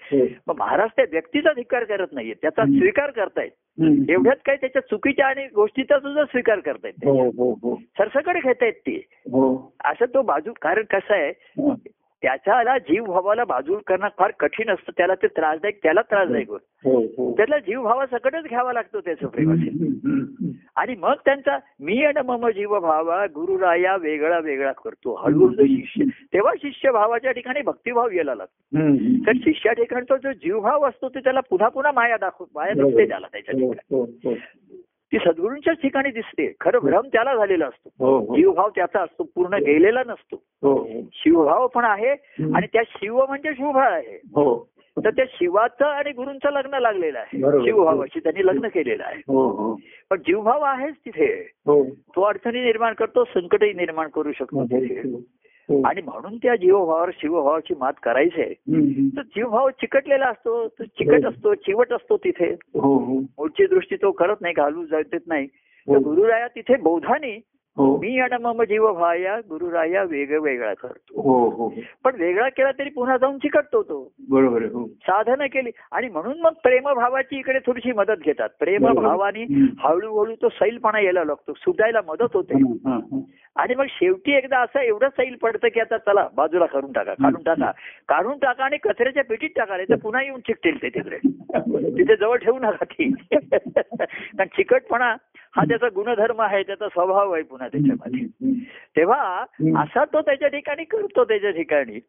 मग 0.47 0.55
महाराज 0.57 0.89
त्या 0.95 1.05
व्यक्तीचा 1.11 1.53
धिक्कार 1.53 1.83
करत 1.83 2.07
नाहीये 2.11 2.33
त्याचा. 2.33 2.65
स्वीकार 2.65 3.11
करतायत. 3.11 3.51
हम्म. 3.79 4.03
एवढ्यात 4.09 4.35
काय 4.45 4.55
त्याच्या 4.55 4.81
चुकीच्या 4.81 5.27
आणि 5.27 5.47
गोष्टीचा 5.55 5.99
सुद्धा 5.99 6.23
स्वीकार 6.23 6.59
करतायत. 6.59 6.93
हो 7.05 7.29
हो 7.29 7.51
हो. 7.53 7.75
सरसकडे 7.75 8.39
घेतायत 8.39 8.73
ते. 8.73 8.95
असं 9.83 10.05
तो 10.05 10.21
बाजू 10.21 10.53
कारण 10.61 10.83
कसं 10.83 11.13
आहे 11.13 11.29
हा. 11.29 11.73
त्याच्याला 12.23 12.77
जीव 12.77 13.03
भावाला 13.03 13.43
बाजू 13.43 13.77
करणं 13.87 14.07
फार 14.17 14.31
कठीण 14.39 14.69
असतं 14.69 14.91
त्याला 14.97 15.13
ते 15.15 15.27
त्रासदायक 15.27 15.79
त्याला 15.83 16.01
त्रासदायक 16.01 16.49
होत 16.49 16.59
हो 16.85 16.99
हो 17.17 17.31
त्याला 17.37 17.57
जीव 17.59 17.81
भावा 17.83 18.05
सकटच 18.05 18.43
घ्यावा 18.43 18.73
लागतो 18.73 18.99
त्याचं 18.99 19.27
प्रेम 19.27 19.51
असेल 19.53 20.51
आणि 20.75 20.95
मग 20.95 21.13
त्यांचा 21.25 21.57
मी 21.79 22.03
आणि 22.05 22.21
मम 22.27 22.47
जीव 22.49 22.79
भावा 22.79 23.25
गुरुराया 23.25 23.95
वेगळा 23.95 24.39
वेगळा 24.39 24.71
करतो 24.71 25.15
हळूहळू 25.15 25.65
शिष्य 25.65 26.05
तेव्हा 26.33 26.53
शिष्य 26.61 26.91
भावाच्या 26.91 27.31
ठिकाणी 27.31 27.61
भक्तिभाव 27.61 28.09
यायला 28.09 28.35
लागतो. 28.35 28.87
तर 29.27 29.37
शिष्या 29.43 29.73
ठिकाणचा 29.73 30.17
जो 30.17 30.31
जीवभाव 30.33 30.87
असतो 30.87 31.09
ते 31.09 31.19
त्याला 31.19 31.39
पुन्हा 31.39 31.69
पुन्हा 31.69 31.91
माया 31.91 32.17
दाखव 32.17 32.45
माया. 32.55 32.73
दिसते 32.73 33.07
त्याला 33.07 33.27
त्याच्या 33.31 33.55
हो, 33.55 33.71
ठिकाणी 33.73 33.99
हो, 33.99 34.03
हो. 34.23 34.35
ती 35.13 35.17
सद्गुरूंच्याच 35.19 35.77
ठिकाणी 35.81 36.11
दिसते 36.11 36.51
खरं 36.59 36.79
भ्रम 36.79 37.07
त्याला 37.07 37.35
झालेला 37.35 37.65
असतो 37.65 37.89
हो, 37.99 38.17
हो. 38.19 38.35
जीवभाव 38.35 38.69
त्याचा 38.69 39.01
असतो 39.01 39.23
पूर्ण 39.35 39.55
गेलेला 39.55 40.01
नसतो 40.07 40.35
हो, 40.61 40.73
हो. 40.73 41.01
शिवभाव 41.13 41.67
पण 41.67 41.85
आहे. 41.85 42.09
आणि 42.55 42.67
त्या 42.73 42.81
शिव 42.87 43.25
म्हणजे 43.25 43.53
शुभ 43.53 43.77
आहे 43.77 44.15
हो. 44.35 44.69
तर 44.97 45.09
त्या 45.09 45.25
शिवाचं 45.29 45.85
आणि 45.85 46.11
गुरूंचं 46.11 46.51
लग्न 46.51 46.79
लागलेलं 46.79 47.19
आहे. 47.19 47.37
शिवभावाशी 47.65 48.19
त्यांनी 48.19 48.45
लग्न 48.45 48.67
केलेलं 48.67 49.03
आहे 49.03 49.21
हो, 49.27 49.47
हो. 49.49 49.75
पण 50.09 50.17
जीवभाव 50.17 50.61
आहेच 50.61 50.95
तिथे 51.05 51.31
हो. 51.65 51.83
तो 52.15 52.21
अडचणी 52.21 52.63
निर्माण 52.63 52.93
करतो 52.93 53.23
संकटही 53.23 53.73
निर्माण 53.73 54.07
करू 54.07 54.31
शकतो 54.31 54.65
तिथे 54.65 54.99
हो. 54.99 55.19
आणि 55.69 56.01
म्हणून 56.01 56.37
त्या 56.37 56.55
जीवभावावर 56.55 57.09
शिवभावाची 57.13 57.73
मात 57.79 57.93
करायची 58.03 58.41
आहे 58.41 58.53
तर 59.17 59.21
जीवभाव 59.21 59.69
चिकटलेला 59.69 60.25
असतो 60.25 60.67
तो 60.67 60.83
चिकट 60.83 61.25
असतो 61.25 61.53
चिवट 61.53 61.93
असतो 61.93 62.17
तिथे 62.17 62.45
हो, 62.53 62.97
हो. 62.97 63.19
मूळची 63.19 63.65
दृष्टी 63.65 63.95
तो 63.95 64.11
करत 64.11 64.35
नाही 64.41 64.53
घालू 64.53 64.85
जात 64.85 65.15
नाही 65.27 65.47
तर 65.47 65.95
हो. 65.95 65.99
गुरुराया 65.99 66.47
तिथे 66.47 66.75
बौद्धाने 66.75 67.35
हो. 67.35 67.39
मी 67.79 68.19
आणि 68.19 68.43
मम 68.43 68.63
जीव 68.63 68.93
भाया 68.93 69.39
गुरुराया 69.39 70.03
वेगवेगळा 70.03 70.73
करतो. 70.73 71.21
हो, 71.21 71.49
हो. 71.49 71.73
पण 72.03 72.15
वेगळा 72.19 72.49
केला 72.49 72.71
तरी 72.71 72.89
पुन्हा 72.89 73.17
जाऊन 73.17 73.37
चिकटतो 73.37 73.83
तो. 73.83 74.11
बरोबर 74.29 74.61
हो. 74.61 74.87
साधनं 74.87 75.45
केली. 75.45 75.71
आणि 75.91 76.09
म्हणून 76.09 76.39
मग 76.39 76.51
प्रेमभावाची 76.63 77.37
इकडे 77.37 77.59
थोडीशी 77.59 77.91
मदत 77.91 78.19
घेतात. 78.25 78.49
प्रेमभावाने. 78.59 79.43
हळूहळू 79.79 80.35
तो 80.41 80.49
सैलपणा 80.49 80.99
यायला 80.99 81.23
लागतो. 81.23 81.53
सुटायला 81.57 81.99
मदत 82.07 82.33
होते. 82.33 82.53
हा, 82.53 82.89
हा, 82.89 82.95
हा. 82.95 83.19
आणि 83.55 83.75
मग 83.75 83.85
शेवटी 83.89 84.31
एकदा 84.31 84.59
असं 84.59 84.79
एवढं 84.79 85.09
सैल 85.09 85.35
पडतं 85.35 85.67
की 85.67 85.79
आता 85.79 85.97
चला 85.97 86.27
बाजूला 86.35 86.65
करून 86.65 86.91
टाका 86.91 87.13
काढून 87.13 87.43
टाका. 87.43 87.71
काढून 88.09 88.37
टाका 88.37 88.63
आणि 88.63 88.77
कचऱ्याच्या 88.77 89.23
पेटीत 89.23 89.49
टाका 89.55 89.75
नाही 89.75 89.89
तर 89.89 89.95
पुन्हा 89.95 90.23
येऊन 90.23 90.39
चिकटेल 90.39 90.81
ते 90.81 90.89
तिकडे. 90.89 91.17
तिथे 91.97 92.15
जवळ 92.15 92.37
ठेवू 92.37 92.59
नका 92.59 92.85
ती. 92.85 93.11
कारण 93.33 94.45
चिकटपणा 94.45 95.15
हा 95.55 95.63
त्याचा 95.63 95.87
गुणधर्म 95.95 96.41
आहे 96.41 96.63
त्याचा 96.63 96.87
स्वभाव 96.87 97.31
आहे 97.31 97.43
पुन्हा 97.43 97.67
त्याच्यामध्ये. 97.67 98.53
तेव्हा 98.97 99.45
असा 99.81 100.05
तो 100.05 100.21
त्याच्या 100.21 100.47
ठिकाणी 100.47 100.83
करतो 100.83 101.23
त्याच्या 101.23 101.51
ठिकाणी. 101.51 101.99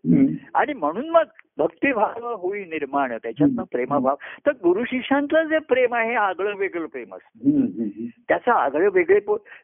आणि 0.55 0.73
म्हणून 0.73 1.11
मग 1.11 1.23
भक्तिभाव 1.59 2.35
होई 2.35 2.61
निर्माण 2.61 3.13
त्याच्यातनं 3.23 3.63
प्रेमभाव. 3.63 4.15
तर 4.47 4.51
गुरु 4.51 4.85
शिष्यांचं 4.85 5.43
जे 5.43 5.59
प्रेम 5.59 5.95
आहे 5.95 6.15
आगळं 6.15 6.57
वेगळं 6.57 6.87
प्रेम 6.87 7.15
असतं. 7.15 7.51
त्याचं 8.29 8.51
आगळं 8.51 8.89
वेगळे 8.93 9.21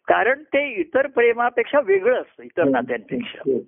कारण 0.08 0.42
ते 0.42 0.80
इतर 0.80 1.06
प्रेमापेक्षा 1.06 1.80
वेगळं 1.80 2.20
असतं 2.20 2.42
इतर 2.42 2.64
नात्यांपेक्षा. 2.64 3.58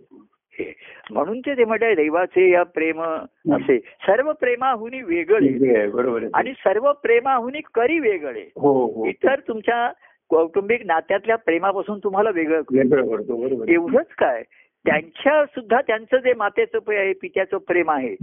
म्हणून 1.11 1.41
ते 1.41 1.55
ते 1.55 1.95
दैवाचे 1.95 2.51
या 2.51 2.63
प्रेम 2.63 3.03
असे. 3.03 3.79
सर्व 3.79 4.33
प्रेमाहुनी 4.33 5.03
वेगळे. 5.03 5.87
बरोबर 5.87 6.25
आणि 6.35 6.53
सर्व 6.53 6.93
प्रेमाहुनी 6.93 7.61
करी 7.75 7.99
वेगळे. 7.99 8.51
हो 8.57 8.87
हो. 8.87 9.07
इतर 9.07 9.39
तुमच्या 9.39 9.93
कौटुंबिक 10.31 10.87
नात्यातल्या 10.87 11.37
प्रेमापासून 11.37 11.99
तुम्हाला 11.99 12.31
वेगळं. 12.31 13.65
एवढंच 13.69 14.07
काय? 14.19 14.43
त्यांच्या 14.87 15.45
सुद्धा 15.45 15.81
त्यांचं 15.81 16.17
जे 16.17 16.35
मातेचं 16.35 16.79
पित्याचं 17.13 17.59
प्रेम 17.59 17.91
आहे. 17.91 18.17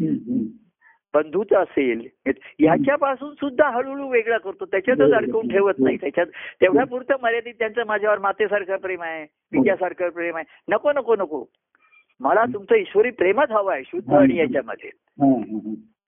बंधूचं 1.13 1.55
असेल 1.55 2.07
ह्याच्यापासून 2.27 3.33
सुद्धा 3.33 3.69
हळूहळू 3.69 4.07
वेगळा 4.07 4.37
करतो. 4.37 4.65
त्याच्यातच 4.65 5.11
अडकवून 5.11 5.47
ठेवत 5.47 5.73
नाही. 5.79 5.97
त्याच्यात 5.97 6.25
तेवढ्या 6.61 6.85
पुरतं 6.85 7.15
मर्यादित 7.23 7.53
त्यांचं 7.59 7.83
माझ्यावर 7.87 8.19
मातेसारखं 8.19 8.75
प्रेम 8.75 9.01
आहे 9.01 9.25
पित्यासारखं 9.25 10.09
प्रेम 10.09 10.35
आहे. 10.35 10.45
नको 10.69 10.91
नको 10.91 11.15
नको. 11.15 11.45
मला 12.19 12.43
तुमचं 12.53 12.75
ईश्वरी 12.75 13.09
प्रेमच 13.09 13.51
हवं 13.51 13.73
आहे 13.73 13.83
शुद्ध 13.83 14.13
आणि 14.13 14.37
याच्यामध्ये. 14.37 14.89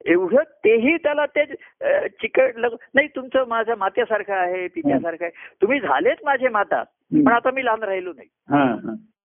एवढं 0.05 0.43
तेही 0.65 0.95
त्याला 0.97 1.25
ते 1.25 1.41
अं, 1.41 2.07
चिकट 2.21 2.57
लग 2.57 2.75
नाही 2.95 3.07
तुमचं 3.07 3.47
माझं 3.47 3.75
मात्यासारखं 3.77 4.33
आहे 4.33 4.67
पित्यासारखं 4.67 5.25
आहे. 5.25 5.31
तुम्ही 5.61 5.79
झालेच 5.79 6.17
माझे 6.23 6.49
माता 6.49 6.83
पण 7.25 7.31
आता 7.31 7.51
मी 7.51 7.65
लहान 7.65 7.83
राहिलो 7.83 8.11
नाही. 8.15 8.27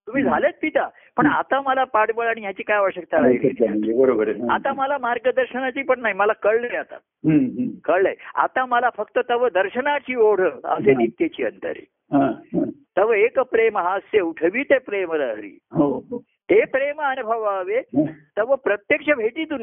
तुम्ही 0.08 0.22
झालेच 0.22 0.54
पिता 0.62 0.88
पण 1.16 1.26
आता 1.26 1.60
मला 1.60 1.84
पाठबळ 1.84 2.26
आणि 2.26 2.40
ह्याची 2.40 2.62
काय 2.62 2.76
आवश्यकता 2.76 3.16
राहिली? 3.22 3.48
बरोबर 3.92 4.28
आता 4.50 4.72
मला 4.72 4.98
मार्गदर्शनाची 4.98 5.82
पण 5.82 6.00
नाही 6.00 6.14
मला 6.14 6.32
कळलंय 6.32 6.76
आता. 6.76 6.96
कळलंय. 7.84 8.14
आता 8.34 8.64
मला 8.66 8.90
फक्त 8.96 9.18
तव 9.28 9.48
दर्शनाची 9.48 10.14
ओढ 10.14 10.40
असे 10.40 10.94
नित्यची 10.94 11.44
अंतरे. 11.44 11.84
तव 12.96 13.12
एक 13.12 13.38
प्रेम 13.40 13.78
हास्य 13.78 14.20
उठवी 14.20 14.62
ते 14.62 14.78
प्रेम 14.78 15.12
लहरी. 15.12 15.58
हो 15.72 15.92
हो. 16.10 16.22
ते 16.50 16.64
प्रेम 16.64 17.00
अनुभवावे 17.00 17.78
हा. 17.78 18.04
तव 18.38 18.54
प्रत्यक्ष 18.54 19.10
भेटीतून. 19.10 19.60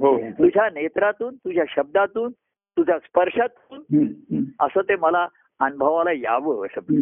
हो 0.00 0.18
तुझ्या 0.30 0.68
नेत्रातून 0.74 1.34
तुझ्या 1.34 1.64
शब्दातून 1.68 2.30
तुझ्या 2.76 2.98
स्पर्शातून. 2.98 4.44
असं 4.60 4.80
ते 4.80 4.96
मला 4.96 5.28
अनुभवाला 5.60 6.12
यावं 6.12 6.66
असं. 6.66 6.94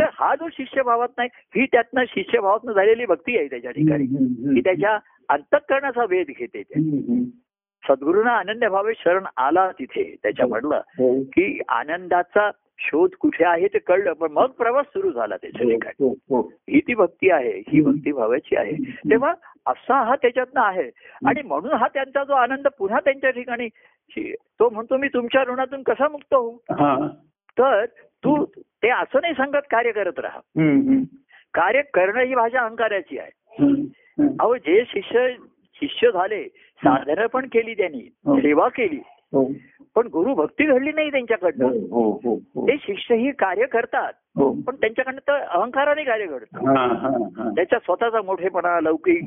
तर 0.00 0.04
हा 0.12 0.34
जो 0.34 0.48
शिष्यभावात 0.52 1.08
नाही 1.16 1.28
ही 1.34 1.66
त्यातनं 1.66 2.04
शिष्यभावातनं 2.08 2.72
झालेली 2.72 3.06
भक्ती 3.06 3.38
आहे 3.38 3.46
त्याच्या 3.46 3.70
ठिकाणी. 3.70 4.04
की 4.54 4.60
त्याच्या 4.60 4.98
अंतःकरणाचा 5.28 6.04
वेध 6.04 6.26
घेते. 6.26 6.62
सद्गुरूंना 7.88 8.36
अनन्य 8.36 8.68
भावे 8.68 8.92
शरण 8.96 9.24
आला 9.36 9.70
तिथे 9.70 10.16
त्याच्या 10.22 10.46
म्हणलं 10.46 10.80
हो. 10.88 11.22
की 11.22 11.60
आनंदाचा 11.68 12.50
शोध 12.78 13.10
कुठे 13.20 13.44
आहे 13.44 13.66
ते 13.68 13.78
कळलं 13.78 14.12
पण 14.12 14.32
मग 14.32 14.50
प्रवास 14.50 14.86
सुरू 14.86 15.10
झाला 15.10 15.36
त्याच्या 15.36 15.66
ठिकाणी 15.70 16.04
हो, 16.04 16.12
हो. 16.30 16.40
ही 16.70 16.80
ती 16.80 16.94
भक्ती 16.94 17.30
आहे 17.30 17.58
ही 17.68 17.80
भक्ती 17.80 18.12
भावाची 18.12 18.56
आहे 18.56 18.72
तेव्हा 19.10 19.32
असा 19.66 20.02
हा 20.02 20.14
त्याच्यातनं 20.22 20.60
आहे 20.60 20.88
आणि 21.26 21.42
म्हणून 21.42 21.72
हा 21.72 21.88
त्यांचा 21.88 22.24
जो 22.24 22.32
आनंद 22.32 22.66
पुन्हा 22.78 23.00
त्यांच्या 23.00 23.30
ठिकाणी 23.30 23.68
तो 24.60 24.68
म्हणतो 24.70 24.96
मी 24.96 25.08
तुमच्या 25.08 25.42
ऋणातून 25.44 25.82
कसा 25.82 26.08
मुक्त 26.08 26.34
होऊ 26.34 26.56
हा. 26.70 26.96
तर 27.58 27.84
तू 28.24 28.44
ते 28.54 28.88
असं 28.88 29.20
नाही 29.20 29.34
सांगत 29.34 29.66
कार्य 29.70 29.92
करत 29.92 30.18
राहा. 30.18 30.40
कार्य 31.54 31.82
करणं 31.94 32.20
ही 32.20 32.34
भाषा 32.34 32.60
अहंकाराची 32.60 33.18
आहे. 33.18 33.30
अहो 34.40 34.56
जे 34.56 34.82
शिष्य 34.86 35.26
शिष्य 35.82 36.10
झाले 36.10 36.42
साधनं 36.80 37.26
पण 37.26 37.46
केली 37.46 37.74
त्यांनी 37.74 38.08
हो. 38.26 38.40
सेवा 38.40 38.68
केली 38.68 38.96
हो 38.96 39.13
पण 39.96 40.06
गुरु 40.06 40.34
भक्ती 40.34 40.64
घडली 40.64 40.92
नाही 40.92 41.06
हो 41.06 41.10
त्यांच्याकडनं. 41.10 41.66
हो 41.90 42.10
हो 42.24 42.34
हो 42.54 42.66
ते 42.68 42.76
शिष्य 42.76 43.14
ही 43.14 43.30
कार्य 43.30 43.66
करतात 43.66 44.12
हो. 44.36 44.52
पण 44.66 44.76
त्यांच्याकडनं 44.76 45.18
तर 45.18 45.32
अहंकाराने 45.32 46.04
कार्य 46.04 46.26
घडतं 46.26 46.66
हा 46.68 46.86
हा 46.86 47.08
हा. 47.36 47.50
त्याच्या 47.50 47.78
स्वतःचा 47.78 48.22
मोठेपणा 48.22 48.80
लौकिक. 48.80 49.24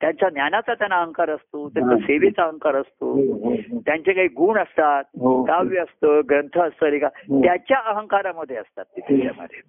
त्यांच्या 0.00 0.28
ज्ञानाचा 0.28 0.74
त्यांना 0.74 0.96
अहंकार 1.00 1.30
असतो 1.30 1.68
त्यांचा 1.68 1.94
हा. 1.94 1.98
सेवेचा 1.98 2.42
अहंकार 2.44 2.74
असतो. 2.74 3.12
हो, 3.12 3.32
हो, 3.32 3.50
हो. 3.50 3.78
त्यांचे 3.86 4.12
काही 4.12 4.28
गुण 4.28 4.58
असतात 4.58 5.04
हो. 5.20 5.44
काव्य 5.44 5.80
असतं 5.80 6.20
ग्रंथ 6.30 6.58
असतं 6.58 6.86
रेखा 6.86 7.06
हो. 7.06 7.42
त्याच्या 7.42 7.78
अहंकारामध्ये 7.78 8.56
असतात 8.56 8.84
ते 8.84 9.00
त्याच्यामध्ये. 9.00 9.60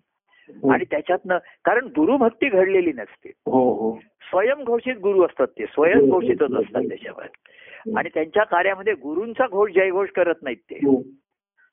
हो. 0.63 0.69
आणि 0.71 0.83
त्याच्यातनं 0.91 1.37
कारण 1.65 1.85
गुरुभक्ती 1.85 2.49
घडलेली 2.49 2.91
नसते. 2.91 3.29
हो 3.29 3.73
हो. 3.73 3.99
स्वयंघोषित 4.21 4.95
गुरु 4.95 5.21
असतात 5.23 5.47
ते 5.47 5.65
स्वयंघोषितच 5.65 6.53
असतात 6.53 6.81
त्याच्यामध्ये. 6.81 7.53
आणि 7.97 8.09
त्यांच्या 8.13 8.43
कार्यामध्ये 8.43 8.93
गुरूंचा 8.93 9.47
घोष 9.47 9.71
जयघोष 9.71 10.09
करत 10.09 10.35
नाहीत 10.41 10.57
ते. 10.57 10.75
हो. 10.75 11.01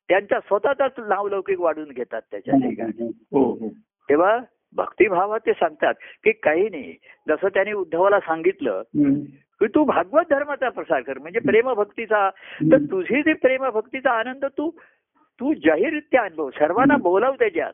त्यांच्या 0.09 0.41
स्वतःचाच 0.41 0.93
नावलौकिक 0.99 1.61
वाढून 1.61 1.89
घेतात 1.89 2.23
त्याच्या 2.31 2.55
ठिकाणी. 2.55 3.05
हो. 3.05 3.53
हो 3.53 3.69
तेव्हा 4.09 4.39
भक्तिभावात 4.77 5.41
ते 5.47 5.53
सांगतात 5.53 5.95
की 6.25 6.33
काही 6.33 6.69
नाही 6.69 6.95
जसं 7.29 7.49
त्यांनी 7.49 7.73
उद्धवाला 7.73 8.21
सांगितलं. 8.21 8.83
की 9.61 9.67
तू 9.67 9.85
भागवत 9.85 10.23
धर्माचा 10.31 10.69
प्रसार 10.69 11.01
कर 11.01 11.19
म्हणजे 11.19 11.41
प्रेमभक्तीचा 11.41 12.31
तर 12.63 12.77
तुझी 12.77 13.21
ती 13.21 13.33
प्रेमभक्तीचा 13.33 14.11
आनंद 14.11 14.45
तू 14.45 14.71
तू 15.41 15.55
जाहीररित्या 15.55 16.23
अनुभव 16.23 16.51
सर्वांना 16.51 16.97
बोलाव 16.97 17.33
त्याच्यात. 17.33 17.73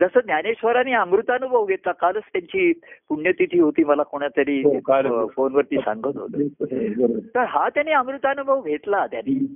जसं 0.00 0.20
ज्ञानेश्वरांनी 0.20 0.92
अमृतानुभव 0.92 1.64
घेतला 1.64 1.92
कालच 1.92 2.22
त्यांची 2.32 2.72
पुण्यतिथी 3.08 3.58
होती 3.58 3.84
मला 3.84 4.02
कोणातरी 4.02 4.62
हो, 4.62 5.26
फोनवरती 5.26 5.76
सांगत 5.76 6.06
होतं 6.06 6.38
बरोबर. 6.38 7.18
तर 7.34 7.44
हा 7.48 7.68
त्यांनी 7.68 7.92
अमृतानुभव 7.92 8.60
घेतला 8.60 9.06
त्यांनी. 9.06 9.46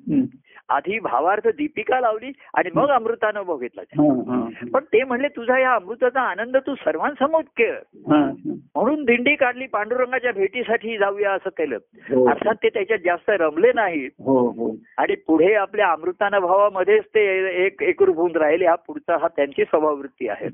आधी 0.69 0.99
भावार्थ 0.99 1.49
दीपिका 1.49 2.01
लावली 2.01 2.33
आणि 2.55 2.71
मग 2.75 2.89
अमृतानुभव 2.89 3.57
घेतला. 3.57 3.83
हा, 3.83 4.23
हा. 4.33 4.49
पण 4.75 4.85
ते 4.85 5.05
म्हणले 5.05 5.29
तुझा 5.29 5.59
या 5.59 5.75
अमृताचा 5.75 6.21
आनंद 6.21 6.57
तू 6.57 6.75
सर्वांसमोर 6.75 7.41
केळ 7.41 7.75
हा, 7.95 8.33
म्हणून 8.75 9.05
दिंडी 9.05 9.35
काढली 9.35 9.67
पांडुरंगाच्या 9.67 10.33
भेटीसाठी 10.33 10.99
जाऊया 10.99 11.33
असं 11.33 11.51
केलं 11.51 11.79
हो. 11.95 12.29
अर्थात 12.29 12.55
ते 12.63 12.69
त्याच्यात 12.69 12.99
जास्त 13.05 13.31
रमले 13.31 13.73
नाहीत 13.75 14.11
हो 14.19 14.39
हो 14.39 14.77
आणि 14.99 15.15
पुढे 15.15 15.55
आपल्या 15.55 15.97
अमृतानुभवामध्येच 17.01 17.05
ते 17.15 17.65
एक 17.65 17.83
एकरूप 17.83 18.17
होऊन 18.17 18.37
राहिले. 18.37 18.67
हा 18.67 18.75
पुढचा 18.75 19.17
हा 19.21 19.29
त्यांची 19.29 19.65
स्वभाववृत्ती 19.65 20.29
आहे. 20.29 20.49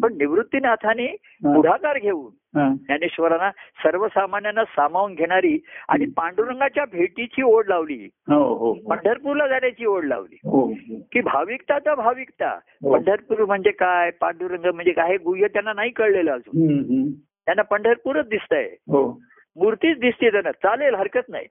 पण 0.00 0.16
निवृत्तीनाथाने. 0.16 1.06
पुढाकार 1.44 1.98
घेऊन. 1.98 2.30
ज्ञानेश्वरांना 2.56 3.50
सर्वसामान्यांना 3.82 4.64
सामावून 4.64 5.14
घेणारी 5.14 5.58
आणि 5.88 6.04
पांडुरंगाच्या 6.16 6.84
भेटीची 6.92 7.42
ओढ 7.42 7.68
लावली. 7.68 8.08
हो 8.28 8.54
हो. 8.54 8.72
पंढरपूरला 8.74 9.48
जाण्याची 9.48 9.86
ओढ 9.86 10.04
लावली. 10.04 10.36
हो 10.44 10.66
की 11.12 11.20
भाविकता 11.20 11.78
तर 11.78 11.94
भाविकता. 11.94 12.58
पंढरपूर 12.84 13.44
म्हणजे 13.44 13.70
काय? 13.70 14.10
पांडुरंग 14.10 14.74
म्हणजे 14.74 14.92
काय? 14.92 15.10
हे 15.10 15.16
गुह्य 15.16 15.46
त्यांना 15.46 15.72
नाही 15.72 15.90
कळलेलं 15.90 16.32
अजून. 16.32 17.10
त्यांना 17.46 17.62
पंढरपूरच 17.62 18.28
दिसतंय. 18.28 18.64
हो. 18.64 19.20
मूर्तीच 19.56 19.98
दिसते 19.98 20.30
त्यांना. 20.30 20.50
चालेल 20.50 20.94
हरकत 20.94 21.28
नाही. 21.28 21.46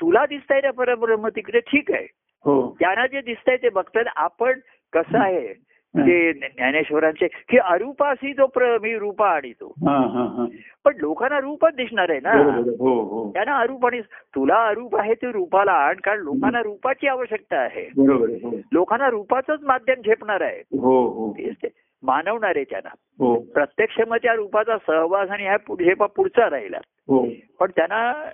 तुला 0.00 0.26
दिसतंय 0.26 0.60
ना 0.64 0.70
परब्रह्म 0.70 1.28
तिकडे? 1.28 1.60
ठीक 1.60 1.92
आहे. 1.92 2.06
त्यांना 2.46 3.06
जे 3.06 3.20
दिसतंय 3.20 3.56
ते 3.56 3.68
बघतात 3.68 4.04
आपण 4.16 4.52
कसं 4.92 5.18
आहे? 5.18 5.54
ते 5.94 6.32
ज्ञानेश्वरांचे 6.32 7.26
की 7.26 7.58
अरूपासी 7.58 8.32
जो 8.32 8.46
प्र 8.46 8.78
मी 8.82 8.98
रूपा 8.98 9.28
आणतो. 9.28 9.66
हा 9.66 9.96
हा 9.96 10.22
हा. 10.22 10.46
पण 10.84 10.96
लोकांना 10.96 11.40
रूपच 11.40 11.74
दिसणार 11.76 12.10
आहे 12.10 12.20
ना. 12.20 12.32
हो 12.78 13.02
हो. 13.02 13.30
त्यांना 13.34 13.58
अरूप 13.58 13.86
आणि 13.86 14.00
तुला 14.00 14.66
अरूप 14.66 14.96
आहे 14.96 15.14
ते 15.14 15.32
रूपाला 15.32 15.72
आण 15.72 15.94
कारण 15.94 16.20
लोकांना 16.20 16.62
रूपाची 16.62 17.06
आवश्यकता 17.06 17.56
आहे. 17.56 17.82
हो. 17.82 18.60
लोकांना 18.72 19.10
रूपाचंच 19.10 19.58
माध्यम 19.62 20.00
झेपणार 20.06 20.40
आहे. 20.40 20.58
हो 20.58 21.06
हो. 21.06 21.32
ते. 21.32 21.68
मानवणार 22.02 22.52
आहे 22.56 22.64
त्यांना. 22.64 22.90
हो. 23.18 23.40
प्रत्यक्ष 23.54 24.00
मग 24.08 24.16
त्या 24.16 24.34
रूपाचा 24.34 24.76
सहवास 24.78 25.30
आणि 25.30 25.42
ह्या 25.42 25.56
पुढे 25.56 25.84
झेपा 25.84 26.06
पुढचा 26.06 26.50
राहिला. 26.50 26.78
हो. 27.08 27.28
पण 27.60 27.70
त्यांना 27.76 28.24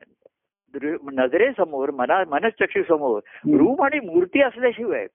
नजरेसमोर 1.12 1.90
मना 1.90 2.22
मनचक्षुसमोर. 2.30 3.20
रूप 3.58 3.82
आणि 3.82 4.00
मूर्ती 4.00 4.42
असल्याशिवाय. 4.42 5.06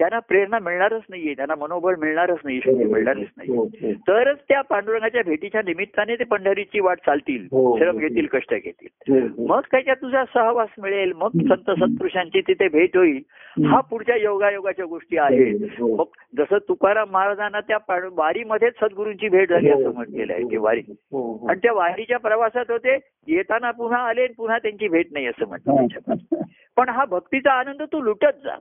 त्यांना 0.00 0.18
प्रेरणा 0.18 0.58
मिळणारच 0.58 1.02
नाहीये 1.08 1.32
त्यांना 1.34 1.54
मनोबळ 1.54 1.94
मिळणारच 1.98 2.38
नाही 2.44 2.58
शक्ती 2.58 2.84
मिळणारच 2.84 3.26
नाही 3.36 3.50
हो, 3.50 3.62
हो. 3.64 3.92
तरच 4.08 4.36
त्या 4.48 4.60
पांडुरंगाच्या 4.60 5.22
भेटीच्या 5.26 5.62
निमित्ताने 5.62 6.14
ते 6.16 6.24
पंढरीची 6.24 6.80
वाट 6.80 6.98
चालतील 7.06 7.46
हो. 7.50 7.76
श्रम 7.78 7.98
घेतील 7.98 8.26
कष्ट 8.26 8.54
घेतील 8.54 8.88
हो, 9.08 9.18
हो. 9.28 9.46
मग 9.46 9.60
त्याच्यात 9.70 9.96
तुझा 9.96 10.24
सहवास 10.24 10.68
मिळेल 10.78 11.12
मग 11.12 11.36
संत 11.48 11.70
सत्पुरुषांची 11.70 12.40
तिथे 12.40 12.68
भेट 12.68 12.96
होईल 12.96 13.20
हा 13.66 13.80
पुढच्या 13.80 14.16
योगायोगाच्या 14.16 14.84
गोष्टी 14.84 15.18
आहेत 15.18 15.66
हो. 15.78 15.94
मग 15.96 16.16
जसं 16.38 16.58
तुकाराम 16.68 17.10
महाराजांना 17.10 17.60
त्या 17.60 17.78
वारीमध्येच 18.12 18.74
सद्गुरूंची 18.80 19.28
भेट 19.28 19.48
झाली 19.48 19.70
असं 19.70 19.92
म्हटलेलं 19.94 20.32
आहे 20.32 20.48
की 20.48 20.56
वारी 20.56 20.80
हो, 20.88 21.20
हो. 21.32 21.46
आणि 21.48 21.60
त्या 21.62 21.72
वारीच्या 21.72 22.18
प्रवासात 22.18 22.70
होते 22.70 22.98
येताना 23.28 23.70
पुन्हा 23.70 24.00
आले 24.00 24.26
पुन्हा 24.26 24.58
त्यांची 24.58 24.88
भेट 24.88 25.12
नाही 25.12 25.26
असं 25.26 25.54
त्याच्यामध्ये. 25.56 26.38
पण 26.80 26.88
हा 26.88 27.04
भक्तीचा 27.04 27.52
आनंद 27.52 27.82
तू 27.82 28.00
लुटत 28.02 28.36
जा. 28.44 28.54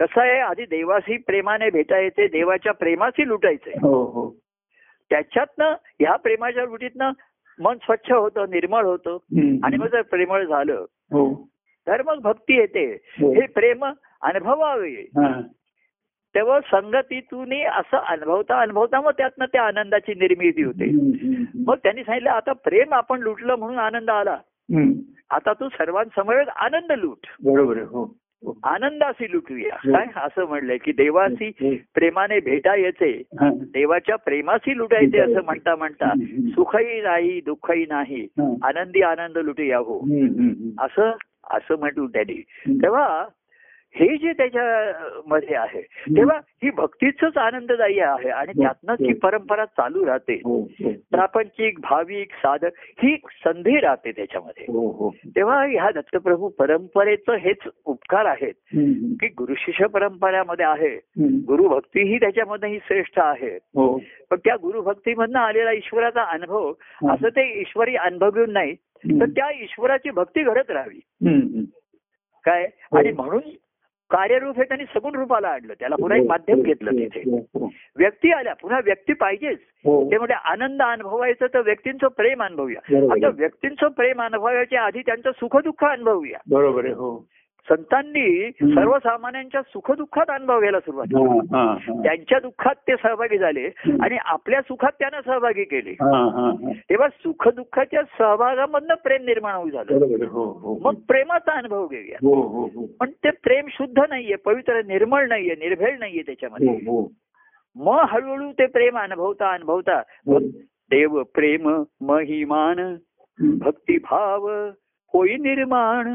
कसं 0.00 0.20
आहे 0.20 0.38
आधी 0.38 0.64
देवाशी 0.64 1.16
प्रेमाने 1.16 1.70
भेटायचे 1.70 2.26
देवाच्या 2.26 2.72
प्रेमाशी 2.72 3.26
लुटायचे 3.28 3.70
हो 3.82 4.02
हो 4.04 4.30
त्याच्यातनं 5.10 5.74
ह्या 6.00 6.16
प्रेमाच्या 6.16 6.64
लुटीतनं 6.64 7.10
मन 7.58 7.76
स्वच्छ 7.76 8.12
होतं 8.12 8.50
निर्मळ 8.50 8.84
होतं. 8.84 9.16
आणि 9.64 9.76
मग 9.76 9.86
जर 9.86 10.02
प्रेमळ 10.02 10.44
झालं 10.44 10.84
हो 11.12 11.24
तर 11.86 12.02
मग 12.02 12.20
भक्ती 12.20 12.56
येते 12.56 12.84
हो. 13.18 13.34
प्रेम 13.54 13.84
अनुभवावे. 14.22 14.94
तेव्हा 16.34 16.60
संगतीतून 16.60 17.52
असं 17.68 17.96
अनुभवता 17.96 18.60
अनुभवता 18.60 19.00
मग 19.00 19.10
त्यातनं 19.10 19.44
त्या 19.44 19.62
आनंदाची 19.62 20.14
निर्मिती 20.14 20.62
होते. 20.62 20.90
मग 21.66 21.76
त्यांनी 21.76 22.04
सांगितलं 22.04 22.30
आता 22.30 22.52
प्रेम 22.52 22.94
आपण 22.94 23.20
लुटलं 23.20 23.56
म्हणून 23.56 23.78
आनंद 23.78 24.10
आला. 24.10 24.38
आता 25.32 25.52
तू 25.52 25.68
सर्वांसमोर 25.68 26.48
आनंद 26.56 26.92
लूट 26.92 27.26
बरोबर 27.44 27.78
हो 27.78 28.18
हो. 28.46 28.58
आनंदाशी 28.64 29.32
लुटूया 29.32 29.74
हो. 29.74 29.92
काय 29.92 30.06
असं 30.16 30.44
म्हणलंय 30.44 30.78
की 30.78 30.92
देवाशी. 30.92 31.50
प्रेमाने 31.94 32.40
भेटायचे. 32.40 33.22
देवाच्या 33.42 34.16
प्रेमाशी 34.16 34.76
लुटायचे 34.76 35.18
असं 35.18 35.44
म्हणता 35.44 35.76
म्हणता. 35.76 36.12
सुखही 36.48 37.00
नाही 37.00 37.40
दुःखही 37.40 37.86
नाही. 37.88 38.26
आनंदी 38.62 39.02
आनंद 39.02 39.38
लुटूया 39.38 39.78
हो. 39.78 39.98
असं 40.78 41.10
असं 41.50 41.78
म्हटलं 41.78 42.06
त्यांनी. 42.06 42.44
तेव्हा 42.82 43.24
हे 43.94 44.16
जे 44.16 44.32
त्याच्या 44.32 44.92
मध्ये 45.26 45.56
आहे 45.56 45.80
तेव्हा 46.16 46.38
ही 46.62 46.70
भक्तीच 46.70 47.36
आनंददायी 47.36 47.98
आहे 48.00 48.28
आणि 48.28 48.52
त्यातनंच 48.62 49.00
ही 49.00 49.12
परंपरा 49.12 49.64
चालू 49.64 50.06
राहते. 50.06 50.34
हो 50.44 50.60
हो. 50.60 50.90
प्रापंचिक 51.10 51.78
भाविक 51.80 52.32
साधक 52.32 52.70
ही 52.76 53.16
संधी 53.44 53.80
राहते 53.80 54.12
त्याच्यामध्ये. 54.12 54.64
हो 54.68 54.90
हो. 54.90 55.10
तेव्हा 55.10 55.64
ह्या 55.64 55.90
दत्तप्रभू 55.90 56.48
परंपरेचं 56.48 57.32
हेच 57.32 57.56
उपकार 57.84 58.24
आहेत 58.24 58.54
की 59.20 59.26
गुरु 59.26 59.54
शिष्य 59.56 59.86
परंपऱ्यामध्ये 59.86 60.66
आहे. 60.66 60.94
हम्म. 60.94 61.38
गुरुभक्ती 61.46 62.02
ही 62.02 62.16
त्याच्यामध्ये 62.16 62.68
ही 62.68 62.78
श्रेष्ठ 62.86 63.18
आहे. 63.18 63.56
हो. 63.56 64.00
पण 64.30 64.36
त्या 64.36 64.56
गुरुभक्तीमधनं 64.62 65.38
आलेला 65.38 65.72
ईश्वराचा 65.72 66.22
अनुभव 66.22 66.72
हा. 66.80 67.14
असं 67.14 67.28
ते 67.28 67.60
ईश्वरी 67.60 67.96
अनुभवून 67.96 68.52
नाही 68.52 68.74
तर 69.20 69.24
त्या 69.24 69.50
ईश्वराची 69.62 70.10
भक्ती 70.10 70.42
घडत 70.42 70.70
राहावी. 70.70 71.00
काय? 72.44 72.68
हो. 72.78 72.98
आणि 72.98 73.12
म्हणून 73.12 73.40
कार्यरूप 74.12 74.58
हे 74.58 74.64
त्यांनी 74.64 74.84
सगुण 74.84 75.14
रूपाला 75.14 75.48
आणलं 75.48 75.72
त्याला 75.80 75.96
पुन्हा 75.96 76.18
एक 76.18 76.26
माध्यम 76.28 76.62
घेतलं 76.62 76.90
तिथे 76.90 77.20
हो, 77.22 77.36
हो. 77.54 77.68
व्यक्ती 77.96 78.32
आल्या 78.32 78.54
पुन्हा 78.54 78.80
व्यक्ती 78.84 79.12
पाहिजेच 79.12 79.58
हो. 79.84 80.10
ते 80.10 80.18
म्हणजे 80.18 80.34
आनंद 80.44 80.82
अनुभवायचं 80.82 81.46
तर 81.54 81.60
व्यक्तींचं 81.60 82.08
प्रेम 82.08 82.42
अनुभवूया. 82.42 82.80
आता 83.12 83.28
व्यक्तींचं 83.34 83.88
प्रेम 83.92 84.22
अनुभवायच्या 84.22 84.82
आधी 84.82 85.00
त्यांचं 85.06 85.30
सुखदुःख 85.30 85.84
अनुभवूया 85.84 86.38
बरोबर 86.50 86.84
आहे 86.84 86.94
हो 86.94 87.14
संतांनी. 87.68 88.50
सर्वसामान्यांच्या 88.50 89.62
सुखदुःखात 89.62 90.30
अनुभव 90.30 90.58
घ्यायला 90.58 90.80
सुरुवात 90.80 91.06
केली. 91.06 91.38
हा, 91.38 91.62
हा, 91.62 91.72
हा. 91.72 92.02
त्यांच्या 92.02 92.38
दुःखात 92.40 92.74
ते 92.74 92.94
सहभागी 93.02 93.38
झाले. 93.38 93.70
आणि 94.02 94.16
आपल्या 94.24 94.60
सुखात 94.60 94.92
त्यांना 94.98 95.20
सहभागी 95.22 95.64
केले 95.64 95.90
हा, 95.90 96.24
हा, 96.24 96.50
हा. 96.50 96.72
तेव्हा 96.90 97.08
सुख 97.08 97.48
दुःखाच्या 97.48 98.02
सहभागामधनं 98.18 98.94
प्रेम 98.94 99.24
निर्माण 99.24 99.54
होऊ 99.54 99.70
झालं 99.70 99.94
आहे 99.94 100.24
हो 100.24 100.44
हो 100.44 100.78
मग 100.82 100.94
प्रेमाचा 100.94 101.52
अनुभव 101.52 101.86
घेऊया 101.86 102.16
हो 102.22 102.34
हो 102.34 102.62
हो 102.62 102.86
पण 103.00 103.10
ते 103.10 103.30
प्रेम 103.30 103.66
शुद्ध 103.70 104.02
नाहीये 104.08 104.36
पवित्र 104.36 104.82
निर्मळ 104.86 105.28
नाहीये 105.28 105.54
निर्भेळ 105.54 105.98
नाहीये 105.98 106.20
हो 106.20 106.26
त्याच्यामध्ये 106.26 106.68
हो 106.68 107.12
मग 107.76 108.04
हळूहळू 108.08 108.52
ते 108.52 108.66
प्रेम 108.66 108.98
अनुभवता 108.98 109.52
अनुभवता 109.52 109.98
हो. 109.98 110.38
देव 110.90 111.22
प्रेम 111.22 111.82
महिमान. 112.00 112.96
भक्तिभाव 113.58 114.48
होई 115.14 115.36
निर्माण 115.36 116.08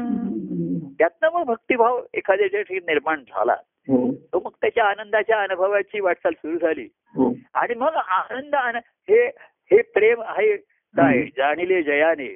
त्यातनं 0.98 1.28
मग 1.32 1.44
भक्तिभाव 1.44 2.02
एखाद्याच्या 2.14 2.62
ठिकाणी 2.62 2.92
निर्माण 2.92 3.20
झाला. 3.20 3.56
हो. 3.62 4.12
तो 4.12 4.40
मग 4.44 4.50
त्याच्या 4.60 4.84
आनंदाच्या 4.84 5.42
अनुभवाची 5.42 6.00
वाटचाल 6.00 6.32
सुरू 6.32 6.58
झाली. 6.58 6.88
हो. 6.92 7.34
आणि 7.54 7.74
मग 7.74 7.92
आनंद 7.94 8.54
आन- 8.54 8.80
हे 8.86 9.26
हे 9.70 9.82
प्रेम 9.82 10.22
आहे 10.22 10.56
काय? 10.96 11.22
जाणिले 11.36 11.82
जयाने. 11.82 12.34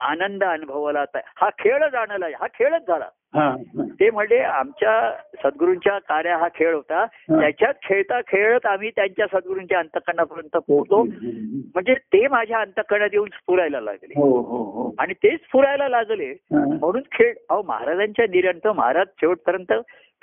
आनंद 0.00 0.44
अनुभवाला 0.44 1.04
हा 1.14 1.48
खेळ 1.58 1.88
जाणला 1.88 2.26
हा 2.40 2.46
खेळच 2.46 2.82
झाला. 2.88 3.08
ते 3.36 4.10
म्हणजे 4.10 4.38
आमच्या 4.38 5.12
सद्गुरूंच्या 5.42 5.98
कार्य 5.98 6.30
हा 6.30 6.48
खेळ 6.54 6.74
होता. 6.74 7.04
त्याच्यात 7.04 7.74
खेळता 7.82 8.20
खेळत 8.20 8.66
आम्ही 8.66 8.90
त्यांच्या 8.90 9.26
सद्गुरूंच्या 9.26 9.78
अंतकरणापर्यंत 9.78 10.56
पोहोचतो 10.56 11.02
म्हणजे 11.02 11.94
ते 11.94 12.28
माझ्या 12.28 12.58
अंतकरणात 12.58 13.08
येऊन 13.12 13.28
स्फुरायला 13.28 13.80
लागले. 13.80 14.12
हो 14.16 14.28
हो 14.40 14.62
हो. 14.64 14.94
आणि 14.98 15.14
ते 15.14 15.36
स्फुरायला 15.36 15.88
लागले. 15.88 16.32
म्हणून 16.52 17.02
खेळ 17.12 17.34
अहो 17.50 17.62
महाराजांच्या 17.62 18.26
निरंत 18.30 18.66
महाराज 18.66 19.06
शेवटपर्यंत 19.20 19.72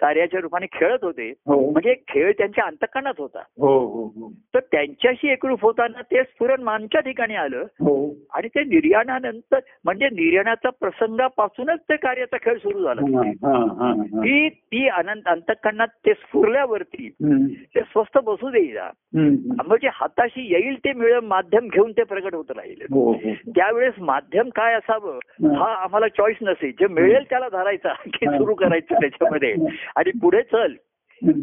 कार्याच्या 0.02 0.40
रूपाने 0.40 0.66
खेळत 0.66 0.98
होते. 1.02 1.30
हो. 1.30 1.72
म्हणजे 1.72 1.96
खेळ 2.08 2.32
त्यांच्या 2.32 2.66
अंतकरणात 2.66 3.14
होता. 3.18 3.40
हो 3.40 3.80
हो 3.80 4.32
तर 4.54 4.60
त्यांच्याशी 4.60 5.30
एकरूप 5.30 5.62
होताना 5.62 6.02
ते 6.02 6.24
स्फुरण 6.24 6.64
मानच्या 6.64 7.02
ठिकाणी 7.02 7.36
आलं. 7.36 7.64
आणि 8.34 8.48
ते 8.48 8.64
निर्याणानंतर 8.64 9.60
म्हणजे 9.86 10.06
निर्याणाचा 10.06 10.70
प्रसंगापासूनच 10.70 11.80
ते 11.80 11.96
कार्याचा 11.96 12.38
खेळ 12.38 12.58
सुरू 12.58 12.84
झाला. 12.84 13.02
ती 14.06 14.50
ती 14.50 14.88
अनंत 14.88 15.22
अंतकरणात 15.26 15.88
ते 15.88 16.14
स्फुरल्यावरती 16.14 17.10
ते 17.76 17.82
स्वस्त 17.82 18.18
बसू 18.18 18.48
हम्म. 18.52 19.36
म्हणजे 19.66 19.90
हाताशी 19.94 20.54
येईल 20.54 20.76
ते 20.78 20.94
मिळ 20.94 21.20
माध्यम 21.20 21.68
घेऊन 21.68 21.92
ते 21.92 22.04
प्रगट 22.04 22.36
होत 22.36 22.52
राहिले. 22.52 22.86
त्यावेळेस 23.52 23.94
माध्यम 24.00 24.50
काय 24.50 24.74
असावं? 24.74 25.20
हा 25.56 25.74
आम्हाला 25.74 26.08
चॉईस 26.08 26.38
नसे. 26.42 26.72
जे 26.72 26.88
मिळेल 26.88 27.24
त्याला 27.30 27.50
धरायचा 27.50 27.94
की 27.94 28.26
सुरू 28.26 28.54
करायचं 28.54 28.96
त्याच्यामध्ये. 28.96 29.56
आणि 29.96 30.12
पुढे 30.22 30.42
चल. 30.42 30.74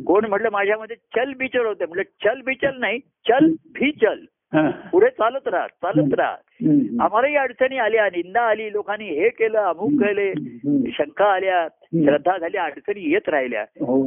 कोण 0.07 0.25
म्हटलं 0.25 0.49
माझ्यामध्ये 0.53 0.97
चल 1.17 1.33
बिचल 1.39 1.67
होते 1.67 1.87
म्हटलं 1.87 2.03
चल 2.25 2.41
बिचल 2.45 2.79
नाही 2.79 2.99
चल 2.99 3.47
भी 3.75 3.91
चल. 3.93 4.25
पुढे 4.91 5.09
चालत 5.09 5.49
राहा 5.49 5.67
चालत 5.67 6.15
राहा. 6.15 6.37
आम्हालाही 7.05 7.37
अडचणी 7.37 7.79
आल्या 7.79 8.07
निंदा 8.07 8.43
आली 8.43 8.73
लोकांनी 8.73 9.09
हे 9.09 9.29
केलं 9.29 9.59
अमुक 9.59 9.91
केले. 10.03 10.33
शंका 10.91 11.27
आल्या 11.27 11.67
श्रद्धा 11.69 12.37
झाल्या 12.39 12.65
अडचणी 12.65 13.11
येत 13.13 13.29
राहिल्या 13.29 13.63
हो 13.63 14.03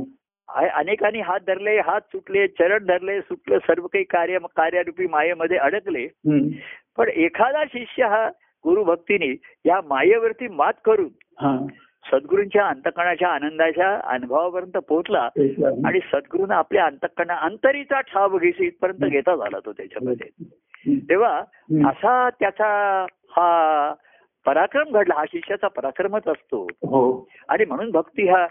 अनेकांनी 0.49 1.19
हात 1.19 1.39
धरले 1.47 1.77
हात 1.79 2.01
सुटले 2.01 2.47
चरण 2.47 2.85
धरले 2.85 3.19
सुटलं 3.21 3.57
सर्व 3.57 3.87
काही 3.87 4.03
कार्य 4.03 4.37
कार्यारूपी 4.55 5.07
मायेमध्ये 5.07 5.57
अडकले. 5.57 6.07
पण 6.97 7.07
एखादा 7.07 7.63
शिष्य 7.63 8.03
हा 8.03 8.27
गुरुभक्तीने 8.65 9.35
या 9.65 9.79
मायेवरती 9.89 10.47
मात 10.47 10.73
करून. 10.85 11.09
सद्गुरूंच्या 12.11 12.67
अंतकणाच्या 12.67 13.29
आनंदाच्या 13.29 13.99
अनुभवापर्यंत 14.03 14.77
पोहोचला. 14.77 15.29
आणि 15.87 15.99
सद्गुरूंना 15.99 16.55
आपल्या 16.55 16.85
अंतकरणा 16.85 17.35
अंतरीचा 17.35 18.01
ठाव 18.01 18.37
घेशी 18.37 18.65
इथपर्यंत 18.65 19.11
घेता 19.11 19.35
झाला 19.35 19.59
तो 19.65 19.71
त्याच्यामध्ये. 19.71 20.29
तेव्हा. 21.09 21.39
असा 21.89 22.29
त्याचा 22.29 23.05
हा 23.29 23.93
पराक्रम 24.45 24.91
घडला 24.91 25.13
हा 25.17 25.25
शिष्याचा 25.25 25.67
पराक्रमच 25.67 26.27
असतो 26.27 26.63
हो 26.63 27.27
आणि 27.49 27.65
म्हणून 27.65 27.91
भक्ती 27.91 28.29
हा 28.29 28.47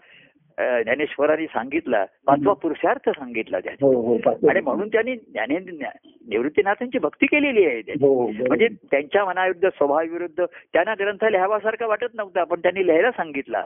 ज्ञानेश्वरांनी 0.58 1.46
सांगितला 1.46 2.04
पाचवा 2.26 2.52
पुरुषार्थ 2.52 3.08
सांगितला 3.10 3.60
त्याने 3.60 3.84
हो 3.86 3.92
हो. 4.02 4.48
आणि 4.48 4.60
म्हणून 4.60 4.88
त्यांनी 4.88 5.14
ज्ञाने 5.16 5.58
निवृत्तीनाथांची 5.58 6.98
भक्ती 6.98 7.26
केलेली 7.26 7.64
आहे 7.64 7.80
त्यांनी. 7.82 8.04
हो. 8.06 8.26
म्हणजे 8.48 8.68
त्यांच्या 8.90 9.24
मनाविरुद्ध 9.24 9.68
स्वभावाविरुद्ध 9.68 10.44
त्यांना 10.44 10.94
ग्रंथ 10.94 11.24
लिहावासारखं 11.24 11.86
वाटत 11.86 12.14
नव्हता 12.14 12.44
पण 12.44 12.60
त्यांनी 12.60 12.86
लिहायला 12.86 13.10
सांगितला 13.10 13.62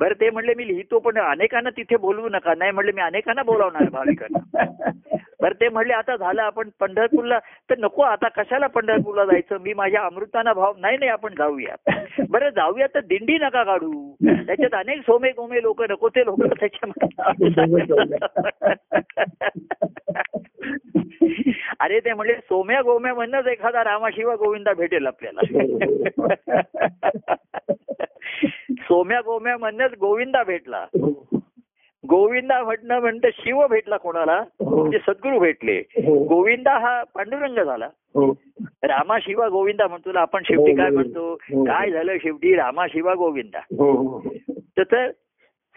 बरं 0.00 0.20
ते 0.20 0.30
म्हणले 0.30 0.54
मी 0.54 0.66
लिहितो 0.66 0.98
पण 0.98 1.18
अनेकांना 1.20 1.70
तिथे 1.70 1.96
बोलवू 1.98 2.28
नका 2.28 2.54
नाही 2.54 2.70
म्हणले 2.70 2.92
मी 2.92 3.00
अनेकांना 3.00 3.42
बोलावणार 3.42 3.88
भाविकांना 3.90 4.64
बरं 5.44 5.60
ते 5.60 5.68
म्हणले 5.68 5.92
आता 5.92 6.16
झालं 6.16 6.42
आपण 6.42 6.68
पंढरपूरला. 6.80 7.38
तर 7.70 7.74
नको 7.78 8.02
आता 8.02 8.28
कशाला 8.28 8.66
पंढरपूरला 8.66 9.24
जायचं? 9.24 9.56
मी 9.60 9.72
माझ्या 9.72 10.02
अमृताना 10.02 10.52
भाव 10.52 10.72
नाही 10.78 10.98
नाही 10.98 11.10
आपण 11.10 11.34
जाऊया 11.38 11.74
बरं 12.30 12.48
जाऊया 12.48 12.86
तर 12.94 13.00
दिंडी 13.00 13.38
नका 13.38 13.62
काढू. 13.62 14.14
त्याच्यात 14.26 14.74
अनेक 14.74 15.00
सोमे 15.00 15.30
गोमे 15.30 15.62
लोक 15.62 15.82
नको 15.82 16.08
ते 16.08 16.24
लोक 16.24 16.60
त्याच्यामध्ये 16.60 18.14
अरे 21.80 22.00
ते 22.00 22.12
म्हणले 22.12 22.34
सोम्या 22.34 22.82
गोम्या 22.82 23.14
म्हणूनच 23.14 23.46
एखादा 23.46 23.84
रामाशिवा 23.84 24.34
गोविंदा 24.34 24.72
भेटेल 24.72 25.06
आपल्याला. 25.06 25.40
सोम्या 28.80 29.20
गोम्या 29.20 29.56
म्हणूनच 29.56 29.90
गोविंदा 30.00 30.42
भेटला. 30.42 30.86
गोविंदा 32.10 32.62
म्हणणं 32.62 33.00
म्हणतं 33.00 33.28
शिव 33.38 33.66
भेटला 33.66 33.96
कोणाला? 33.96 34.44
म्हणजे 34.60 34.98
सद्गुरू 34.98 35.38
भेटले. 35.38 35.78
हो. 35.78 36.24
गोविंदा 36.24 36.78
हा 36.78 37.02
पांडुरंग 37.02 37.64
झाला. 37.64 37.86
हो. 37.86 38.38
रामा 38.82 39.18
शिवा 39.22 39.48
गोविंदा 39.48 39.86
म्हणतो 39.86 40.18
आपण 40.18 40.42
शेवटी 40.44 40.74
काय 40.76 40.90
म्हणतो? 40.90 41.32
हो. 41.32 41.64
काय 41.64 41.90
झालं 41.90 42.16
शेवटी? 42.22 42.54
रामा 42.54 42.86
शिवा 42.86 43.14
गोविंदा. 43.14 43.58
हो 43.58 43.92
हो 43.92 44.22
तर 44.78 45.10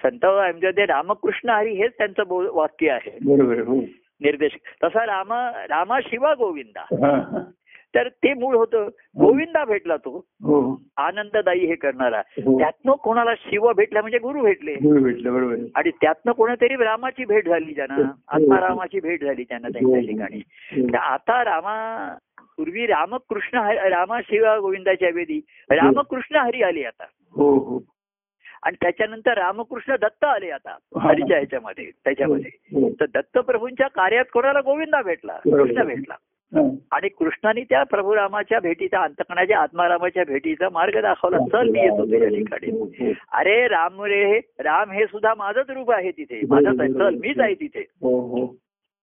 संत 0.04 0.26
आमच्या 0.26 0.70
रामकृष्ण 0.70 1.50
हरी 1.50 1.74
हेच 1.74 1.92
त्यांचं 1.98 2.24
वाक्य 2.54 2.92
आहे. 2.92 3.18
हो. 3.62 3.82
निर्देश 4.22 4.52
तसा 4.84 5.06
रामा 5.06 5.52
रामा 5.70 6.00
शिवा 6.06 6.34
गोविंदा. 6.34 6.82
हा, 6.82 7.18
हा. 7.18 7.52
तर 7.98 8.08
ते 8.08 8.34
मूळ 8.34 8.56
होतं. 8.56 8.88
गोविंदा 9.20 9.66
भेटला 9.66 9.98
तो. 9.98 10.26
हो. 10.44 10.82
आनंददायी 10.98 11.66
हे 11.66 11.76
करणारा. 11.76 12.20
हो. 12.20 12.60
त्यातनं 12.60 12.92
कोणाला 12.92 13.36
शिव 13.36 13.74
भेटला 13.74 14.02
म्हणजे 14.02 14.18
गुरु 14.18 14.42
भेटले. 14.42 14.76
भेटलं 14.76 15.34
बरोबर. 15.34 15.56
आणि 15.76 15.92
त्यातनं 15.92 16.32
कोणातरी 16.32 16.76
रामाची 16.76 17.26
भेट 17.26 17.48
झाली 17.48 17.76
त्यांना 17.76 18.12
आत्मारामाची 18.28 19.00
भेट 19.00 19.24
झाली 19.24 19.44
त्यांना 19.44 19.68
त्यांच्या 19.68 20.00
ठिकाणी. 20.00 20.42
हो. 20.72 20.98
आता 20.98 21.44
रामा 21.44 22.16
पूर्वी 22.40 22.86
रामकृष्ण 22.86 23.58
रामा 23.70 24.22
शिवा 24.22 24.60
गोविंदाच्या 24.60 25.10
वेदी 25.14 25.42
रामकृष्ण 25.70 26.36
हरी 26.36 26.64
आले 26.64 26.84
आता. 26.84 27.04
हो 27.32 27.58
हो. 27.58 27.80
आणि 28.64 28.76
त्याच्यानंतर 28.82 29.38
रामकृष्ण 29.38 29.96
दत्त 29.96 30.24
आले 30.24 30.50
आता 30.50 30.70
हा. 30.72 31.10
हरीच्या 31.10 31.38
ह्याच्यामध्ये 31.38 31.92
त्याच्यामध्ये. 32.04 32.52
हो. 32.54 32.90
तर 32.90 33.06
दत्तप्रभूंच्या 33.14 33.88
कार्यात 33.88 34.26
कोणाला 34.34 34.62
गोविंदा 34.62 35.02
भेटला. 35.02 35.40
कृष्ण 35.46 35.84
भेटला. 35.84 36.14
हा. 36.14 36.34
आणि 36.92 37.10
कृष्णाने 37.10 37.62
त्या 37.62 37.84
प्रभू 37.84 38.16
रामाच्या 38.16 38.60
भेटीचा 38.60 39.02
अंतकणाच्या 39.02 39.60
आत्मारामाच्या 39.60 40.24
भेटीचा 40.28 40.70
मार्ग 40.72 41.02
दाखवला. 41.02 41.38
चल 41.38 41.70
मी 41.70 41.80
येतो 41.80 42.06
त्या 42.06 42.30
ठिकाणी. 42.30 43.14
अरे 43.32 43.68
राम 43.68 44.02
रे 44.02 44.40
राम 44.60 44.92
हे 44.92 45.06
सुद्धा 45.06 45.34
माझंच 45.38 45.70
रूप 45.70 45.92
आहे 45.92 46.12
तिथे. 46.12 46.42
माझंच 46.50 46.80
आहे 46.80 46.94
चल 46.94 47.16
मीच 47.16 47.40
आहे 47.40 47.54
तिथे. 47.54 47.80
हो 47.80 48.20
हो. 48.20 48.56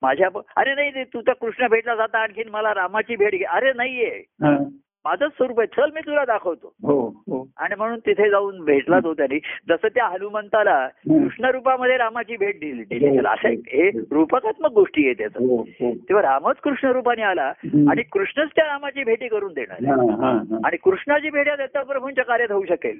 माझ्या 0.03 0.29
अरे 0.57 0.75
नाही 0.75 0.91
ते 0.91 1.05
तुझा 1.05 1.33
कृष्ण 1.33 1.67
भेटला 1.67 1.95
जाता 1.95 2.19
आणखीन 2.19 2.49
मला 2.49 2.75
रामाची 2.75 3.17
भेट 3.17 3.33
घे. 3.33 3.45
अरे 3.45 3.73
नाहीये. 3.73 4.25
हा. 4.43 4.57
माझंच 5.05 5.31
स्वरूप 5.31 5.61
आहे. 5.61 5.67
चल 5.67 5.91
मी 5.95 6.01
तुला 6.01 6.25
दाखवतो. 6.25 6.75
हो 6.83 7.09
हो. 7.09 7.49
आणि 7.57 7.75
म्हणून 7.79 7.99
तिथे 7.99 8.31
जाऊन 8.31 8.65
भेटला 8.65 8.99
तो 8.99 9.15
त्यांनी. 9.15 9.39
जसं 9.69 9.89
त्या 9.89 10.07
हनुमंताला 10.07 10.89
कृष्ण 10.89 11.45
रूपामध्ये 11.45 11.97
रामाची 11.97 12.37
भेट 12.37 12.61
दिली 12.61 13.19
असं 13.19 13.49
हे 13.49 13.91
रूपकात्मक 13.91 14.73
गोष्टी 14.73 15.05
आहे 15.05 15.15
त्याचं. 15.15 15.41
हो 15.41 15.57
हो. 15.57 15.95
तेव्हा 15.95 16.23
रामच 16.23 16.57
कृष्ण 16.57 16.89
रूपाने 16.89 17.23
आला. 17.23 17.53
आणि 17.91 18.03
कृष्णच 18.03 18.49
त्या 18.57 18.65
रामाची 18.65 19.05
भेटी 19.05 19.29
करून 19.29 19.53
देणार 19.53 19.85
हा, 19.85 20.27
हा, 20.27 20.33
हा. 20.33 20.57
आणि 20.65 20.77
कृष्णाची 20.77 21.31
भेट 21.31 21.47
या 21.49 21.57
दत्तप्रभूंच्या 21.57 22.25
कार्यात 22.25 22.53
होऊ 22.53 22.65
शकेल. 22.69 22.99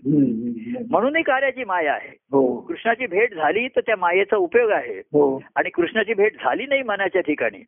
म्हणून 0.91 1.17
ही 1.17 1.23
कार्याची 1.23 1.65
माया 1.65 1.93
आहे. 1.93 2.17
हो. 2.33 2.61
कृष्णाची 2.61 3.07
भेट 3.07 3.35
झाली 3.35 3.69
तर 3.69 3.81
त्या 3.81 3.97
मायेचा 3.97 4.37
उपयोग 4.37 4.71
आहे. 4.71 4.99
हो. 4.99 5.43
आणि 5.57 5.71
कृष्णाची 5.71 6.15
भेट 6.15 6.33
झाली 6.35 6.67
नाही 6.67 6.83
मनाच्या 6.83 7.23
ठिकाणी 7.23 7.59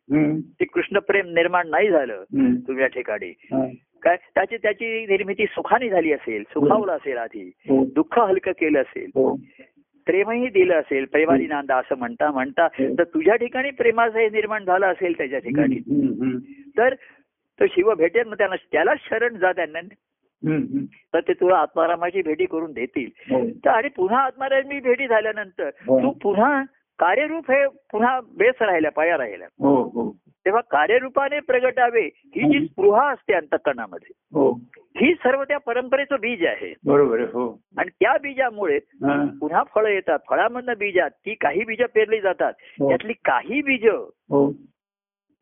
ते 0.59 0.65
कृष्ण 0.65 0.99
प्रेम 0.99 1.25
निर्माण 1.27 1.69
नाही 1.69 1.89
झालं. 1.89 2.23
तुझ्या 2.67 2.87
ठिकाणी. 2.87 3.33
हा. 3.39 3.65
काय? 4.03 4.15
त्याची 4.35 4.57
त्याची 4.57 5.05
निर्मिती 5.05 5.45
सुखाने 5.45 5.89
झाली 5.89 6.11
असेल 6.13 6.43
सुखावलं 6.43 6.91
असेल 6.91 7.17
आधी 7.17 7.51
हो. 7.69 7.83
दुःख 7.95 8.19
हलकं 8.19 8.51
केलं 8.51 8.81
असेल 8.81 9.09
हो. 9.15 9.35
प्रेमही 10.07 10.47
दिलं 10.47 10.79
असेल 10.79 11.05
प्रेमाली 11.05 11.47
नांदा 11.47 11.75
असं 11.77 11.97
म्हणता 11.97 12.31
म्हणता 12.31 12.67
तर 12.67 13.03
तुझ्या 13.03 13.35
ठिकाणी 13.35 13.71
प्रेमाचं 13.71 14.19
हे 14.19 14.29
निर्माण 14.29 14.63
झालं 14.65 14.85
असेल 14.85 15.17
त्याच्या 15.17 15.39
ठिकाणी. 15.39 15.79
तर 16.77 16.93
तो 17.59 17.65
शिव 17.65 17.93
भेटेल 17.93 18.27
मग 18.27 18.37
त्यांना 18.37 18.55
त्याला 18.71 18.93
शरण 18.99 19.37
जा 19.37 19.51
त्यांना. 19.51 19.79
तर 21.13 21.19
ते 21.19 21.33
तुला 21.33 21.57
आत्मारामाची 21.57 22.21
भेटी 22.21 22.45
करून 22.45 22.71
देतील. 22.71 23.09
हो. 23.31 23.45
तर 23.65 23.69
आणि 23.69 23.87
पुन्हा 23.89 24.19
आत्मारामी 24.19 24.79
भेटी 24.79 25.07
झाल्यानंतर 25.07 25.69
हो. 25.87 25.99
तू 26.01 26.11
पुन्हा 26.11 26.63
कार्यरूप 26.99 27.51
हे 27.51 27.65
पुन्हा 27.91 28.19
बेस 28.37 28.61
राहिल्या 28.61 28.91
पाया 28.91 29.17
राहिल्या 29.17 29.47
हो 29.59 29.75
हो. 29.75 30.09
तेव्हा 30.47 30.61
कार्यरूपाने 30.61 31.39
प्रगटावे 31.39 32.01
ही 32.15 32.59
जी 32.59 32.65
स्पृहा 32.65 33.11
असते 33.11 33.33
अंतकरणामध्ये 33.33 34.13
हो. 34.33 34.51
ही 34.71 35.13
सर्व 35.13 35.43
त्या 35.43 35.57
परंपरेचं 35.57 36.15
बीज 36.19 36.45
आहे. 36.45 36.73
बरोबर 36.85 37.19
हो. 37.19 37.61
आणि 37.77 37.89
त्या 37.89 38.13
बीजामुळे 38.21 38.75
हा. 38.75 39.25
पुन्हा 39.41 39.63
फळं 39.75 39.89
येतात. 39.89 40.19
फळामधनं 40.29 40.73
बीजात 40.79 41.09
ती 41.09 41.33
काही 41.33 41.63
बीज 41.63 41.81
पेरली 41.95 42.21
जातात. 42.21 42.53
हो. 42.59 42.89
त्यातली 42.89 43.13
काही 43.13 43.61
बीज 43.61 43.85
हो. 44.29 44.51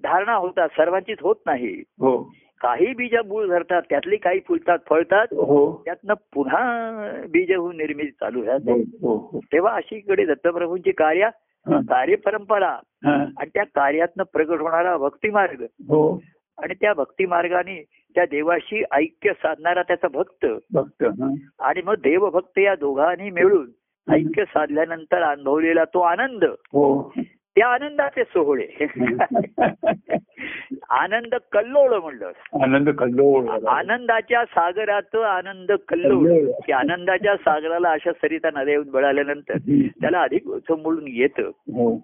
धारणा 0.04 0.34
होतात 0.34 0.70
सर्वांचीच 0.70 1.18
होत 1.22 1.36
नाही. 1.46 1.84
हो. 2.00 2.32
काही 2.62 2.94
बीज 2.94 3.16
मूळ 3.16 3.48
धरतात 3.48 3.82
त्यातली 3.90 4.16
काही 4.16 4.40
फुलतात 4.48 4.80
फळतात. 4.90 5.28
हो. 5.32 5.82
त्यातनं 5.86 6.14
पुन्हा 6.34 6.62
बीज 7.30 7.52
होऊन 7.52 7.78
निर्मिती 7.78 8.12
चालू 8.12 8.40
हो 8.40 8.46
राहते 8.46 8.72
हो 8.72 9.30
हो. 9.34 9.40
तेव्हा 9.54 9.74
अशी 9.76 9.96
इकडे 9.96 10.26
दत्तप्रभूंची 10.26 10.92
कार्य 10.92 11.30
कार्य 11.72 12.16
परंपरा 12.16 12.80
हा. 12.88 13.26
आणि 13.38 13.50
त्या 13.54 13.64
कार्यातनं 13.64 14.24
प्रगट 14.24 14.62
होणारा 14.62 14.98
भक्तिमार्ग. 14.98 15.62
हो. 15.62 16.24
आणि 16.64 16.74
त्या 16.74 16.94
भक्ती 16.94 17.26
मार्गाने 17.26 17.84
त्या 18.16 18.26
देवाशी 18.26 18.84
ऐक्य 18.92 19.34
साधणारा 19.34 19.84
त्याचा 19.84 20.08
भक्त. 20.08 20.46
भक्त. 20.74 21.06
आणि 21.60 21.82
मग 21.82 21.96
देवभक्त 21.96 22.60
या 22.60 22.76
दोघांनी 22.76 23.30
मिळून 23.30 23.70
ऐक्य 24.14 24.46
साधल्यानंतर 24.46 25.22
अनुभवलेला 25.22 25.84
तो 25.84 26.00
आनंद. 26.00 26.44
हो. 26.44 27.14
त्या 27.56 27.68
आनंदाचे 27.68 28.24
सोहळे. 28.24 28.68
आनंद 30.90 31.36
कल्लोळ 31.52 32.00
म्हणलं. 32.00 32.32
आनंद 32.62 32.90
कल्लोळ 32.90 33.68
आनंदाच्या 33.68 34.46
सागरात 34.46 35.16
आनंद 35.16 35.72
कल्लोळ. 35.72 36.52
की 36.66 36.72
आनंदाच्या 36.72 37.36
सागराला 37.36 37.90
अशा 37.90 38.12
सरिता 38.12 38.50
नद्या 38.50 38.74
येऊन 38.74 38.90
बळाल्यानंतर 38.90 39.58
त्याला 40.02 40.22
अधिक 40.22 40.48
चंबळून 40.48 41.04
येतं. 41.08 41.44
हो. 41.44 41.98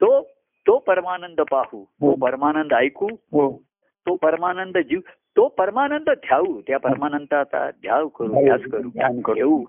तो 0.00 0.28
तो 0.66 0.78
परमानंद 0.78 1.40
पाहू. 1.40 1.84
तो 1.84 2.14
परमानंद 2.14 2.72
ऐकू. 2.72 3.08
हो. 3.12 3.62
तो 4.06 4.14
परमानंद 4.14 4.78
जीव. 4.78 5.00
तो 5.08 5.48
परमानंद 5.48 6.10
ध्याऊ. 6.10 6.60
त्या 6.60 6.78
परमानंदाचा 6.78 7.70
ध्याव 7.70 8.08
करू 8.08 8.28
ध्यास 8.28 8.60
करू 8.72 8.88
ध्यान 8.88 9.20
करू. 9.20 9.34
घेऊ. 9.34 9.64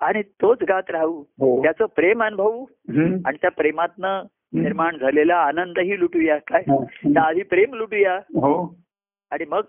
आणि 0.00 0.22
तोच 0.22 0.58
गात 0.68 0.90
राहू. 0.90 1.20
हो. 1.20 1.62
त्याचं 1.62 1.84
प्रेम 1.86 2.22
अनुभवू. 2.22 2.64
आणि 3.24 3.36
त्या 3.42 3.50
प्रेमातनं 3.50 4.22
निर्माण 4.54 4.96
झालेला 4.96 5.36
आनंदही 5.36 6.00
लुटूया 6.00 6.38
काय? 6.38 6.62
हा. 6.68 7.28
आधी 7.28 7.42
प्रेम 7.42 7.74
लुटूया. 7.74 8.14
हो. 8.16 8.78
आणि 9.30 9.44
मग 9.48 9.62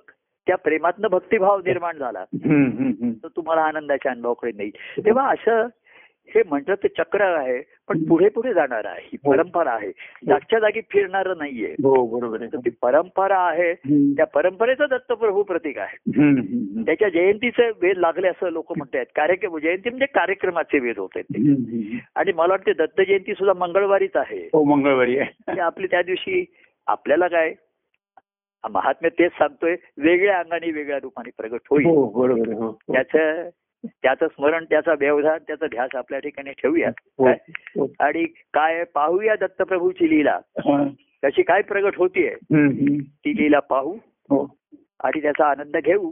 त्या 0.48 0.56
प्रेमातनं 0.56 1.08
भक्तिभाव 1.08 1.60
निर्माण 1.60 1.98
झाला. 1.98 2.24
तर 3.24 3.28
तुम्हाला 3.36 3.62
आनंदाच्या 3.62 4.12
अनुभवाकडे 4.12 4.52
नाही 4.58 4.72
तेव्हा 5.06 5.32
असं 5.32 5.68
हे 6.36 6.42
म्हटलं 6.46 6.76
ते 6.76 6.88
चक्र 6.88 7.22
आहे 7.22 7.62
पण 7.88 8.04
पुढे 8.04 8.30
पुढे 8.30 8.54
जाणार 8.54 8.86
आहे. 8.86 9.02
ही 9.04 9.18
हो. 9.26 9.32
परंपरा 9.32 9.72
आहे. 9.72 9.92
जागच्या 10.28 10.60
जागी 10.60 10.82
फिरणार 10.90 11.34
नाहीये. 11.38 11.72
हो 11.72 12.20
बरोबर 12.20 12.46
ती 12.46 12.70
परंपरा 12.82 13.40
आहे. 13.40 13.74
त्या 14.16 14.26
परंपरेचं 14.26 14.86
दत्तप्रभू 14.92 15.44
प्रतीक 15.44 15.78
आहे. 15.78 15.98
त्याच्या 16.84 17.10
जयंतीचे 17.10 17.70
वेध 17.82 17.98
लागले 17.98 18.28
असं 18.28 18.50
लोक 18.50 18.74
म्हणतात. 18.78 19.06
कार्यक्रम 19.16 19.58
जयंती 19.58 19.90
म्हणजे 19.90 20.06
कार्यक्रमाचे 20.06 20.80
वेध 20.80 21.00
होते. 21.00 21.20
आणि 22.16 22.32
मला 22.32 22.54
वाटते 22.54 22.74
दत्त 22.74 23.02
जयंती 23.08 23.34
सुद्धा 23.34 23.54
मंगळवारीच 23.54 24.16
आहे. 24.16 24.50
हो 24.54 24.64
मंगळवारी 24.64 25.18
आहे. 25.18 25.60
आपली 25.60 25.88
त्या 25.88 26.02
दिवशी 26.02 26.46
आपल्याला 26.88 27.28
काय? 27.28 27.54
महात्म्य 28.70 29.10
तेच 29.10 29.32
सांगतोय 29.32 29.76
वेगळ्या 29.98 30.40
अंगाने 30.40 30.72
वेगळ्या 30.72 30.98
रूपाने 30.98 31.30
प्रगट 31.38 31.60
होईल. 31.70 31.86
त्याचं 32.94 33.50
त्याचं 33.86 34.28
स्मरण 34.28 34.66
त्याचा 34.66 34.94
व्यवधान 35.00 35.38
त्याचा 35.48 35.68
ध्यास 35.68 35.96
आपल्या 35.96 36.20
ठिकाणी 36.20 36.52
ठेवूया 36.52 36.92
हो? 36.98 37.28
हो. 37.50 37.92
आणि 38.00 38.26
काय 38.26 38.84
पाहूया 38.84 39.36
दत्तप्रभूची 39.36 40.10
लीला. 40.10 40.40
त्याची 41.22 41.42
काय 41.42 41.62
प्रगट 41.62 41.96
होतीये. 41.98 42.36
ती 43.02 43.44
लीला 43.44 43.60
पाहू 43.60 43.98
हो. 44.06 44.56
आणि 45.04 45.22
त्याचा 45.22 45.46
आनंद 45.46 45.78
घेऊ. 45.78 46.12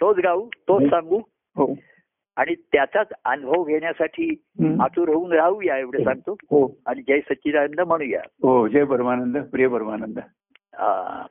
तोच 0.00 0.16
गाऊ 0.16 0.48
तोच 0.68 0.82
सांगू. 0.90 1.20
आणि 2.36 2.54
त्याचाच 2.54 3.06
अनुभव 3.24 3.64
घेण्यासाठी. 3.64 4.44
आतुर 4.80 5.08
होऊन 5.08 5.32
राहूया 5.32 5.78
एवढं 5.78 6.04
सांगतो. 6.04 6.36
आणि 6.86 7.02
जय 7.02 7.20
सच्चिदानंद 7.20 7.80
म्हणूया. 7.80 8.20
हो 8.42 8.68
जय 8.68 8.84
परमानंद 8.84 9.38
प्रिय 9.38 9.68
परमानंद. 9.68 10.18
हा. 10.74 11.26